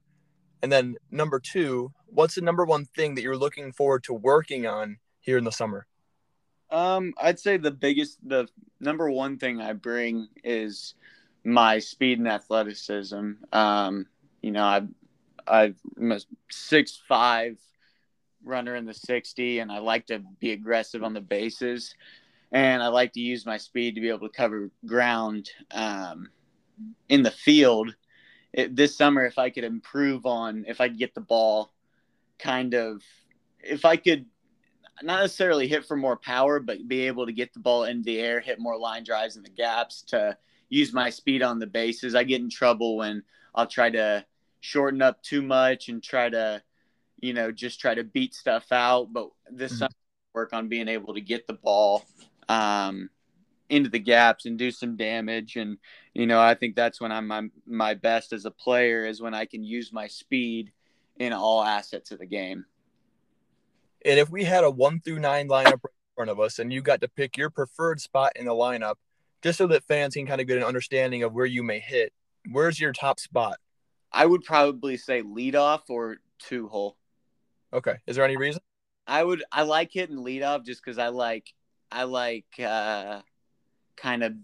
And 0.62 0.72
then 0.72 0.96
number 1.10 1.38
two, 1.38 1.92
what's 2.06 2.34
the 2.34 2.40
number 2.40 2.64
one 2.64 2.84
thing 2.84 3.14
that 3.14 3.22
you're 3.22 3.36
looking 3.36 3.72
forward 3.72 4.02
to 4.04 4.12
working 4.12 4.66
on 4.66 4.98
here 5.20 5.38
in 5.38 5.44
the 5.44 5.52
summer? 5.52 5.86
Um, 6.70 7.14
I'd 7.18 7.38
say 7.38 7.56
the 7.56 7.70
biggest, 7.70 8.18
the 8.28 8.48
number 8.80 9.10
one 9.10 9.38
thing 9.38 9.60
I 9.60 9.72
bring 9.72 10.28
is 10.42 10.94
my 11.44 11.78
speed 11.78 12.18
and 12.18 12.28
athleticism. 12.28 13.32
Um, 13.52 14.06
you 14.42 14.50
know, 14.50 14.64
I, 15.46 15.74
I'm 15.96 16.12
a 16.12 16.20
six 16.50 17.00
five 17.08 17.58
runner 18.44 18.74
in 18.74 18.84
the 18.84 18.94
sixty, 18.94 19.60
and 19.60 19.70
I 19.70 19.78
like 19.78 20.06
to 20.06 20.20
be 20.40 20.52
aggressive 20.52 21.04
on 21.04 21.14
the 21.14 21.20
bases, 21.20 21.94
and 22.52 22.82
I 22.82 22.88
like 22.88 23.12
to 23.12 23.20
use 23.20 23.46
my 23.46 23.56
speed 23.56 23.94
to 23.94 24.00
be 24.00 24.08
able 24.08 24.28
to 24.28 24.36
cover 24.36 24.70
ground 24.84 25.50
um, 25.72 26.30
in 27.08 27.22
the 27.22 27.30
field. 27.30 27.94
It, 28.52 28.74
this 28.74 28.96
summer, 28.96 29.24
if 29.24 29.38
I 29.38 29.50
could 29.50 29.64
improve 29.64 30.26
on, 30.26 30.64
if 30.66 30.80
I 30.80 30.88
could 30.88 30.98
get 30.98 31.14
the 31.14 31.20
ball 31.20 31.72
kind 32.38 32.74
of 32.74 33.02
if 33.60 33.84
I 33.84 33.96
could 33.96 34.26
not 35.02 35.20
necessarily 35.20 35.68
hit 35.68 35.84
for 35.84 35.96
more 35.96 36.16
power, 36.16 36.60
but 36.60 36.88
be 36.88 37.06
able 37.06 37.26
to 37.26 37.32
get 37.32 37.52
the 37.52 37.60
ball 37.60 37.84
in 37.84 38.02
the 38.02 38.20
air, 38.20 38.40
hit 38.40 38.58
more 38.58 38.78
line 38.78 39.04
drives 39.04 39.36
in 39.36 39.42
the 39.42 39.50
gaps 39.50 40.02
to 40.08 40.36
use 40.68 40.92
my 40.92 41.10
speed 41.10 41.42
on 41.42 41.58
the 41.58 41.66
bases. 41.66 42.14
I 42.14 42.24
get 42.24 42.40
in 42.40 42.50
trouble 42.50 42.96
when 42.96 43.22
I'll 43.54 43.66
try 43.66 43.90
to 43.90 44.24
shorten 44.60 45.02
up 45.02 45.22
too 45.22 45.42
much 45.42 45.88
and 45.88 46.02
try 46.02 46.28
to, 46.28 46.62
you 47.20 47.32
know, 47.32 47.52
just 47.52 47.80
try 47.80 47.94
to 47.94 48.04
beat 48.04 48.34
stuff 48.34 48.72
out. 48.72 49.12
But 49.12 49.30
this 49.50 49.72
mm-hmm. 49.72 49.78
summer, 49.80 49.90
work 50.32 50.52
on 50.52 50.68
being 50.68 50.88
able 50.88 51.14
to 51.14 51.20
get 51.20 51.46
the 51.46 51.54
ball 51.54 52.04
um, 52.48 53.08
into 53.70 53.88
the 53.88 53.98
gaps 53.98 54.46
and 54.46 54.58
do 54.58 54.70
some 54.70 54.96
damage. 54.96 55.56
And 55.56 55.78
you 56.14 56.26
know, 56.26 56.40
I 56.40 56.54
think 56.54 56.76
that's 56.76 57.00
when 57.00 57.10
I'm 57.10 57.26
my, 57.26 57.48
my 57.66 57.94
best 57.94 58.32
as 58.32 58.44
a 58.44 58.50
player 58.50 59.04
is 59.04 59.20
when 59.20 59.34
I 59.34 59.46
can 59.46 59.64
use 59.64 59.92
my 59.92 60.06
speed 60.06 60.72
in 61.18 61.32
all 61.32 61.64
assets 61.64 62.10
of 62.10 62.18
the 62.18 62.26
game. 62.26 62.66
And 64.06 64.20
if 64.20 64.30
we 64.30 64.44
had 64.44 64.62
a 64.62 64.70
one 64.70 65.00
through 65.00 65.18
nine 65.18 65.48
lineup 65.48 65.72
in 65.72 65.90
front 66.14 66.30
of 66.30 66.38
us 66.38 66.60
and 66.60 66.72
you 66.72 66.80
got 66.80 67.00
to 67.00 67.08
pick 67.08 67.36
your 67.36 67.50
preferred 67.50 68.00
spot 68.00 68.32
in 68.36 68.46
the 68.46 68.52
lineup, 68.52 68.94
just 69.42 69.58
so 69.58 69.66
that 69.66 69.82
fans 69.82 70.14
can 70.14 70.26
kind 70.26 70.40
of 70.40 70.46
get 70.46 70.58
an 70.58 70.64
understanding 70.64 71.24
of 71.24 71.32
where 71.32 71.44
you 71.44 71.64
may 71.64 71.80
hit, 71.80 72.12
where's 72.52 72.78
your 72.78 72.92
top 72.92 73.18
spot? 73.18 73.56
I 74.12 74.24
would 74.24 74.44
probably 74.44 74.96
say 74.96 75.22
leadoff 75.22 75.82
or 75.88 76.18
two 76.38 76.68
hole. 76.68 76.96
Okay. 77.72 77.96
Is 78.06 78.14
there 78.14 78.24
any 78.24 78.36
reason? 78.36 78.62
I 79.08 79.24
would 79.24 79.42
I 79.50 79.62
like 79.62 79.90
hitting 79.92 80.18
leadoff 80.18 80.64
just 80.64 80.84
because 80.84 80.98
I 80.98 81.08
like 81.08 81.52
I 81.90 82.04
like 82.04 82.46
uh 82.60 83.22
kind 83.96 84.22
of 84.22 84.34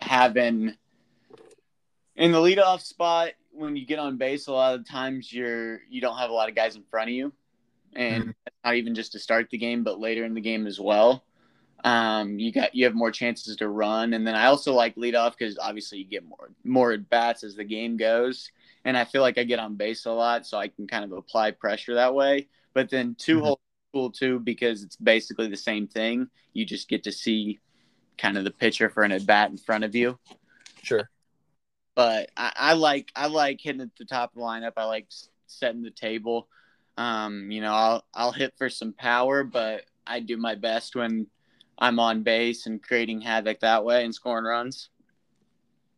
having 0.00 0.74
in 2.16 2.32
the 2.32 2.38
leadoff 2.38 2.80
spot 2.80 3.32
when 3.50 3.76
you 3.76 3.86
get 3.86 3.98
on 3.98 4.16
base, 4.16 4.46
a 4.46 4.52
lot 4.52 4.74
of 4.74 4.88
times 4.88 5.30
you're 5.30 5.80
you 5.90 6.00
don't 6.00 6.16
have 6.16 6.30
a 6.30 6.32
lot 6.32 6.48
of 6.48 6.54
guys 6.54 6.76
in 6.76 6.82
front 6.90 7.10
of 7.10 7.14
you, 7.14 7.32
and 7.94 8.22
mm-hmm. 8.24 8.30
not 8.64 8.74
even 8.76 8.94
just 8.94 9.12
to 9.12 9.18
start 9.18 9.50
the 9.50 9.58
game, 9.58 9.84
but 9.84 10.00
later 10.00 10.24
in 10.24 10.34
the 10.34 10.40
game 10.40 10.66
as 10.66 10.80
well. 10.80 11.24
Um, 11.84 12.38
you 12.38 12.52
got 12.52 12.74
you 12.74 12.84
have 12.84 12.94
more 12.94 13.10
chances 13.10 13.56
to 13.56 13.68
run, 13.68 14.14
and 14.14 14.26
then 14.26 14.34
I 14.36 14.46
also 14.46 14.72
like 14.72 14.94
leadoff 14.96 15.36
because 15.36 15.58
obviously 15.58 15.98
you 15.98 16.04
get 16.04 16.24
more 16.24 16.50
more 16.64 16.92
at 16.92 17.08
bats 17.10 17.42
as 17.42 17.56
the 17.56 17.64
game 17.64 17.96
goes, 17.96 18.50
and 18.84 18.96
I 18.96 19.04
feel 19.04 19.20
like 19.22 19.36
I 19.38 19.44
get 19.44 19.58
on 19.58 19.74
base 19.76 20.06
a 20.06 20.12
lot, 20.12 20.46
so 20.46 20.58
I 20.58 20.68
can 20.68 20.86
kind 20.86 21.04
of 21.04 21.12
apply 21.12 21.50
pressure 21.52 21.94
that 21.94 22.14
way. 22.14 22.48
But 22.72 22.88
then 22.88 23.16
2 23.16 23.38
Mhm. 23.38 23.42
holes 23.42 23.58
is 23.58 23.92
cool 23.92 24.10
too 24.12 24.38
because 24.40 24.82
it's 24.84 24.96
basically 24.96 25.48
the 25.48 25.56
same 25.56 25.88
thing. 25.88 26.28
You 26.52 26.64
just 26.64 26.88
get 26.88 27.02
to 27.04 27.12
see 27.12 27.60
kind 28.16 28.38
of 28.38 28.44
the 28.44 28.50
pitcher 28.52 28.88
for 28.88 29.02
an 29.02 29.12
at 29.12 29.26
bat 29.26 29.50
in 29.50 29.58
front 29.58 29.84
of 29.84 29.94
you. 29.94 30.18
Sure. 30.82 31.10
But 31.94 32.30
I, 32.36 32.52
I 32.56 32.72
like 32.74 33.10
I 33.16 33.26
like 33.26 33.60
hitting 33.60 33.82
at 33.82 33.96
the 33.96 34.04
top 34.04 34.30
of 34.30 34.36
the 34.36 34.42
lineup. 34.42 34.72
I 34.76 34.84
like 34.84 35.08
setting 35.46 35.82
the 35.82 35.90
table. 35.90 36.48
Um, 36.96 37.50
you 37.50 37.60
know, 37.60 37.72
I'll 37.72 38.04
I'll 38.14 38.32
hit 38.32 38.54
for 38.56 38.68
some 38.68 38.92
power, 38.92 39.44
but 39.44 39.84
I 40.06 40.20
do 40.20 40.36
my 40.36 40.54
best 40.54 40.94
when 40.94 41.26
I'm 41.78 41.98
on 41.98 42.22
base 42.22 42.66
and 42.66 42.82
creating 42.82 43.20
havoc 43.20 43.60
that 43.60 43.84
way 43.84 44.04
and 44.04 44.14
scoring 44.14 44.44
runs. 44.44 44.90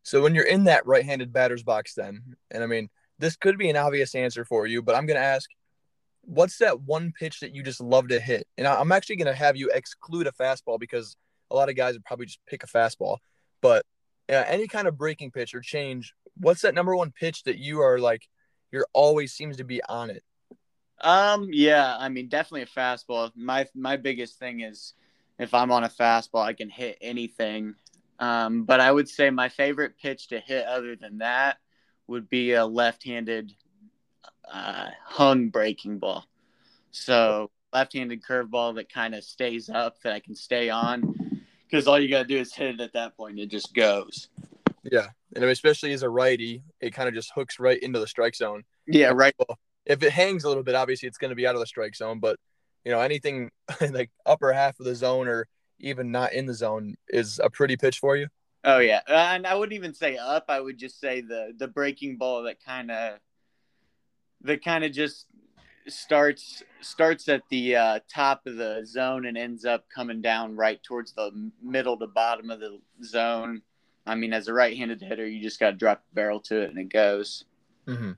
So 0.03 0.22
when 0.22 0.34
you're 0.34 0.45
in 0.45 0.64
that 0.64 0.86
right-handed 0.86 1.32
batter's 1.32 1.62
box, 1.62 1.95
then, 1.95 2.36
and 2.51 2.62
I 2.62 2.66
mean, 2.66 2.90
this 3.18 3.36
could 3.36 3.57
be 3.57 3.70
an 3.70 3.76
obvious 3.76 4.14
answer 4.14 4.45
for 4.45 4.66
you, 4.66 4.82
but 4.82 4.95
I'm 4.95 5.07
gonna 5.07 5.20
ask, 5.20 5.49
what's 6.22 6.59
that 6.59 6.82
one 6.82 7.12
pitch 7.18 7.40
that 7.40 7.55
you 7.55 7.62
just 7.62 7.80
love 7.80 8.09
to 8.09 8.20
hit? 8.20 8.47
And 8.59 8.66
I'm 8.66 8.92
actually 8.92 9.16
gonna 9.16 9.34
have 9.34 9.57
you 9.57 9.70
exclude 9.70 10.26
a 10.26 10.32
fastball 10.32 10.78
because 10.78 11.16
a 11.51 11.55
lot 11.55 11.68
of 11.68 11.76
guys 11.76 11.95
would 11.95 12.05
probably 12.05 12.26
just 12.26 12.40
pick 12.47 12.62
a 12.62 12.66
fastball, 12.66 13.18
but 13.61 13.84
uh, 14.28 14.45
any 14.47 14.66
kind 14.66 14.88
of 14.88 14.97
breaking 14.97 15.30
pitch 15.30 15.55
or 15.55 15.61
change, 15.61 16.14
what's 16.36 16.62
that 16.62 16.74
number 16.74 16.97
one 16.97 17.12
pitch 17.12 17.42
that 17.45 17.59
you 17.59 17.80
are 17.80 17.99
like, 17.99 18.26
you're 18.72 18.86
always 18.92 19.32
seems 19.32 19.57
to 19.59 19.64
be 19.64 19.82
on 19.84 20.11
it? 20.11 20.22
Um, 21.01 21.49
yeah, 21.51 21.97
I 21.99 22.09
mean, 22.09 22.28
definitely 22.28 22.62
a 22.62 22.66
fastball. 22.66 23.30
My 23.34 23.66
my 23.74 23.97
biggest 23.97 24.38
thing 24.38 24.61
is 24.61 24.95
if 25.38 25.53
I'm 25.53 25.70
on 25.72 25.84
a 25.84 25.88
fastball, 25.88 26.45
I 26.45 26.53
can 26.53 26.70
hit 26.70 26.99
anything. 27.01 27.74
Um, 28.20 28.64
but 28.64 28.80
I 28.80 28.92
would 28.92 29.09
say 29.09 29.30
my 29.30 29.49
favorite 29.49 29.99
pitch 30.01 30.28
to 30.28 30.38
hit, 30.38 30.64
other 30.66 30.95
than 30.95 31.18
that, 31.18 31.59
would 32.07 32.30
be 32.30 32.53
a 32.53 32.64
left-handed 32.64 33.53
uh, 34.51 34.86
hung 35.05 35.49
breaking 35.49 35.99
ball. 35.99 36.24
So 36.92 37.51
left-handed 37.72 38.22
curveball 38.22 38.76
that 38.76 38.88
kind 38.88 39.16
of 39.16 39.24
stays 39.24 39.68
up 39.68 40.01
that 40.03 40.12
I 40.12 40.20
can 40.20 40.36
stay 40.36 40.70
on, 40.70 41.42
because 41.66 41.88
all 41.88 41.99
you 41.99 42.09
gotta 42.09 42.28
do 42.28 42.38
is 42.38 42.55
hit 42.55 42.76
it 42.76 42.80
at 42.80 42.92
that 42.92 43.16
point. 43.16 43.40
It 43.40 43.51
just 43.51 43.74
goes. 43.74 44.28
Yeah, 44.84 45.09
and 45.34 45.45
especially 45.45 45.92
as 45.92 46.05
a 46.05 46.09
righty, 46.09 46.62
it 46.80 46.95
kind 46.95 47.09
of 47.09 47.14
just 47.14 47.32
hooks 47.34 47.59
right 47.59 47.82
into 47.82 47.99
the 47.99 48.07
strike 48.07 48.36
zone. 48.36 48.62
Yeah, 48.86 49.12
right. 49.12 49.34
Well, 49.38 49.59
if 49.87 50.03
it 50.03 50.12
hangs 50.12 50.45
a 50.45 50.49
little 50.49 50.62
bit, 50.62 50.74
obviously 50.74 51.09
it's 51.09 51.18
going 51.18 51.30
to 51.30 51.37
be 51.37 51.47
out 51.47 51.55
of 51.55 51.61
the 51.61 51.66
strike 51.66 51.95
zone. 51.95 52.20
But 52.20 52.39
you 52.85 52.93
know, 52.93 53.01
anything 53.01 53.51
like 53.91 54.11
upper 54.26 54.53
half 54.53 54.78
of 54.80 54.87
the 54.87 54.95
zone 54.95 55.28
or 55.28 55.47
even 55.78 56.11
not 56.11 56.32
in 56.32 56.47
the 56.47 56.55
zone 56.55 56.97
is 57.09 57.41
a 57.43 57.51
pretty 57.51 57.76
pitch 57.76 57.99
for 57.99 58.16
you. 58.16 58.28
Oh 58.66 58.78
yeah, 58.78 59.01
Uh, 59.09 59.12
and 59.12 59.47
I 59.47 59.55
wouldn't 59.55 59.76
even 59.76 59.93
say 59.93 60.16
up. 60.16 60.47
I 60.49 60.61
would 60.61 60.78
just 60.78 60.99
say 60.99 61.20
the 61.20 61.53
the 61.57 61.68
breaking 61.68 62.16
ball 62.16 62.45
that 62.45 62.64
kind 62.64 62.91
of 62.91 63.18
that 64.43 64.64
kind 64.64 64.85
of 64.85 64.93
just 64.93 65.26
starts 65.87 66.62
starts 66.80 67.28
at 67.28 67.43
the 67.51 67.76
uh, 67.76 68.01
top 68.09 68.47
of 68.47 68.57
the 68.57 68.82
zone 68.87 69.26
and 69.26 69.37
ends 69.37 69.66
up 69.66 69.85
coming 69.95 70.22
down 70.22 70.57
right 70.57 70.82
towards 70.82 71.12
the 71.12 71.51
middle 71.62 71.99
to 71.99 72.07
bottom 72.07 72.51
of 72.51 72.61
the 72.61 72.80
zone. 73.03 73.61
I 74.07 74.14
mean, 74.14 74.32
as 74.32 74.49
a 74.49 74.53
right-handed 74.53 75.01
hitter, 75.01 75.26
you 75.26 75.43
just 75.43 75.59
got 75.59 75.70
to 75.70 75.76
drop 75.76 76.03
the 76.09 76.14
barrel 76.14 76.41
to 76.41 76.61
it 76.61 76.70
and 76.70 76.78
it 76.78 76.91
goes. 76.91 77.45
Mm-hmm. 77.87 78.12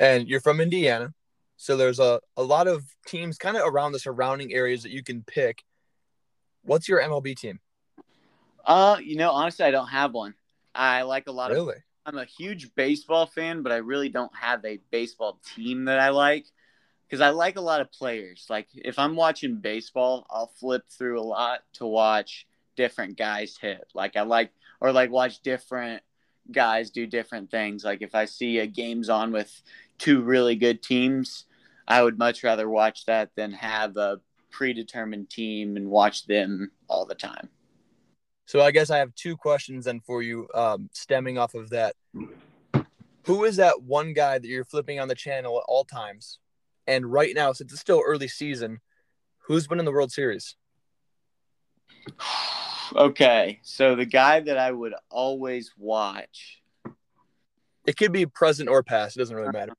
And 0.00 0.26
you're 0.26 0.40
from 0.40 0.60
Indiana, 0.60 1.12
so 1.56 1.76
there's 1.76 2.00
a 2.00 2.20
a 2.36 2.42
lot 2.42 2.66
of 2.66 2.84
teams 3.06 3.36
kind 3.36 3.56
of 3.56 3.62
around 3.66 3.92
the 3.92 3.98
surrounding 3.98 4.52
areas 4.52 4.82
that 4.82 4.90
you 4.90 5.04
can 5.04 5.22
pick. 5.22 5.62
What's 6.62 6.88
your 6.88 7.00
MLB 7.00 7.36
team? 7.36 7.60
Uh, 8.64 8.96
you 9.02 9.16
know, 9.16 9.30
honestly, 9.30 9.64
I 9.64 9.70
don't 9.70 9.88
have 9.88 10.12
one. 10.12 10.34
I 10.74 11.02
like 11.02 11.28
a 11.28 11.32
lot 11.32 11.50
of 11.50 11.56
Really? 11.56 11.76
I'm 12.06 12.18
a 12.18 12.24
huge 12.24 12.74
baseball 12.74 13.26
fan, 13.26 13.62
but 13.62 13.72
I 13.72 13.76
really 13.76 14.08
don't 14.08 14.34
have 14.34 14.64
a 14.64 14.80
baseball 14.90 15.38
team 15.54 15.84
that 15.84 16.00
I 16.00 16.08
like 16.08 16.46
because 17.06 17.20
I 17.20 17.30
like 17.30 17.56
a 17.56 17.60
lot 17.60 17.80
of 17.80 17.92
players. 17.92 18.46
Like 18.48 18.68
if 18.74 18.98
I'm 18.98 19.16
watching 19.16 19.56
baseball, 19.56 20.26
I'll 20.30 20.52
flip 20.58 20.84
through 20.88 21.20
a 21.20 21.22
lot 21.22 21.60
to 21.74 21.86
watch 21.86 22.46
different 22.76 23.18
guys 23.18 23.58
hit. 23.60 23.84
Like 23.94 24.16
I 24.16 24.22
like 24.22 24.50
or 24.80 24.92
like 24.92 25.10
watch 25.10 25.40
different 25.40 26.02
guys 26.50 26.90
do 26.90 27.06
different 27.06 27.50
things. 27.50 27.84
Like 27.84 28.00
if 28.00 28.14
I 28.14 28.24
see 28.24 28.58
a 28.58 28.66
game's 28.66 29.08
on 29.08 29.32
with 29.32 29.62
two 30.00 30.22
really 30.22 30.56
good 30.56 30.82
teams, 30.82 31.44
I 31.86 32.02
would 32.02 32.18
much 32.18 32.42
rather 32.42 32.68
watch 32.68 33.06
that 33.06 33.30
than 33.36 33.52
have 33.52 33.96
a 33.96 34.20
predetermined 34.50 35.30
team 35.30 35.76
and 35.76 35.88
watch 35.88 36.26
them 36.26 36.72
all 36.88 37.06
the 37.06 37.14
time. 37.14 37.48
So 38.46 38.60
I 38.60 38.72
guess 38.72 38.90
I 38.90 38.98
have 38.98 39.14
two 39.14 39.36
questions 39.36 39.84
then 39.84 40.00
for 40.00 40.22
you, 40.22 40.48
um, 40.54 40.90
stemming 40.92 41.38
off 41.38 41.54
of 41.54 41.70
that. 41.70 41.94
Who 43.24 43.44
is 43.44 43.56
that 43.56 43.82
one 43.82 44.12
guy 44.12 44.38
that 44.38 44.48
you're 44.48 44.64
flipping 44.64 44.98
on 44.98 45.06
the 45.06 45.14
channel 45.14 45.58
at 45.58 45.64
all 45.68 45.84
times? 45.84 46.40
And 46.86 47.06
right 47.06 47.32
now, 47.34 47.52
since 47.52 47.72
it's 47.72 47.80
still 47.80 48.02
early 48.04 48.26
season, 48.26 48.80
who's 49.38 49.68
winning 49.68 49.84
the 49.84 49.92
World 49.92 50.10
Series? 50.10 50.56
okay, 52.96 53.60
so 53.62 53.94
the 53.94 54.06
guy 54.06 54.40
that 54.40 54.58
I 54.58 54.72
would 54.72 54.94
always 55.10 55.72
watch. 55.78 56.60
It 57.86 57.96
could 57.96 58.12
be 58.12 58.26
present 58.26 58.68
or 58.68 58.82
past. 58.82 59.16
It 59.16 59.20
doesn't 59.20 59.36
really 59.36 59.52
matter. 59.52 59.72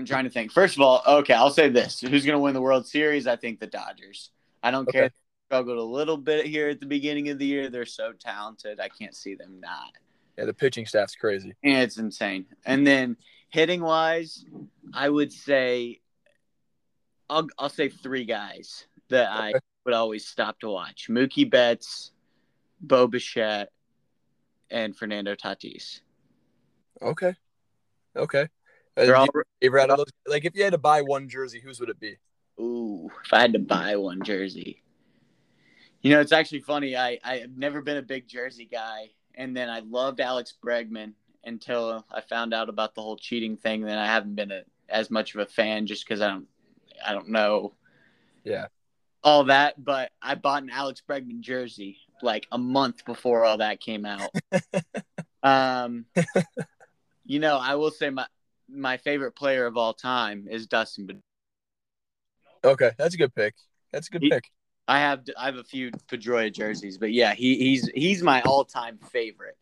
I'm 0.00 0.06
trying 0.06 0.24
to 0.24 0.30
think. 0.30 0.50
First 0.50 0.76
of 0.76 0.80
all, 0.80 1.02
okay, 1.06 1.34
I'll 1.34 1.50
say 1.50 1.68
this: 1.68 2.00
Who's 2.00 2.24
going 2.24 2.36
to 2.36 2.40
win 2.40 2.54
the 2.54 2.60
World 2.62 2.86
Series? 2.86 3.26
I 3.26 3.36
think 3.36 3.60
the 3.60 3.66
Dodgers. 3.66 4.30
I 4.62 4.70
don't 4.70 4.90
care. 4.90 5.02
Okay. 5.02 5.06
If 5.06 5.12
they 5.12 5.56
struggled 5.56 5.78
a 5.78 5.82
little 5.82 6.16
bit 6.16 6.46
here 6.46 6.70
at 6.70 6.80
the 6.80 6.86
beginning 6.86 7.28
of 7.28 7.38
the 7.38 7.44
year. 7.44 7.68
They're 7.68 7.84
so 7.84 8.12
talented. 8.12 8.80
I 8.80 8.88
can't 8.88 9.14
see 9.14 9.34
them 9.34 9.60
not. 9.60 9.92
Yeah, 10.38 10.46
the 10.46 10.54
pitching 10.54 10.86
staff's 10.86 11.14
crazy. 11.14 11.54
And 11.62 11.82
it's 11.82 11.98
insane. 11.98 12.46
And 12.64 12.86
then 12.86 13.18
hitting 13.50 13.82
wise, 13.82 14.42
I 14.94 15.08
would 15.10 15.32
say, 15.32 16.00
I'll 17.28 17.48
I'll 17.58 17.68
say 17.68 17.90
three 17.90 18.24
guys 18.24 18.86
that 19.10 19.30
I 19.30 19.52
would 19.84 19.94
always 19.94 20.26
stop 20.26 20.60
to 20.60 20.70
watch: 20.70 21.08
Mookie 21.10 21.48
Betts, 21.48 22.12
Bo 22.80 23.06
Bichette, 23.06 23.70
and 24.70 24.96
Fernando 24.96 25.34
Tatis. 25.34 26.00
Okay. 27.02 27.34
Okay. 28.16 28.48
They're 29.06 29.16
all 29.16 29.26
you 29.26 29.42
ever 29.62 29.78
out 29.78 29.90
of 29.90 29.96
those, 29.98 30.06
like 30.26 30.44
if 30.44 30.54
you 30.56 30.64
had 30.64 30.72
to 30.72 30.78
buy 30.78 31.02
one 31.02 31.28
jersey, 31.28 31.60
whose 31.60 31.80
would 31.80 31.88
it 31.88 32.00
be? 32.00 32.16
Ooh, 32.58 33.10
if 33.24 33.32
I 33.32 33.40
had 33.40 33.52
to 33.54 33.58
buy 33.58 33.96
one 33.96 34.22
jersey. 34.22 34.82
You 36.02 36.10
know, 36.10 36.20
it's 36.20 36.32
actually 36.32 36.60
funny. 36.60 36.96
I, 36.96 37.18
I've 37.24 37.56
never 37.56 37.82
been 37.82 37.98
a 37.98 38.02
big 38.02 38.26
jersey 38.26 38.68
guy. 38.70 39.10
And 39.34 39.56
then 39.56 39.68
I 39.68 39.80
loved 39.80 40.20
Alex 40.20 40.54
Bregman 40.62 41.12
until 41.44 42.04
I 42.10 42.20
found 42.20 42.52
out 42.54 42.68
about 42.68 42.94
the 42.94 43.02
whole 43.02 43.16
cheating 43.16 43.56
thing. 43.56 43.82
Then 43.82 43.98
I 43.98 44.06
haven't 44.06 44.34
been 44.34 44.50
a, 44.50 44.62
as 44.88 45.10
much 45.10 45.34
of 45.34 45.40
a 45.40 45.46
fan 45.46 45.86
just 45.86 46.06
because 46.06 46.20
I 46.20 46.28
don't, 46.28 46.48
I 47.06 47.12
don't 47.12 47.28
know 47.28 47.74
Yeah. 48.44 48.66
all 49.22 49.44
that. 49.44 49.82
But 49.82 50.10
I 50.20 50.34
bought 50.34 50.62
an 50.62 50.70
Alex 50.70 51.02
Bregman 51.06 51.40
jersey 51.40 51.98
like 52.22 52.46
a 52.50 52.58
month 52.58 53.04
before 53.04 53.44
all 53.44 53.58
that 53.58 53.80
came 53.80 54.04
out. 54.04 54.34
um, 55.42 56.06
you 57.24 57.38
know, 57.38 57.58
I 57.58 57.76
will 57.76 57.90
say 57.90 58.10
my 58.10 58.26
my 58.72 58.96
favorite 58.96 59.32
player 59.32 59.66
of 59.66 59.76
all 59.76 59.92
time 59.94 60.46
is 60.50 60.66
Dustin 60.66 61.22
Okay, 62.62 62.90
that's 62.98 63.14
a 63.14 63.18
good 63.18 63.34
pick. 63.34 63.54
That's 63.92 64.08
a 64.08 64.10
good 64.10 64.22
He- 64.22 64.30
pick. 64.30 64.50
I 64.88 64.98
have 64.98 65.22
I 65.38 65.46
have 65.46 65.54
a 65.56 65.62
few 65.62 65.92
Pedroia 66.08 66.52
jerseys, 66.52 66.98
but 66.98 67.12
yeah, 67.12 67.32
he, 67.32 67.56
he's 67.56 67.88
he's 67.94 68.24
my 68.24 68.42
all 68.42 68.64
time 68.64 68.98
favorite. 69.12 69.56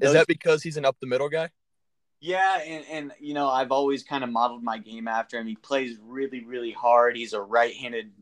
Is 0.00 0.12
that 0.12 0.26
because 0.26 0.62
he's 0.62 0.76
an 0.76 0.84
up 0.84 0.96
the 1.00 1.06
middle 1.06 1.30
guy? 1.30 1.48
Yeah, 2.20 2.60
and, 2.60 2.84
and 2.90 3.12
you 3.18 3.32
know 3.32 3.48
I've 3.48 3.72
always 3.72 4.02
kind 4.02 4.22
of 4.22 4.28
modeled 4.28 4.62
my 4.62 4.76
game 4.76 5.08
after 5.08 5.38
him. 5.38 5.46
He 5.46 5.56
plays 5.56 5.96
really 6.02 6.44
really 6.44 6.72
hard. 6.72 7.16
He's 7.16 7.32
a 7.32 7.40
right 7.40 7.74
handed. 7.74 8.12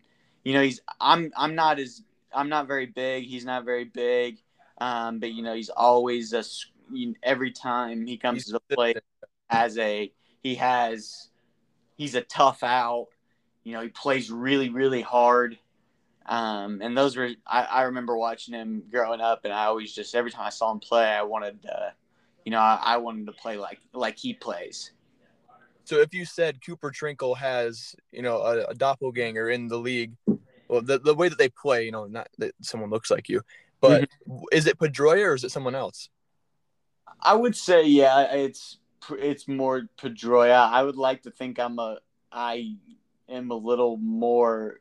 You 0.45 0.55
know 0.55 0.63
he's 0.63 0.81
I'm 1.01 1.33
I'm 1.37 1.57
not 1.57 1.81
as 1.81 2.03
I'm 2.33 2.49
not 2.49 2.69
very 2.69 2.87
big. 2.87 3.25
He's 3.25 3.45
not 3.45 3.65
very 3.65 3.85
big, 3.85 4.39
um, 4.81 5.19
but 5.19 5.33
you 5.33 5.43
know 5.43 5.55
he's 5.55 5.71
always 5.71 6.33
a 6.33 6.45
every 7.25 7.51
time 7.51 8.07
he 8.07 8.19
comes 8.19 8.45
He's 8.45 8.47
to 8.47 8.61
the 8.69 8.75
plate 8.77 8.99
as 9.51 9.79
a 9.79 10.13
he 10.43 10.57
has 10.57 11.29
he's 11.97 12.15
a 12.15 12.23
tough 12.23 12.63
out. 12.63 13.09
You 13.65 13.73
know 13.73 13.81
he 13.81 13.89
plays 13.89 14.31
really 14.31 14.69
really 14.69 15.03
hard. 15.03 15.59
Um, 16.27 16.81
and 16.83 16.97
those 16.97 17.17
were 17.17 17.31
I, 17.47 17.63
I 17.65 17.83
remember 17.83 18.17
watching 18.17 18.55
him 18.55 18.85
growing 18.91 19.21
up, 19.21 19.41
and 19.45 19.53
I 19.53 19.65
always 19.65 19.93
just 19.93 20.15
every 20.15 20.31
time 20.31 20.47
I 20.47 20.51
saw 20.51 20.71
him 20.71 20.79
play, 20.79 21.05
I 21.05 21.23
wanted, 21.23 21.67
uh, 21.67 21.91
you 22.45 22.53
know, 22.53 22.61
I, 22.61 22.81
I 22.83 22.97
wanted 22.99 23.27
to 23.27 23.33
play 23.33 23.57
like 23.57 23.81
like 23.93 24.19
he 24.19 24.35
plays. 24.35 24.93
So 25.85 26.01
if 26.01 26.15
you 26.15 26.25
said 26.25 26.65
Cooper 26.65 26.93
Trinkle 26.93 27.37
has, 27.37 27.97
you 28.13 28.23
know, 28.23 28.39
a, 28.39 28.67
a 28.67 28.75
doppelganger 28.75 29.51
in 29.51 29.67
the 29.67 29.77
league, 29.77 30.13
well, 30.69 30.81
the, 30.81 30.99
the 31.01 31.15
way 31.15 31.29
that 31.29 31.39
they 31.39 31.49
play, 31.49 31.85
you 31.85 31.91
know, 31.91 32.07
not 32.07 32.29
that 32.39 32.55
someone 32.63 32.89
looks 32.89 33.11
like 33.11 33.29
you, 33.29 33.43
but 33.81 34.09
is 34.53 34.67
it 34.69 34.79
Pedroia 34.79 35.27
or 35.27 35.35
is 35.35 35.43
it 35.43 35.51
someone 35.51 35.75
else? 35.75 36.09
I 37.21 37.35
would 37.35 37.57
say, 37.57 37.85
yeah, 37.85 38.33
it's 38.33 38.79
it's 39.11 39.49
more 39.49 39.89
Pedroia. 39.99 40.71
I 40.71 40.83
would 40.83 40.97
like 40.97 41.23
to 41.23 41.31
think 41.31 41.59
I'm 41.59 41.79
a 41.79 41.99
I 42.31 42.77
am 43.29 43.51
a 43.51 43.57
little 43.57 43.97
more. 43.97 44.81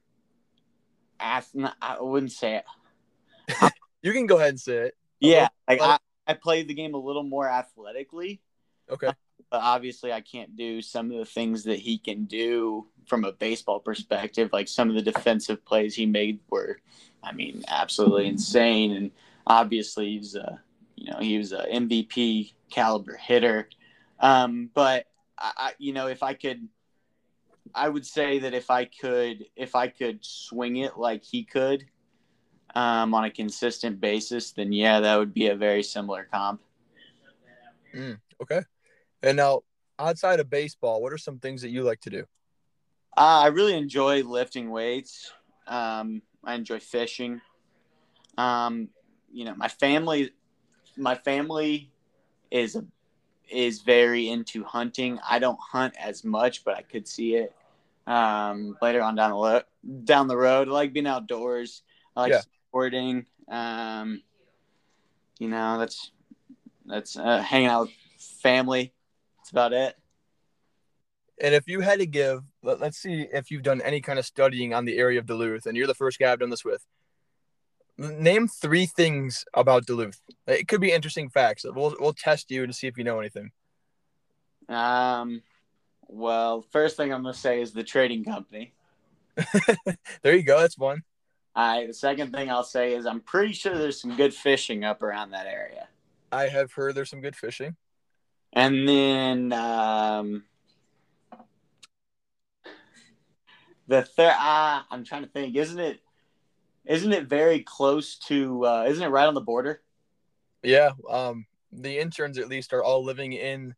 I 1.19 1.43
wouldn't 1.99 2.31
say 2.31 2.61
it. 3.47 3.71
You 4.03 4.13
can 4.13 4.25
go 4.25 4.37
ahead 4.37 4.49
and 4.49 4.59
say 4.59 4.77
it. 4.77 4.97
Yeah, 5.19 5.49
like 5.67 5.79
I, 5.79 5.99
I 6.25 6.33
play 6.33 6.63
the 6.63 6.73
game 6.73 6.95
a 6.95 6.97
little 6.97 7.23
more 7.23 7.47
athletically. 7.47 8.41
Okay. 8.89 9.07
Uh, 9.07 9.13
but 9.51 9.61
obviously 9.61 10.11
I 10.13 10.21
can't 10.21 10.55
do 10.55 10.81
some 10.81 11.11
of 11.11 11.17
the 11.17 11.25
things 11.25 11.63
that 11.65 11.79
he 11.79 11.97
can 11.97 12.25
do 12.25 12.87
from 13.05 13.25
a 13.25 13.33
baseball 13.33 13.79
perspective. 13.79 14.49
Like 14.53 14.67
some 14.67 14.89
of 14.89 14.95
the 14.95 15.01
defensive 15.01 15.63
plays 15.65 15.93
he 15.93 16.05
made 16.05 16.39
were, 16.49 16.79
I 17.23 17.33
mean, 17.33 17.63
absolutely 17.67 18.27
insane. 18.27 18.93
And 18.93 19.11
obviously 19.45 20.13
he's 20.13 20.35
a, 20.35 20.61
you 20.95 21.11
know, 21.11 21.19
he 21.19 21.37
was 21.37 21.51
a 21.51 21.65
MVP 21.71 22.53
caliber 22.69 23.17
hitter. 23.17 23.67
Um, 24.21 24.69
but 24.73 25.07
I, 25.37 25.51
I, 25.57 25.71
you 25.77 25.93
know, 25.93 26.07
if 26.07 26.23
I 26.23 26.33
could, 26.33 26.67
I 27.75 27.89
would 27.89 28.05
say 28.05 28.39
that 28.39 28.53
if 28.53 28.69
I 28.69 28.85
could, 28.85 29.45
if 29.55 29.75
I 29.75 29.87
could 29.87 30.19
swing 30.23 30.77
it 30.77 30.97
like 30.97 31.23
he 31.23 31.43
could, 31.43 31.85
um, 32.75 33.13
on 33.13 33.25
a 33.25 33.29
consistent 33.29 33.99
basis, 33.99 34.51
then 34.51 34.71
yeah, 34.71 34.99
that 34.99 35.17
would 35.17 35.33
be 35.33 35.47
a 35.47 35.55
very 35.55 35.83
similar 35.83 36.27
comp. 36.31 36.61
Mm, 37.93 38.19
okay. 38.41 38.61
And 39.23 39.37
now, 39.37 39.61
outside 39.99 40.39
of 40.39 40.49
baseball, 40.49 41.01
what 41.01 41.11
are 41.11 41.17
some 41.17 41.39
things 41.39 41.61
that 41.61 41.69
you 41.69 41.83
like 41.83 41.99
to 42.01 42.09
do? 42.09 42.25
Uh, 43.17 43.41
I 43.43 43.47
really 43.47 43.75
enjoy 43.75 44.23
lifting 44.23 44.69
weights. 44.69 45.33
Um, 45.67 46.21
I 46.43 46.55
enjoy 46.55 46.79
fishing. 46.79 47.41
Um, 48.37 48.89
you 49.31 49.45
know, 49.45 49.55
my 49.55 49.67
family, 49.67 50.31
my 50.97 51.15
family 51.15 51.91
is 52.49 52.77
is 53.51 53.81
very 53.81 54.29
into 54.29 54.63
hunting. 54.63 55.19
I 55.27 55.39
don't 55.39 55.59
hunt 55.59 55.93
as 55.99 56.23
much, 56.23 56.63
but 56.63 56.75
I 56.75 56.81
could 56.81 57.07
see 57.07 57.35
it 57.35 57.55
um, 58.07 58.77
later 58.81 59.01
on 59.01 59.15
down 59.15 59.31
the 59.31 59.37
lo- 59.37 59.61
down 60.03 60.27
the 60.27 60.37
road. 60.37 60.67
I 60.67 60.71
like 60.71 60.93
being 60.93 61.07
outdoors. 61.07 61.83
I 62.15 62.21
like 62.21 62.31
Yeah. 62.31 62.41
sporting. 62.69 63.25
Um, 63.47 64.21
you 65.39 65.47
know, 65.47 65.77
that's 65.79 66.11
that's 66.85 67.17
uh, 67.17 67.41
hanging 67.41 67.67
out 67.67 67.87
with 67.87 67.91
family. 68.41 68.93
That's 69.37 69.51
about 69.51 69.73
it. 69.73 69.97
And 71.39 71.55
if 71.55 71.67
you 71.67 71.81
had 71.81 71.99
to 71.99 72.05
give, 72.05 72.43
let, 72.61 72.79
let's 72.79 72.97
see 72.99 73.27
if 73.33 73.49
you've 73.49 73.63
done 73.63 73.81
any 73.81 73.99
kind 73.99 74.19
of 74.19 74.25
studying 74.25 74.73
on 74.73 74.85
the 74.85 74.97
area 74.97 75.19
of 75.19 75.25
Duluth, 75.25 75.65
and 75.65 75.75
you're 75.75 75.87
the 75.87 75.95
first 75.95 76.19
guy 76.19 76.31
I've 76.31 76.39
done 76.39 76.51
this 76.51 76.63
with. 76.63 76.85
Name 77.97 78.47
three 78.47 78.85
things 78.85 79.45
about 79.53 79.85
Duluth. 79.85 80.21
It 80.47 80.67
could 80.67 80.81
be 80.81 80.91
interesting 80.91 81.29
facts. 81.29 81.65
We'll 81.65 81.95
we'll 81.99 82.13
test 82.13 82.49
you 82.49 82.65
to 82.65 82.73
see 82.73 82.87
if 82.87 82.97
you 82.97 83.03
know 83.03 83.19
anything. 83.19 83.51
Um, 84.69 85.41
well, 86.07 86.61
first 86.71 86.97
thing 86.97 87.13
I'm 87.13 87.21
gonna 87.21 87.33
say 87.33 87.61
is 87.61 87.73
the 87.73 87.83
trading 87.83 88.23
company. 88.23 88.73
There 90.23 90.35
you 90.35 90.43
go. 90.43 90.59
That's 90.59 90.77
one. 90.77 91.03
I 91.55 91.85
the 91.85 91.93
second 91.93 92.31
thing 92.31 92.49
I'll 92.49 92.63
say 92.63 92.93
is 92.93 93.05
I'm 93.05 93.21
pretty 93.21 93.53
sure 93.53 93.77
there's 93.77 93.99
some 93.99 94.15
good 94.15 94.33
fishing 94.33 94.83
up 94.83 95.01
around 95.01 95.31
that 95.31 95.47
area. 95.47 95.87
I 96.31 96.47
have 96.47 96.71
heard 96.73 96.95
there's 96.95 97.09
some 97.09 97.21
good 97.21 97.35
fishing. 97.35 97.75
And 98.53 98.87
then 98.87 99.53
um, 99.53 100.43
the 103.87 104.03
third, 104.03 104.33
ah, 104.35 104.85
I'm 104.89 105.03
trying 105.03 105.23
to 105.23 105.29
think. 105.29 105.55
Isn't 105.55 105.79
it? 105.79 105.99
Isn't 106.85 107.13
it 107.13 107.27
very 107.27 107.59
close 107.59 108.17
to? 108.27 108.65
Uh, 108.65 108.85
isn't 108.87 109.03
it 109.03 109.09
right 109.09 109.27
on 109.27 109.33
the 109.33 109.41
border? 109.41 109.81
Yeah. 110.63 110.91
Um, 111.09 111.45
the 111.71 111.99
interns 111.99 112.37
at 112.37 112.47
least 112.47 112.73
are 112.73 112.83
all 112.83 113.03
living 113.03 113.33
in 113.33 113.75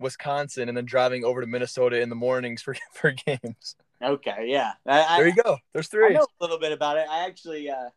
Wisconsin 0.00 0.68
and 0.68 0.76
then 0.76 0.84
driving 0.84 1.24
over 1.24 1.40
to 1.40 1.46
Minnesota 1.46 2.00
in 2.00 2.08
the 2.08 2.14
mornings 2.14 2.62
for 2.62 2.76
for 2.92 3.12
games. 3.12 3.76
Okay, 4.00 4.46
yeah. 4.46 4.72
I, 4.86 5.18
There 5.18 5.28
you 5.28 5.42
go. 5.42 5.58
There's 5.72 5.88
three. 5.88 6.06
I 6.06 6.18
know 6.18 6.26
a 6.40 6.44
little 6.44 6.58
bit 6.58 6.72
about 6.72 6.98
it. 6.98 7.06
I 7.10 7.26
actually, 7.26 7.68
uh, 7.68 7.90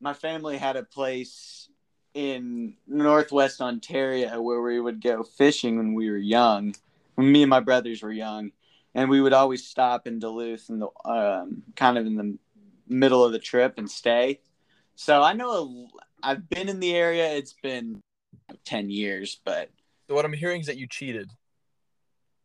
my 0.00 0.14
family 0.14 0.56
had 0.56 0.76
a 0.76 0.84
place 0.84 1.68
in 2.14 2.76
Northwest 2.86 3.60
Ontario 3.60 4.40
where 4.40 4.62
we 4.62 4.80
would 4.80 5.02
go 5.02 5.24
fishing 5.24 5.76
when 5.76 5.94
we 5.94 6.08
were 6.08 6.16
young. 6.16 6.74
When 7.16 7.30
me 7.30 7.42
and 7.42 7.50
my 7.50 7.60
brothers 7.60 8.02
were 8.02 8.12
young, 8.12 8.52
and 8.94 9.10
we 9.10 9.20
would 9.20 9.32
always 9.32 9.66
stop 9.66 10.06
in 10.06 10.20
Duluth 10.20 10.68
and 10.68 10.82
the 10.82 10.88
um, 11.04 11.62
kind 11.74 11.98
of 11.98 12.06
in 12.06 12.16
the 12.16 12.38
middle 12.90 13.24
of 13.24 13.32
the 13.32 13.38
trip 13.38 13.74
and 13.78 13.90
stay. 13.90 14.40
So 14.96 15.22
I 15.22 15.32
know 15.32 15.50
a, 16.22 16.26
I've 16.26 16.48
been 16.48 16.68
in 16.68 16.80
the 16.80 16.94
area. 16.94 17.30
It's 17.30 17.54
been 17.54 18.00
ten 18.64 18.90
years, 18.90 19.40
but 19.44 19.70
So 20.08 20.14
what 20.14 20.24
I'm 20.24 20.32
hearing 20.32 20.60
is 20.60 20.66
that 20.66 20.76
you 20.76 20.86
cheated. 20.86 21.30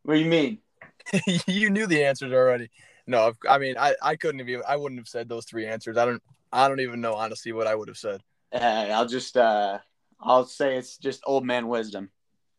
what 0.03 0.15
do 0.15 0.19
you 0.21 0.29
mean? 0.29 0.59
you 1.47 1.69
knew 1.69 1.87
the 1.87 2.03
answers 2.05 2.31
already. 2.31 2.69
No, 3.07 3.33
I 3.47 3.57
mean 3.57 3.75
I, 3.77 3.95
I 4.01 4.15
couldn't 4.15 4.39
have 4.39 4.49
even 4.49 4.63
I 4.67 4.75
wouldn't 4.77 4.99
have 4.99 5.07
said 5.07 5.27
those 5.29 5.45
three 5.45 5.67
answers. 5.67 5.97
I 5.97 6.05
don't 6.05 6.23
I 6.51 6.67
don't 6.67 6.79
even 6.79 7.01
know 7.01 7.15
honestly 7.15 7.51
what 7.51 7.67
I 7.67 7.75
would 7.75 7.87
have 7.87 7.97
said. 7.97 8.21
Uh, 8.53 8.87
I'll 8.91 9.07
just 9.07 9.35
uh, 9.35 9.79
I'll 10.21 10.45
say 10.45 10.77
it's 10.77 10.97
just 10.97 11.21
old 11.25 11.45
man 11.45 11.67
wisdom. 11.67 12.09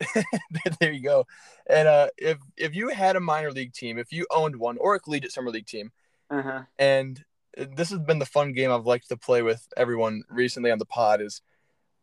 there 0.81 0.93
you 0.93 1.03
go. 1.03 1.27
And 1.69 1.89
uh, 1.89 2.09
if 2.19 2.39
if 2.57 2.75
you 2.75 2.89
had 2.91 3.17
a 3.17 3.21
minor 3.21 3.51
league 3.51 3.73
team, 3.73 3.99
if 3.99 4.13
you 4.13 4.27
owned 4.31 4.57
one 4.57 4.77
or 4.79 4.95
a 4.95 5.01
collegiate 5.01 5.33
summer 5.33 5.51
league 5.51 5.67
team, 5.67 5.91
Uh-huh. 6.31 6.63
and 6.79 7.25
this 7.57 7.91
has 7.91 7.99
been 8.01 8.19
the 8.19 8.27
fun 8.27 8.53
game 8.53 8.71
I've 8.71 8.87
liked 8.87 9.09
to 9.09 9.17
play 9.17 9.43
with 9.43 9.67
everyone 9.77 10.23
recently 10.31 10.71
on 10.71 10.79
the 10.79 10.85
pod 10.87 11.21
is 11.21 11.41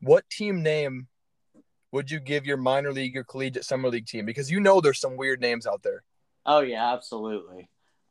what 0.02 0.30
team 0.30 0.64
name 0.64 1.08
would 1.92 2.10
you 2.10 2.20
give 2.20 2.46
your 2.46 2.58
minor 2.58 2.92
league 2.92 3.16
or 3.16 3.24
collegiate 3.24 3.64
summer 3.66 3.90
league 3.90 4.08
team? 4.08 4.26
Because 4.26 4.50
you 4.50 4.60
know 4.60 4.82
there's 4.82 5.00
some 5.00 5.16
weird 5.16 5.40
names 5.42 5.68
out 5.68 5.84
there. 5.84 6.04
Oh 6.46 6.60
yeah, 6.62 6.94
absolutely. 6.94 7.70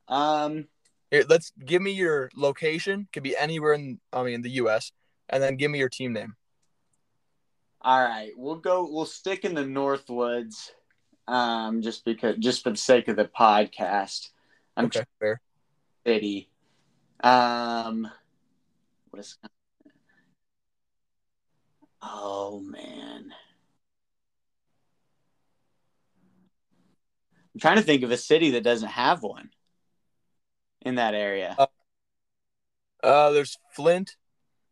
Um, 0.09 0.69
Here, 1.11 1.25
let's 1.29 1.53
give 1.65 1.83
me 1.83 1.93
your 1.93 2.31
location. 2.37 3.09
Could 3.13 3.23
be 3.25 3.37
anywhere 3.37 3.75
in 3.75 4.01
I 4.13 4.23
mean 4.23 4.43
the 4.43 4.51
U.S. 4.63 4.93
And 5.29 5.43
then 5.43 5.57
give 5.57 5.71
me 5.71 5.79
your 5.79 5.89
team 5.89 6.13
name. 6.13 6.37
all 7.81 8.01
right, 8.03 8.31
we'll 8.37 8.57
go. 8.57 8.89
We'll 8.91 9.07
stick 9.07 9.45
in 9.45 9.55
the 9.55 9.63
Northwoods, 9.65 10.71
um, 11.27 11.83
just 11.83 12.05
because, 12.05 12.37
just 12.39 12.63
for 12.63 12.71
the 12.71 12.77
sake 12.77 13.09
of 13.09 13.17
the 13.17 13.25
podcast. 13.25 14.29
I'm 14.77 14.87
Okay, 14.87 15.03
fair. 15.19 15.41
City. 16.07 16.49
Um, 17.23 18.11
what 19.11 19.21
is? 19.21 19.39
Oh 22.03 22.61
man, 22.61 23.33
I'm 27.55 27.61
trying 27.61 27.77
to 27.77 27.83
think 27.83 28.03
of 28.03 28.11
a 28.11 28.17
city 28.17 28.51
that 28.53 28.65
doesn't 28.65 28.89
have 28.89 29.23
one 29.23 29.51
in 30.81 30.97
that 30.97 31.15
area. 31.15 31.55
Uh, 31.59 31.67
Uh, 33.03 33.31
there's 33.31 33.59
Flint, 33.75 34.17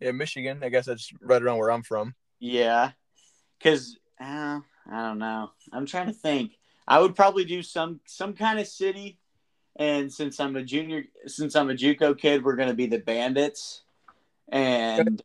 yeah, 0.01 0.13
Michigan. 0.13 0.63
I 0.63 0.69
guess 0.69 0.87
that's 0.87 1.13
right 1.21 1.43
around 1.43 1.59
where 1.59 1.71
I'm 1.71 1.83
from. 1.83 2.15
Yeah, 2.39 2.93
because 3.59 3.99
uh, 4.21 4.61
I 4.91 5.03
don't 5.09 5.19
know. 5.19 5.51
I'm 5.73 5.87
trying 5.87 6.07
to 6.07 6.13
think. 6.13 6.53
I 6.87 7.01
would 7.01 7.15
probably 7.15 7.45
do 7.45 7.63
some 7.63 8.01
some 8.07 8.33
kind 8.35 8.59
of 8.59 8.67
city, 8.67 9.20
and 9.81 10.13
since 10.13 10.39
I'm 10.39 10.55
a 10.57 10.63
junior, 10.63 11.05
since 11.27 11.57
I'm 11.57 11.71
a 11.71 11.75
JUCO 11.75 12.17
kid, 12.19 12.45
we're 12.45 12.55
going 12.55 12.69
to 12.69 12.75
be 12.75 12.87
the 12.87 12.99
Bandits, 12.99 13.81
and 14.51 15.23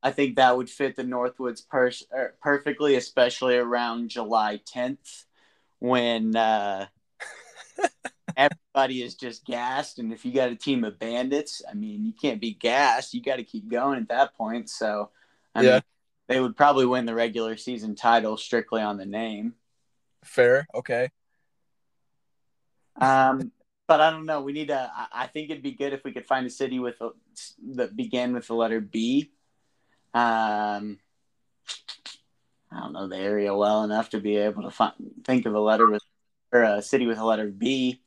I 0.00 0.12
think 0.12 0.36
that 0.36 0.56
would 0.56 0.70
fit 0.70 0.94
the 0.94 1.02
Northwoods 1.02 1.62
er, 2.14 2.36
perfectly, 2.40 2.94
especially 2.94 3.56
around 3.56 4.10
July 4.10 4.60
10th 4.72 5.24
when 5.80 6.36
uh, 6.36 6.86
everybody 8.36 9.02
is 9.02 9.16
just 9.16 9.44
gassed, 9.44 9.98
and 9.98 10.12
if 10.12 10.24
you 10.24 10.32
got 10.32 10.52
a 10.52 10.56
team 10.56 10.84
of 10.84 11.00
Bandits, 11.00 11.60
I 11.68 11.74
mean, 11.74 12.06
you 12.06 12.12
can't 12.12 12.40
be 12.40 12.54
gassed. 12.54 13.12
You 13.12 13.20
got 13.20 13.36
to 13.36 13.44
keep 13.44 13.68
going 13.68 13.98
at 13.98 14.08
that 14.08 14.36
point. 14.36 14.70
So, 14.70 15.10
I 15.52 15.64
Yeah. 15.64 15.72
mean, 15.72 15.82
they 16.28 16.40
would 16.40 16.56
probably 16.56 16.86
win 16.86 17.06
the 17.06 17.14
regular 17.14 17.56
season 17.56 17.96
title 17.96 18.36
strictly 18.36 18.82
on 18.82 18.98
the 18.98 19.06
name. 19.06 19.54
Fair. 20.24 20.68
Okay. 20.74 21.08
Um, 23.00 23.50
but 23.86 24.00
I 24.00 24.10
don't 24.10 24.26
know. 24.26 24.40
We 24.42 24.52
need 24.52 24.68
to. 24.68 24.90
I- 25.12 25.26
think 25.26 25.50
it'd 25.50 25.62
be 25.62 25.72
good 25.72 25.92
if 25.92 26.04
we 26.04 26.12
could 26.12 26.26
find 26.26 26.46
a 26.46 26.50
city 26.50 26.78
with 26.78 27.00
a, 27.00 27.10
that 27.74 27.96
began 27.96 28.32
with 28.32 28.46
the 28.46 28.54
letter 28.54 28.80
B. 28.80 29.30
Um, 30.14 30.98
I 32.70 32.80
don't 32.80 32.92
know 32.92 33.08
the 33.08 33.16
area 33.16 33.54
well 33.54 33.84
enough 33.84 34.10
to 34.10 34.20
be 34.20 34.36
able 34.36 34.62
to 34.62 34.70
find, 34.70 34.94
think 35.24 35.46
of 35.46 35.54
a 35.54 35.60
letter 35.60 35.88
with 35.90 36.02
or 36.52 36.62
a 36.62 36.82
city 36.82 37.06
with 37.06 37.18
a 37.18 37.24
letter 37.24 37.48
B. 37.48 38.00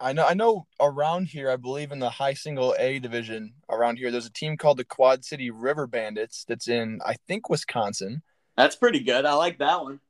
I 0.00 0.12
know. 0.12 0.26
I 0.26 0.34
know. 0.34 0.66
Around 0.80 1.26
here, 1.26 1.50
I 1.50 1.56
believe 1.56 1.92
in 1.92 1.98
the 1.98 2.10
high 2.10 2.34
single 2.34 2.74
A 2.78 2.98
division. 2.98 3.54
Around 3.68 3.98
here, 3.98 4.10
there's 4.10 4.26
a 4.26 4.32
team 4.32 4.56
called 4.56 4.78
the 4.78 4.84
Quad 4.84 5.24
City 5.24 5.50
River 5.50 5.86
Bandits. 5.86 6.44
That's 6.46 6.68
in, 6.68 7.00
I 7.04 7.16
think, 7.26 7.48
Wisconsin. 7.48 8.22
That's 8.56 8.76
pretty 8.76 9.00
good. 9.00 9.24
I 9.24 9.34
like 9.34 9.58
that 9.58 9.82
one. 9.82 10.00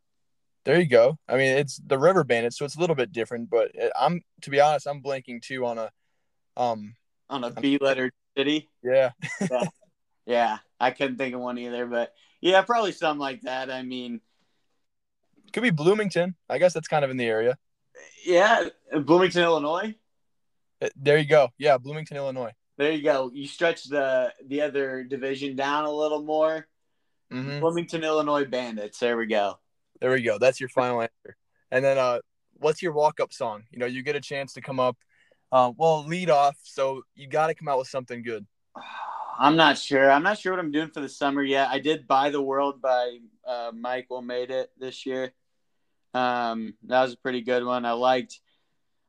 There 0.69 0.79
you 0.79 0.87
go. 0.87 1.19
I 1.27 1.39
mean, 1.39 1.57
it's 1.57 1.79
the 1.79 1.99
River 1.99 2.25
Bandits, 2.25 2.59
so 2.59 2.67
it's 2.67 2.77
a 2.77 2.81
little 2.81 2.95
bit 2.95 3.11
different. 3.11 3.49
But 3.49 3.71
it, 3.73 3.91
I'm, 3.99 4.21
to 4.43 4.51
be 4.51 4.61
honest, 4.61 4.87
I'm 4.87 5.03
blanking 5.03 5.41
too 5.41 5.65
on 5.65 5.79
a, 5.79 5.91
um, 6.59 6.95
On 7.31 7.43
a 7.43 7.51
B 7.51 7.79
letter 7.81 8.13
city. 8.37 8.69
yeah, 8.85 9.13
Yeah, 10.27 10.59
I 10.79 10.91
couldn't 10.91 11.17
think 11.17 11.35
of 11.35 11.41
one 11.41 11.57
either, 11.57 11.87
but 11.87 12.13
yeah, 12.43 12.61
probably 12.61 12.93
something 12.93 13.19
like 13.19 13.41
that. 13.43 13.71
I 13.71 13.83
mean, 13.83 14.21
could 15.55 15.63
be 15.63 15.71
Bloomington. 15.71 16.35
I 16.51 16.59
guess 16.59 16.75
that's 16.75 16.87
kind 16.87 17.03
of 17.03 17.11
in 17.11 17.17
the 17.17 17.25
area. 17.25 17.57
yeah, 18.27 18.65
Bloomington, 18.93 19.45
Illinois. 19.45 19.95
Uh, 20.83 20.91
There 20.97 21.17
you 21.17 21.25
go. 21.27 21.49
Yeah, 21.57 21.79
Bloomington, 21.79 22.19
Illinois. 22.19 22.53
There 22.77 22.93
you 22.93 23.03
go. 23.03 23.31
You 23.33 23.47
stretch 23.47 23.85
the 23.85 24.35
the 24.47 24.61
other 24.61 25.03
division 25.03 25.57
down 25.57 25.87
a 25.87 25.91
little 25.91 26.23
more. 26.23 26.69
hmm 27.31 27.59
Bloomington, 27.59 28.05
Illinois 28.05 28.45
Bandits. 28.45 28.99
There 28.99 29.17
we 29.17 29.29
go. 29.29 29.59
There 30.01 30.11
we 30.11 30.23
go. 30.23 30.39
That's 30.39 30.61
your 30.61 30.69
final 30.69 31.03
answer. 31.03 31.37
And 31.71 31.85
then, 31.85 31.99
uh, 31.99 32.21
what's 32.55 32.83
your 32.83 32.93
walk 32.93 33.21
up 33.21 33.33
song? 33.33 33.65
You 33.71 33.79
know, 33.79 33.87
you 33.87 34.03
get 34.03 34.17
a 34.17 34.21
chance 34.21 34.53
to 34.55 34.61
come 34.61 34.81
up, 34.81 34.97
uh, 35.53 35.73
well, 35.77 36.05
lead 36.07 36.31
off. 36.31 36.57
So 36.63 37.03
you 37.15 37.27
got 37.27 37.49
to 37.49 37.55
come 37.55 37.69
out 37.69 37.79
with 37.79 37.89
something 37.89 38.23
good. 38.23 38.47
I'm 39.41 39.55
not 39.55 39.79
sure. 39.79 40.11
I'm 40.11 40.25
not 40.25 40.39
sure 40.39 40.53
what 40.53 40.59
I'm 40.59 40.73
doing 40.73 40.89
for 40.89 41.01
the 41.01 41.09
summer 41.09 41.45
yet. 41.45 41.69
I 41.69 41.79
did 41.79 42.09
buy 42.09 42.31
the 42.31 42.43
world 42.43 42.83
by 42.83 43.19
uh, 43.47 43.71
Mike 43.73 44.09
WiLL 44.11 44.25
Made-It 44.25 44.73
this 44.77 45.07
year. 45.07 45.33
Um, 46.13 46.75
that 46.89 47.03
was 47.03 47.13
a 47.13 47.19
pretty 47.19 47.43
good 47.43 47.65
one. 47.65 47.85
I 47.85 47.93
liked. 47.93 48.41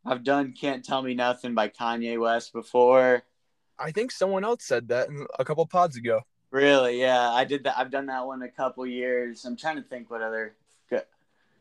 I've 0.06 0.24
done 0.24 0.54
"Can't 0.54 0.86
Tell 0.86 1.02
Me 1.02 1.16
Nothing" 1.16 1.56
by 1.56 1.70
Kanye 1.70 2.20
West 2.20 2.54
before. 2.54 3.24
I 3.80 3.92
think 3.92 4.12
someone 4.12 4.44
else 4.44 4.66
said 4.66 4.90
that 4.90 5.10
a 5.40 5.46
couple 5.46 5.66
pods 5.66 5.98
ago. 5.98 6.22
Really? 6.52 7.00
Yeah, 7.00 7.30
I 7.32 7.44
did 7.44 7.64
that. 7.64 7.78
I've 7.78 7.92
done 7.92 8.08
that 8.08 8.26
one 8.26 8.42
a 8.42 8.50
couple 8.50 8.86
years. 8.86 9.46
I'm 9.46 9.56
trying 9.56 9.78
to 9.78 9.84
think 9.84 10.12
what 10.12 10.22
other. 10.22 10.56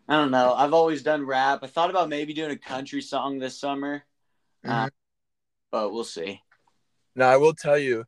I 0.09 0.17
don't 0.17 0.31
know. 0.31 0.55
I've 0.55 0.73
always 0.73 1.03
done 1.03 1.27
rap. 1.27 1.61
I 1.63 1.67
thought 1.67 1.91
about 1.91 2.09
maybe 2.09 2.33
doing 2.33 2.51
a 2.51 2.57
country 2.57 3.03
song 3.03 3.39
this 3.39 3.61
summer, 3.61 4.05
mm-hmm. 4.65 4.87
uh, 4.87 4.89
but 5.71 5.93
we'll 5.93 6.05
see. 6.05 6.41
Now 7.15 7.29
I 7.29 7.37
will 7.37 7.53
tell 7.53 7.77
you, 7.77 8.05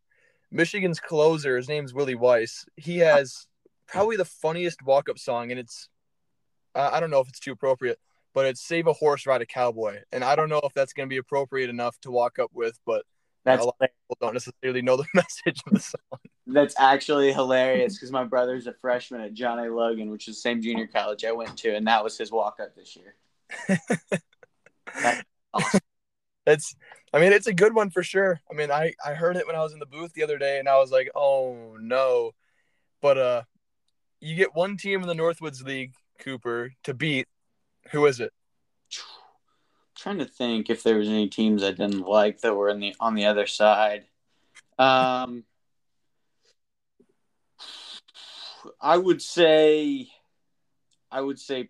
Michigan's 0.51 0.99
closer. 0.99 1.57
His 1.57 1.69
name's 1.69 1.93
Willie 1.93 2.15
Weiss. 2.15 2.65
He 2.77 2.99
has 2.99 3.47
probably 3.87 4.17
the 4.17 4.25
funniest 4.25 4.83
walk-up 4.83 5.19
song, 5.19 5.51
and 5.51 5.61
it's 5.61 5.89
uh, 6.75 6.91
I 6.93 7.01
don't 7.01 7.11
know 7.11 7.21
if 7.21 7.29
it's 7.29 7.41
too 7.41 7.53
appropriate, 7.53 7.99
but 8.33 8.47
it's 8.47 8.63
"Save 8.63 8.87
a 8.87 8.95
Horse, 8.95 9.27
Ride 9.27 9.43
a 9.43 9.47
Cowboy," 9.47 9.99
and 10.11 10.25
I 10.25 10.37
don't 10.37 10.49
know 10.49 10.61
if 10.65 10.73
that's 10.73 10.95
going 10.95 11.07
to 11.07 11.13
be 11.13 11.19
appropriate 11.19 11.69
enough 11.69 12.01
to 12.01 12.11
walk 12.11 12.39
up 12.39 12.51
with, 12.55 12.79
but 12.87 13.05
that's 13.45 13.63
a 13.63 13.65
lot 13.65 13.77
of 13.81 13.89
people 13.89 14.17
don't 14.21 14.35
necessarily 14.35 14.83
know 14.83 14.97
the 14.97 15.07
message 15.15 15.61
of 15.67 15.73
the 15.73 15.81
song. 15.81 16.21
That's 16.47 16.75
actually 16.79 17.33
hilarious 17.33 17.95
because 17.95 18.11
my 18.11 18.25
brother's 18.25 18.67
a 18.67 18.75
freshman 18.75 19.21
at 19.21 19.35
John 19.35 19.59
A. 19.59 19.75
Logan, 19.75 20.11
which 20.11 20.29
is 20.29 20.37
the 20.37 20.41
same 20.41 20.61
junior 20.61 20.87
college 20.87 21.25
I 21.25 21.33
went 21.33 21.57
to, 21.59 21.75
and 21.75 21.87
that 21.87 22.03
was 22.03 22.19
his 22.19 22.33
walk 22.33 22.59
up 22.61 22.75
this 22.75 22.97
year. 22.97 23.15
that's 25.03 25.23
awesome. 25.55 25.81
It's, 26.47 26.75
I 27.13 27.21
mean, 27.21 27.33
it's 27.33 27.47
a 27.47 27.55
good 27.55 27.75
one 27.75 27.91
for 27.91 28.03
sure. 28.03 28.41
I 28.51 28.55
mean, 28.55 28.71
I 28.71 28.95
I 29.05 29.15
heard 29.15 29.37
it 29.37 29.47
when 29.47 29.57
I 29.57 29.61
was 29.61 29.73
in 29.73 29.79
the 29.79 29.87
booth 29.87 30.13
the 30.15 30.23
other 30.23 30.39
day, 30.39 30.59
and 30.59 30.69
I 30.69 30.79
was 30.79 30.91
like, 30.91 31.11
oh 31.15 31.77
no, 31.81 32.33
but 33.01 33.19
uh, 33.19 33.43
you 34.21 34.35
get 34.35 34.55
one 34.55 34.77
team 34.77 35.03
in 35.03 35.09
the 35.09 35.15
Northwoods 35.15 35.63
League, 35.63 35.93
Cooper, 36.19 36.73
to 36.85 36.95
beat. 36.95 37.29
Who 37.93 38.07
is 38.07 38.21
it? 38.21 38.33
Trying 40.01 40.19
to 40.19 40.25
think 40.25 40.71
if 40.71 40.83
there 40.83 40.97
was 40.97 41.09
any 41.09 41.29
teams 41.29 41.63
I 41.63 41.73
didn't 41.73 42.07
like 42.07 42.41
that 42.41 42.55
were 42.55 42.71
in 42.71 42.81
the 42.81 42.95
on 42.99 43.15
the 43.15 43.27
other 43.27 43.47
side. 43.47 44.05
Um, 44.79 45.45
I 48.81 48.97
would 48.97 49.21
say, 49.21 50.09
I 51.11 51.21
would 51.21 51.39
say, 51.39 51.69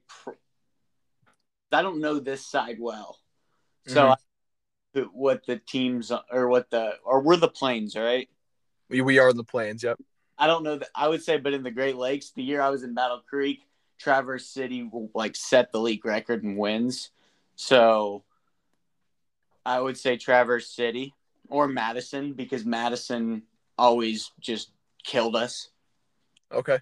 I 1.72 1.82
don't 1.82 2.00
know 2.00 2.20
this 2.20 2.46
side 2.46 2.76
well, 2.78 3.18
so 3.86 4.02
mm-hmm. 4.02 5.00
I, 5.00 5.06
what 5.12 5.44
the 5.46 5.56
teams 5.56 6.12
or 6.30 6.48
what 6.48 6.70
the 6.70 6.94
or 7.04 7.20
we're 7.20 7.36
the 7.36 7.48
Plains, 7.48 7.96
right? 7.96 8.28
We 8.88 9.00
we 9.00 9.18
are 9.18 9.32
the 9.32 9.44
Plains. 9.44 9.82
Yep. 9.82 9.98
I 10.38 10.46
don't 10.46 10.62
know 10.62 10.76
that 10.76 10.88
I 10.94 11.08
would 11.08 11.22
say, 11.22 11.36
but 11.36 11.52
in 11.52 11.64
the 11.64 11.70
Great 11.70 11.96
Lakes, 11.96 12.30
the 12.30 12.42
year 12.42 12.62
I 12.62 12.70
was 12.70 12.84
in 12.84 12.94
Battle 12.94 13.22
Creek, 13.28 13.60
Traverse 13.98 14.46
City 14.46 14.88
like 15.14 15.34
set 15.36 15.72
the 15.72 15.80
league 15.80 16.04
record 16.04 16.44
and 16.44 16.56
wins. 16.56 17.10
So 17.60 18.24
I 19.66 19.78
would 19.78 19.98
say 19.98 20.16
Traverse 20.16 20.70
City 20.70 21.12
or 21.50 21.68
Madison 21.68 22.32
because 22.32 22.64
Madison 22.64 23.42
always 23.76 24.32
just 24.40 24.70
killed 25.04 25.36
us. 25.36 25.68
Okay. 26.50 26.78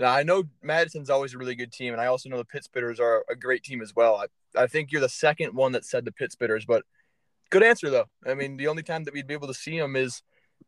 Now 0.00 0.12
I 0.12 0.24
know 0.24 0.42
Madison's 0.62 1.10
always 1.10 1.32
a 1.32 1.38
really 1.38 1.54
good 1.54 1.70
team, 1.70 1.92
and 1.92 2.02
I 2.02 2.06
also 2.06 2.28
know 2.28 2.38
the 2.38 2.44
Pit 2.44 2.66
Spitters 2.66 2.98
are 2.98 3.24
a 3.30 3.36
great 3.36 3.62
team 3.62 3.80
as 3.80 3.94
well. 3.94 4.16
I, 4.16 4.62
I 4.64 4.66
think 4.66 4.90
you're 4.90 5.00
the 5.00 5.08
second 5.08 5.54
one 5.54 5.70
that 5.72 5.84
said 5.84 6.04
the 6.04 6.10
Pit 6.10 6.34
Spitters, 6.36 6.66
but 6.66 6.82
good 7.50 7.62
answer 7.62 7.88
though. 7.88 8.06
I 8.26 8.34
mean, 8.34 8.56
the 8.56 8.66
only 8.66 8.82
time 8.82 9.04
that 9.04 9.14
we'd 9.14 9.28
be 9.28 9.34
able 9.34 9.46
to 9.46 9.54
see 9.54 9.78
them 9.78 9.94
is 9.94 10.22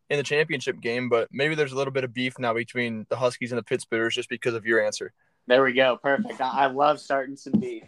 in 0.09 0.19
the 0.19 0.23
championship 0.23 0.81
game, 0.81 1.09
but 1.09 1.29
maybe 1.33 1.57
there's 1.57 1.73
a 1.73 1.77
little 1.77 1.93
bit 1.93 2.05
of 2.05 2.15
beef 2.15 2.39
now 2.39 2.55
between 2.55 3.07
the 3.09 3.17
Huskies 3.17 3.51
and 3.51 3.59
the 3.59 3.65
Pit 3.65 3.85
Spitters 3.85 4.13
just 4.13 4.29
because 4.29 4.55
of 4.55 4.65
your 4.65 4.81
answer. 4.81 5.13
There 5.49 5.65
we 5.65 5.73
go. 5.73 5.97
Perfect. 5.97 6.41
I 6.41 6.67
love 6.67 7.01
starting 7.01 7.35
some 7.35 7.59
beef. 7.59 7.83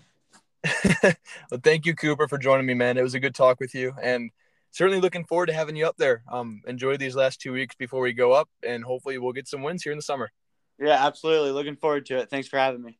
well, 1.02 1.60
thank 1.62 1.86
you, 1.86 1.94
Cooper, 1.94 2.28
for 2.28 2.38
joining 2.38 2.66
me, 2.66 2.74
man. 2.74 2.96
It 2.96 3.02
was 3.02 3.14
a 3.14 3.20
good 3.20 3.34
talk 3.34 3.60
with 3.60 3.74
you, 3.74 3.94
and 4.00 4.30
certainly 4.70 5.00
looking 5.00 5.24
forward 5.24 5.46
to 5.46 5.52
having 5.52 5.76
you 5.76 5.86
up 5.86 5.96
there. 5.96 6.22
Um, 6.30 6.62
enjoy 6.66 6.96
these 6.96 7.14
last 7.14 7.40
two 7.40 7.52
weeks 7.52 7.74
before 7.74 8.00
we 8.00 8.12
go 8.12 8.32
up, 8.32 8.48
and 8.66 8.84
hopefully 8.84 9.18
we'll 9.18 9.32
get 9.32 9.48
some 9.48 9.62
wins 9.62 9.82
here 9.82 9.92
in 9.92 9.98
the 9.98 10.02
summer. 10.02 10.30
Yeah, 10.78 11.06
absolutely. 11.06 11.52
Looking 11.52 11.76
forward 11.76 12.06
to 12.06 12.18
it. 12.18 12.30
Thanks 12.30 12.48
for 12.48 12.58
having 12.58 12.82
me. 12.82 12.98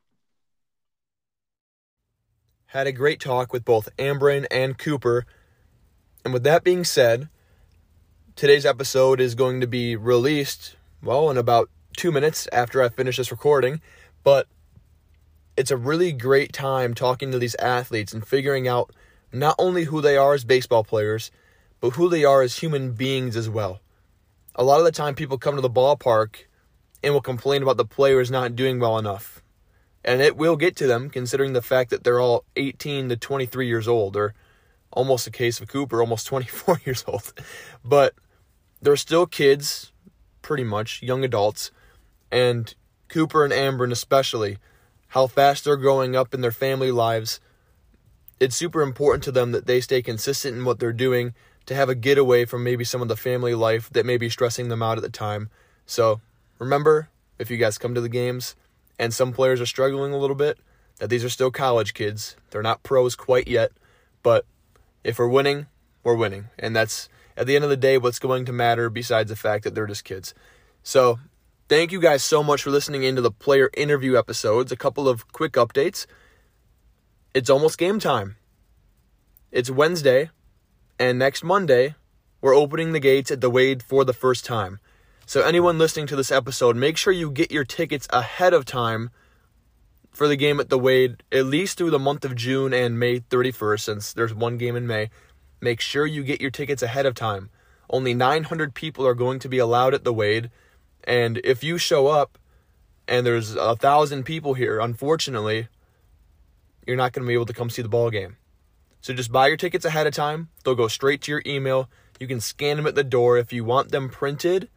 Had 2.66 2.86
a 2.86 2.92
great 2.92 3.20
talk 3.20 3.52
with 3.52 3.64
both 3.64 3.88
Ambren 3.96 4.46
and 4.50 4.76
Cooper. 4.76 5.26
And 6.24 6.32
with 6.32 6.44
that 6.44 6.64
being 6.64 6.84
said, 6.84 7.28
today's 8.36 8.66
episode 8.66 9.20
is 9.20 9.34
going 9.34 9.60
to 9.60 9.66
be 9.66 9.96
released, 9.96 10.76
well, 11.02 11.30
in 11.30 11.36
about 11.36 11.70
two 11.96 12.10
minutes 12.10 12.48
after 12.52 12.82
I 12.82 12.88
finish 12.88 13.16
this 13.16 13.30
recording. 13.30 13.80
But 14.22 14.48
it's 15.57 15.70
a 15.70 15.76
really 15.76 16.12
great 16.12 16.52
time 16.52 16.94
talking 16.94 17.30
to 17.30 17.38
these 17.38 17.55
athletes 17.57 18.12
and 18.12 18.26
figuring 18.26 18.66
out 18.66 18.90
not 19.32 19.55
only 19.59 19.84
who 19.84 20.00
they 20.00 20.16
are 20.16 20.34
as 20.34 20.44
baseball 20.44 20.84
players, 20.84 21.30
but 21.80 21.90
who 21.90 22.09
they 22.09 22.24
are 22.24 22.42
as 22.42 22.59
human 22.59 22.92
beings 22.92 23.36
as 23.36 23.48
well. 23.48 23.80
A 24.55 24.64
lot 24.64 24.78
of 24.78 24.84
the 24.84 24.92
time, 24.92 25.14
people 25.14 25.38
come 25.38 25.57
to 25.57 25.61
the 25.61 25.70
ballpark 25.70 26.46
and 27.02 27.12
will 27.12 27.20
complain 27.20 27.62
about 27.62 27.76
the 27.76 27.84
players 27.84 28.30
not 28.30 28.57
doing 28.57 28.80
well 28.80 28.98
enough. 28.98 29.42
And 30.05 30.20
it 30.20 30.36
will 30.36 30.57
get 30.57 30.76
to 30.76 30.86
them 30.86 31.11
considering 31.11 31.52
the 31.52 31.62
fact 31.62 31.90
that 31.90 32.05
they're 32.05 32.20
all 32.20 32.44
18 32.57 33.09
to 33.09 33.16
23 33.16 33.66
years 33.66 33.88
old, 33.88 34.16
or 34.16 34.34
almost 34.92 35.26
a 35.26 35.30
case 35.30 35.61
of 35.61 35.68
Cooper, 35.68 36.00
almost 36.00 36.26
24 36.28 36.80
years 36.84 37.05
old. 37.07 37.32
But 37.84 38.14
they're 38.80 38.96
still 38.96 39.26
kids, 39.26 39.92
pretty 40.42 40.64
much, 40.64 41.02
young 41.02 41.24
adults. 41.24 41.70
And 42.30 42.74
Cooper 43.09 43.44
and 43.44 43.52
Ambren, 43.52 43.92
especially, 43.92 44.59
how 45.14 45.28
fast 45.28 45.62
they're 45.62 45.76
growing 45.76 46.16
up 46.16 46.34
in 46.34 46.40
their 46.40 46.50
family 46.50 46.90
lives. 46.90 47.38
It's 48.40 48.56
super 48.56 48.82
important 48.82 49.22
to 49.22 49.30
them 49.30 49.52
that 49.52 49.64
they 49.64 49.80
stay 49.80 50.02
consistent 50.02 50.56
in 50.56 50.64
what 50.64 50.80
they're 50.80 50.92
doing 50.92 51.34
to 51.66 51.74
have 51.76 51.88
a 51.88 51.94
getaway 51.94 52.44
from 52.44 52.64
maybe 52.64 52.82
some 52.82 53.00
of 53.00 53.06
the 53.06 53.16
family 53.16 53.54
life 53.54 53.88
that 53.90 54.04
may 54.04 54.16
be 54.16 54.28
stressing 54.28 54.70
them 54.70 54.82
out 54.82 54.98
at 54.98 55.02
the 55.02 55.08
time. 55.08 55.50
So 55.86 56.20
remember, 56.58 57.10
if 57.38 57.48
you 57.48 57.58
guys 57.58 57.78
come 57.78 57.94
to 57.94 58.00
the 58.00 58.08
games 58.08 58.56
and 58.98 59.14
some 59.14 59.32
players 59.32 59.60
are 59.60 59.66
struggling 59.66 60.12
a 60.12 60.18
little 60.18 60.34
bit, 60.34 60.58
that 60.98 61.10
these 61.10 61.22
are 61.22 61.28
still 61.28 61.52
college 61.52 61.94
kids. 61.94 62.34
They're 62.50 62.60
not 62.60 62.82
pros 62.82 63.14
quite 63.14 63.46
yet, 63.46 63.70
but 64.24 64.44
if 65.04 65.20
we're 65.20 65.28
winning, 65.28 65.68
we're 66.02 66.16
winning. 66.16 66.46
And 66.58 66.74
that's 66.74 67.08
at 67.36 67.46
the 67.46 67.54
end 67.54 67.62
of 67.62 67.70
the 67.70 67.76
day 67.76 67.98
what's 67.98 68.18
going 68.18 68.46
to 68.46 68.52
matter 68.52 68.90
besides 68.90 69.28
the 69.28 69.36
fact 69.36 69.62
that 69.62 69.76
they're 69.76 69.86
just 69.86 70.02
kids. 70.02 70.34
So 70.82 71.20
Thank 71.66 71.92
you 71.92 72.00
guys 72.00 72.22
so 72.22 72.42
much 72.42 72.62
for 72.62 72.70
listening 72.70 73.04
into 73.04 73.22
the 73.22 73.30
player 73.30 73.70
interview 73.74 74.18
episodes. 74.18 74.70
A 74.70 74.76
couple 74.76 75.08
of 75.08 75.32
quick 75.32 75.52
updates. 75.52 76.04
It's 77.32 77.48
almost 77.48 77.78
game 77.78 77.98
time. 77.98 78.36
It's 79.50 79.70
Wednesday, 79.70 80.28
and 80.98 81.18
next 81.18 81.42
Monday, 81.42 81.94
we're 82.42 82.54
opening 82.54 82.92
the 82.92 83.00
gates 83.00 83.30
at 83.30 83.40
the 83.40 83.48
Wade 83.48 83.82
for 83.82 84.04
the 84.04 84.12
first 84.12 84.44
time. 84.44 84.78
So, 85.24 85.40
anyone 85.40 85.78
listening 85.78 86.06
to 86.08 86.16
this 86.16 86.30
episode, 86.30 86.76
make 86.76 86.98
sure 86.98 87.14
you 87.14 87.30
get 87.30 87.50
your 87.50 87.64
tickets 87.64 88.06
ahead 88.10 88.52
of 88.52 88.66
time 88.66 89.08
for 90.10 90.28
the 90.28 90.36
game 90.36 90.60
at 90.60 90.68
the 90.68 90.78
Wade, 90.78 91.22
at 91.32 91.46
least 91.46 91.78
through 91.78 91.92
the 91.92 91.98
month 91.98 92.26
of 92.26 92.34
June 92.34 92.74
and 92.74 93.00
May 93.00 93.20
31st, 93.20 93.80
since 93.80 94.12
there's 94.12 94.34
one 94.34 94.58
game 94.58 94.76
in 94.76 94.86
May. 94.86 95.08
Make 95.62 95.80
sure 95.80 96.04
you 96.04 96.24
get 96.24 96.42
your 96.42 96.50
tickets 96.50 96.82
ahead 96.82 97.06
of 97.06 97.14
time. 97.14 97.48
Only 97.88 98.12
900 98.12 98.74
people 98.74 99.06
are 99.06 99.14
going 99.14 99.38
to 99.38 99.48
be 99.48 99.58
allowed 99.58 99.94
at 99.94 100.04
the 100.04 100.12
Wade. 100.12 100.50
And 101.07 101.40
if 101.44 101.62
you 101.62 101.78
show 101.78 102.07
up 102.09 102.38
and 103.07 103.26
there's 103.26 103.55
a 103.55 103.76
thousand 103.76 104.24
people 104.24 104.55
here, 104.55 104.80
unfortunately, 104.80 105.68
you're 106.86 106.96
not 106.96 107.12
going 107.12 107.24
to 107.24 107.28
be 107.28 107.34
able 107.34 107.46
to 107.46 107.52
come 107.52 107.70
see 107.70 107.82
the 107.82 107.88
ball 107.88 108.11
game. 108.11 108.36
So 109.00 109.12
just 109.12 109.32
buy 109.32 109.48
your 109.48 109.57
tickets 109.57 109.84
ahead 109.84 110.07
of 110.07 110.14
time. 110.14 110.48
They'll 110.64 110.74
go 110.74 110.88
straight 110.88 111.20
to 111.22 111.32
your 111.32 111.42
email. 111.44 111.90
You 112.18 112.26
can 112.26 112.40
scan 112.40 112.78
them 112.78 112.86
at 112.86 112.94
the 112.94 113.05
door. 113.05 113.36
If 113.36 113.52
you 113.52 113.64
want 113.64 113.90
them 113.90 114.09
printed, 114.09 114.70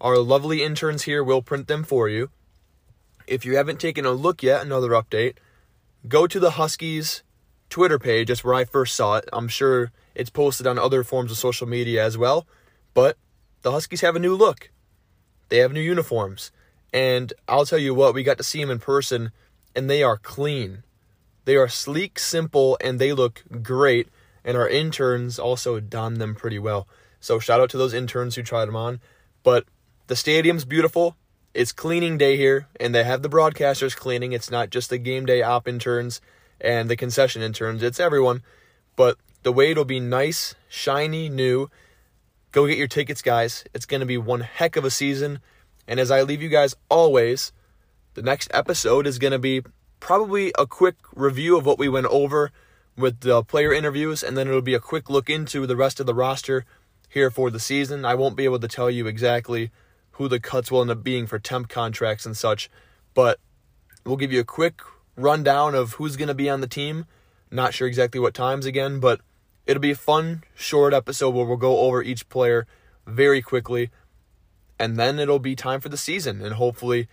our 0.00 0.18
lovely 0.18 0.62
interns 0.62 1.02
here 1.02 1.22
will 1.22 1.42
print 1.42 1.68
them 1.68 1.84
for 1.84 2.08
you. 2.08 2.30
If 3.26 3.44
you 3.44 3.56
haven't 3.56 3.78
taken 3.78 4.06
a 4.06 4.12
look 4.12 4.42
yet, 4.42 4.62
another 4.62 4.90
update, 4.90 5.34
go 6.08 6.26
to 6.26 6.40
the 6.40 6.52
Huskies 6.52 7.22
Twitter 7.68 7.98
page. 7.98 8.28
That's 8.28 8.42
where 8.42 8.54
I 8.54 8.64
first 8.64 8.96
saw 8.96 9.16
it. 9.16 9.28
I'm 9.32 9.48
sure 9.48 9.92
it's 10.14 10.30
posted 10.30 10.66
on 10.66 10.78
other 10.78 11.04
forms 11.04 11.30
of 11.30 11.36
social 11.36 11.66
media 11.66 12.04
as 12.04 12.16
well. 12.16 12.46
But 12.94 13.18
the 13.62 13.72
Huskies 13.72 14.00
have 14.00 14.16
a 14.16 14.20
new 14.20 14.34
look. 14.34 14.70
They 15.50 15.58
have 15.58 15.72
new 15.72 15.80
uniforms. 15.80 16.50
And 16.92 17.32
I'll 17.46 17.66
tell 17.66 17.78
you 17.78 17.94
what, 17.94 18.14
we 18.14 18.22
got 18.22 18.38
to 18.38 18.44
see 18.44 18.60
them 18.60 18.70
in 18.70 18.78
person, 18.78 19.30
and 19.76 19.88
they 19.88 20.02
are 20.02 20.16
clean. 20.16 20.82
They 21.44 21.56
are 21.56 21.68
sleek, 21.68 22.18
simple, 22.18 22.78
and 22.80 22.98
they 22.98 23.12
look 23.12 23.44
great. 23.62 24.08
And 24.44 24.56
our 24.56 24.68
interns 24.68 25.38
also 25.38 25.80
don 25.80 26.14
them 26.14 26.34
pretty 26.34 26.58
well. 26.58 26.88
So 27.20 27.38
shout 27.38 27.60
out 27.60 27.70
to 27.70 27.78
those 27.78 27.94
interns 27.94 28.34
who 28.36 28.42
tried 28.42 28.66
them 28.66 28.76
on. 28.76 29.00
But 29.42 29.66
the 30.06 30.16
stadium's 30.16 30.64
beautiful. 30.64 31.16
It's 31.52 31.72
cleaning 31.72 32.16
day 32.16 32.36
here, 32.36 32.68
and 32.78 32.94
they 32.94 33.04
have 33.04 33.22
the 33.22 33.28
broadcasters 33.28 33.94
cleaning. 33.94 34.32
It's 34.32 34.50
not 34.50 34.70
just 34.70 34.88
the 34.88 34.98
game 34.98 35.26
day 35.26 35.42
op 35.42 35.68
interns. 35.68 36.20
and 36.60 36.90
the 36.90 36.96
concession 36.96 37.42
interns. 37.42 37.82
It's 37.82 38.00
everyone. 38.00 38.42
But 38.96 39.16
the 39.42 39.52
way 39.52 39.70
it'll 39.70 39.84
be 39.84 40.00
nice, 40.00 40.54
shiny, 40.68 41.28
new. 41.28 41.70
Go 42.52 42.66
get 42.66 42.78
your 42.78 42.88
tickets, 42.88 43.22
guys. 43.22 43.64
It's 43.72 43.86
going 43.86 44.00
to 44.00 44.06
be 44.06 44.18
one 44.18 44.40
heck 44.40 44.76
of 44.76 44.84
a 44.84 44.90
season. 44.90 45.40
And 45.86 46.00
as 46.00 46.10
I 46.10 46.22
leave 46.22 46.42
you 46.42 46.48
guys 46.48 46.74
always, 46.88 47.52
the 48.14 48.22
next 48.22 48.50
episode 48.52 49.06
is 49.06 49.18
going 49.18 49.32
to 49.32 49.38
be 49.38 49.62
probably 50.00 50.52
a 50.58 50.66
quick 50.66 50.96
review 51.14 51.56
of 51.56 51.64
what 51.64 51.78
we 51.78 51.88
went 51.88 52.06
over 52.06 52.50
with 52.96 53.20
the 53.20 53.44
player 53.44 53.72
interviews, 53.72 54.22
and 54.22 54.36
then 54.36 54.48
it'll 54.48 54.62
be 54.62 54.74
a 54.74 54.80
quick 54.80 55.08
look 55.08 55.30
into 55.30 55.66
the 55.66 55.76
rest 55.76 56.00
of 56.00 56.06
the 56.06 56.14
roster 56.14 56.64
here 57.08 57.30
for 57.30 57.50
the 57.50 57.60
season. 57.60 58.04
I 58.04 58.14
won't 58.14 58.36
be 58.36 58.44
able 58.44 58.58
to 58.58 58.68
tell 58.68 58.90
you 58.90 59.06
exactly 59.06 59.70
who 60.12 60.28
the 60.28 60.40
cuts 60.40 60.70
will 60.70 60.82
end 60.82 60.90
up 60.90 61.04
being 61.04 61.26
for 61.26 61.38
temp 61.38 61.68
contracts 61.68 62.26
and 62.26 62.36
such, 62.36 62.68
but 63.14 63.38
we'll 64.04 64.16
give 64.16 64.32
you 64.32 64.40
a 64.40 64.44
quick 64.44 64.80
rundown 65.16 65.74
of 65.74 65.94
who's 65.94 66.16
going 66.16 66.28
to 66.28 66.34
be 66.34 66.50
on 66.50 66.60
the 66.60 66.66
team. 66.66 67.06
Not 67.50 67.74
sure 67.74 67.88
exactly 67.88 68.20
what 68.20 68.34
times 68.34 68.66
again, 68.66 69.00
but 69.00 69.20
it'll 69.70 69.80
be 69.80 69.92
a 69.92 69.94
fun, 69.94 70.42
short 70.52 70.92
episode 70.92 71.30
where 71.30 71.46
we'll 71.46 71.56
go 71.56 71.78
over 71.78 72.02
each 72.02 72.28
player 72.28 72.66
very 73.06 73.40
quickly. 73.40 73.90
And 74.80 74.96
then 74.96 75.20
it'll 75.20 75.38
be 75.38 75.54
time 75.54 75.80
for 75.80 75.88
the 75.88 75.96
season, 75.96 76.42
and 76.42 76.56
hopefully 76.56 77.06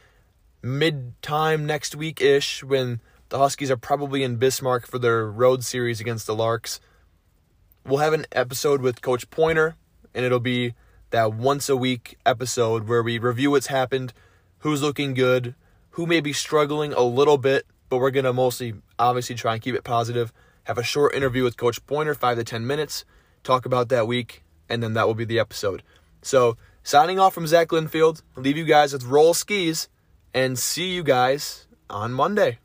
mid 0.64 1.22
time 1.22 1.68
next 1.68 1.94
week 1.94 2.20
ish 2.20 2.64
when 2.64 3.00
the 3.30 3.38
Huskies 3.38 3.70
are 3.70 3.78
probably 3.78 4.24
in 4.24 4.38
Bismarck 4.38 4.88
for 4.88 4.98
their 4.98 5.28
road 5.28 5.64
series 5.64 6.02
against 6.02 6.26
the 6.26 6.34
Larks. 6.34 6.80
We'll 7.86 8.00
have 8.00 8.14
an 8.14 8.26
episode 8.32 8.82
with 8.82 9.04
Coach 9.04 9.30
Pointer, 9.30 9.76
and 10.16 10.26
it'll 10.26 10.40
be 10.40 10.74
that 11.12 11.34
once 11.34 11.70
a 11.70 11.78
week 11.78 12.18
episode 12.26 12.88
where 12.88 13.04
we 13.04 13.20
review 13.20 13.52
what's 13.52 13.68
happened, 13.68 14.14
who's 14.60 14.82
looking 14.82 15.14
good, 15.14 15.54
who 15.92 16.08
may 16.08 16.22
be 16.22 16.34
struggling 16.34 16.92
a 16.92 17.04
little 17.04 17.38
bit, 17.38 17.68
but 17.88 18.00
we're 18.00 18.10
going 18.10 18.26
to 18.26 18.34
mostly 18.34 18.74
obviously 18.98 19.36
try 19.36 19.54
and 19.54 19.62
keep 19.62 19.76
it 19.76 19.84
positive. 19.84 20.34
Have 20.68 20.78
a 20.78 20.84
short 20.84 21.16
interview 21.16 21.46
with 21.46 21.56
Coach 21.56 21.86
Pointer, 21.86 22.14
five 22.14 22.36
to 22.36 22.44
10 22.44 22.68
minutes, 22.68 23.06
talk 23.42 23.66
about 23.66 23.88
that 23.88 24.06
week, 24.06 24.44
and 24.68 24.84
then 24.84 24.96
that 24.96 25.08
will 25.08 25.14
be 25.14 25.24
the 25.24 25.40
episode. 25.40 25.82
So, 26.22 26.58
signing 26.84 27.20
off 27.20 27.34
from 27.34 27.48
Zach 27.48 27.70
Linfield, 27.70 28.22
leave 28.36 28.58
you 28.58 28.66
guys 28.66 28.92
with 28.92 29.06
roll 29.06 29.34
skis 29.34 29.88
and 30.34 30.60
see 30.60 30.90
you 30.90 31.04
guys 31.04 31.68
on 31.90 32.12
Monday. 32.12 32.60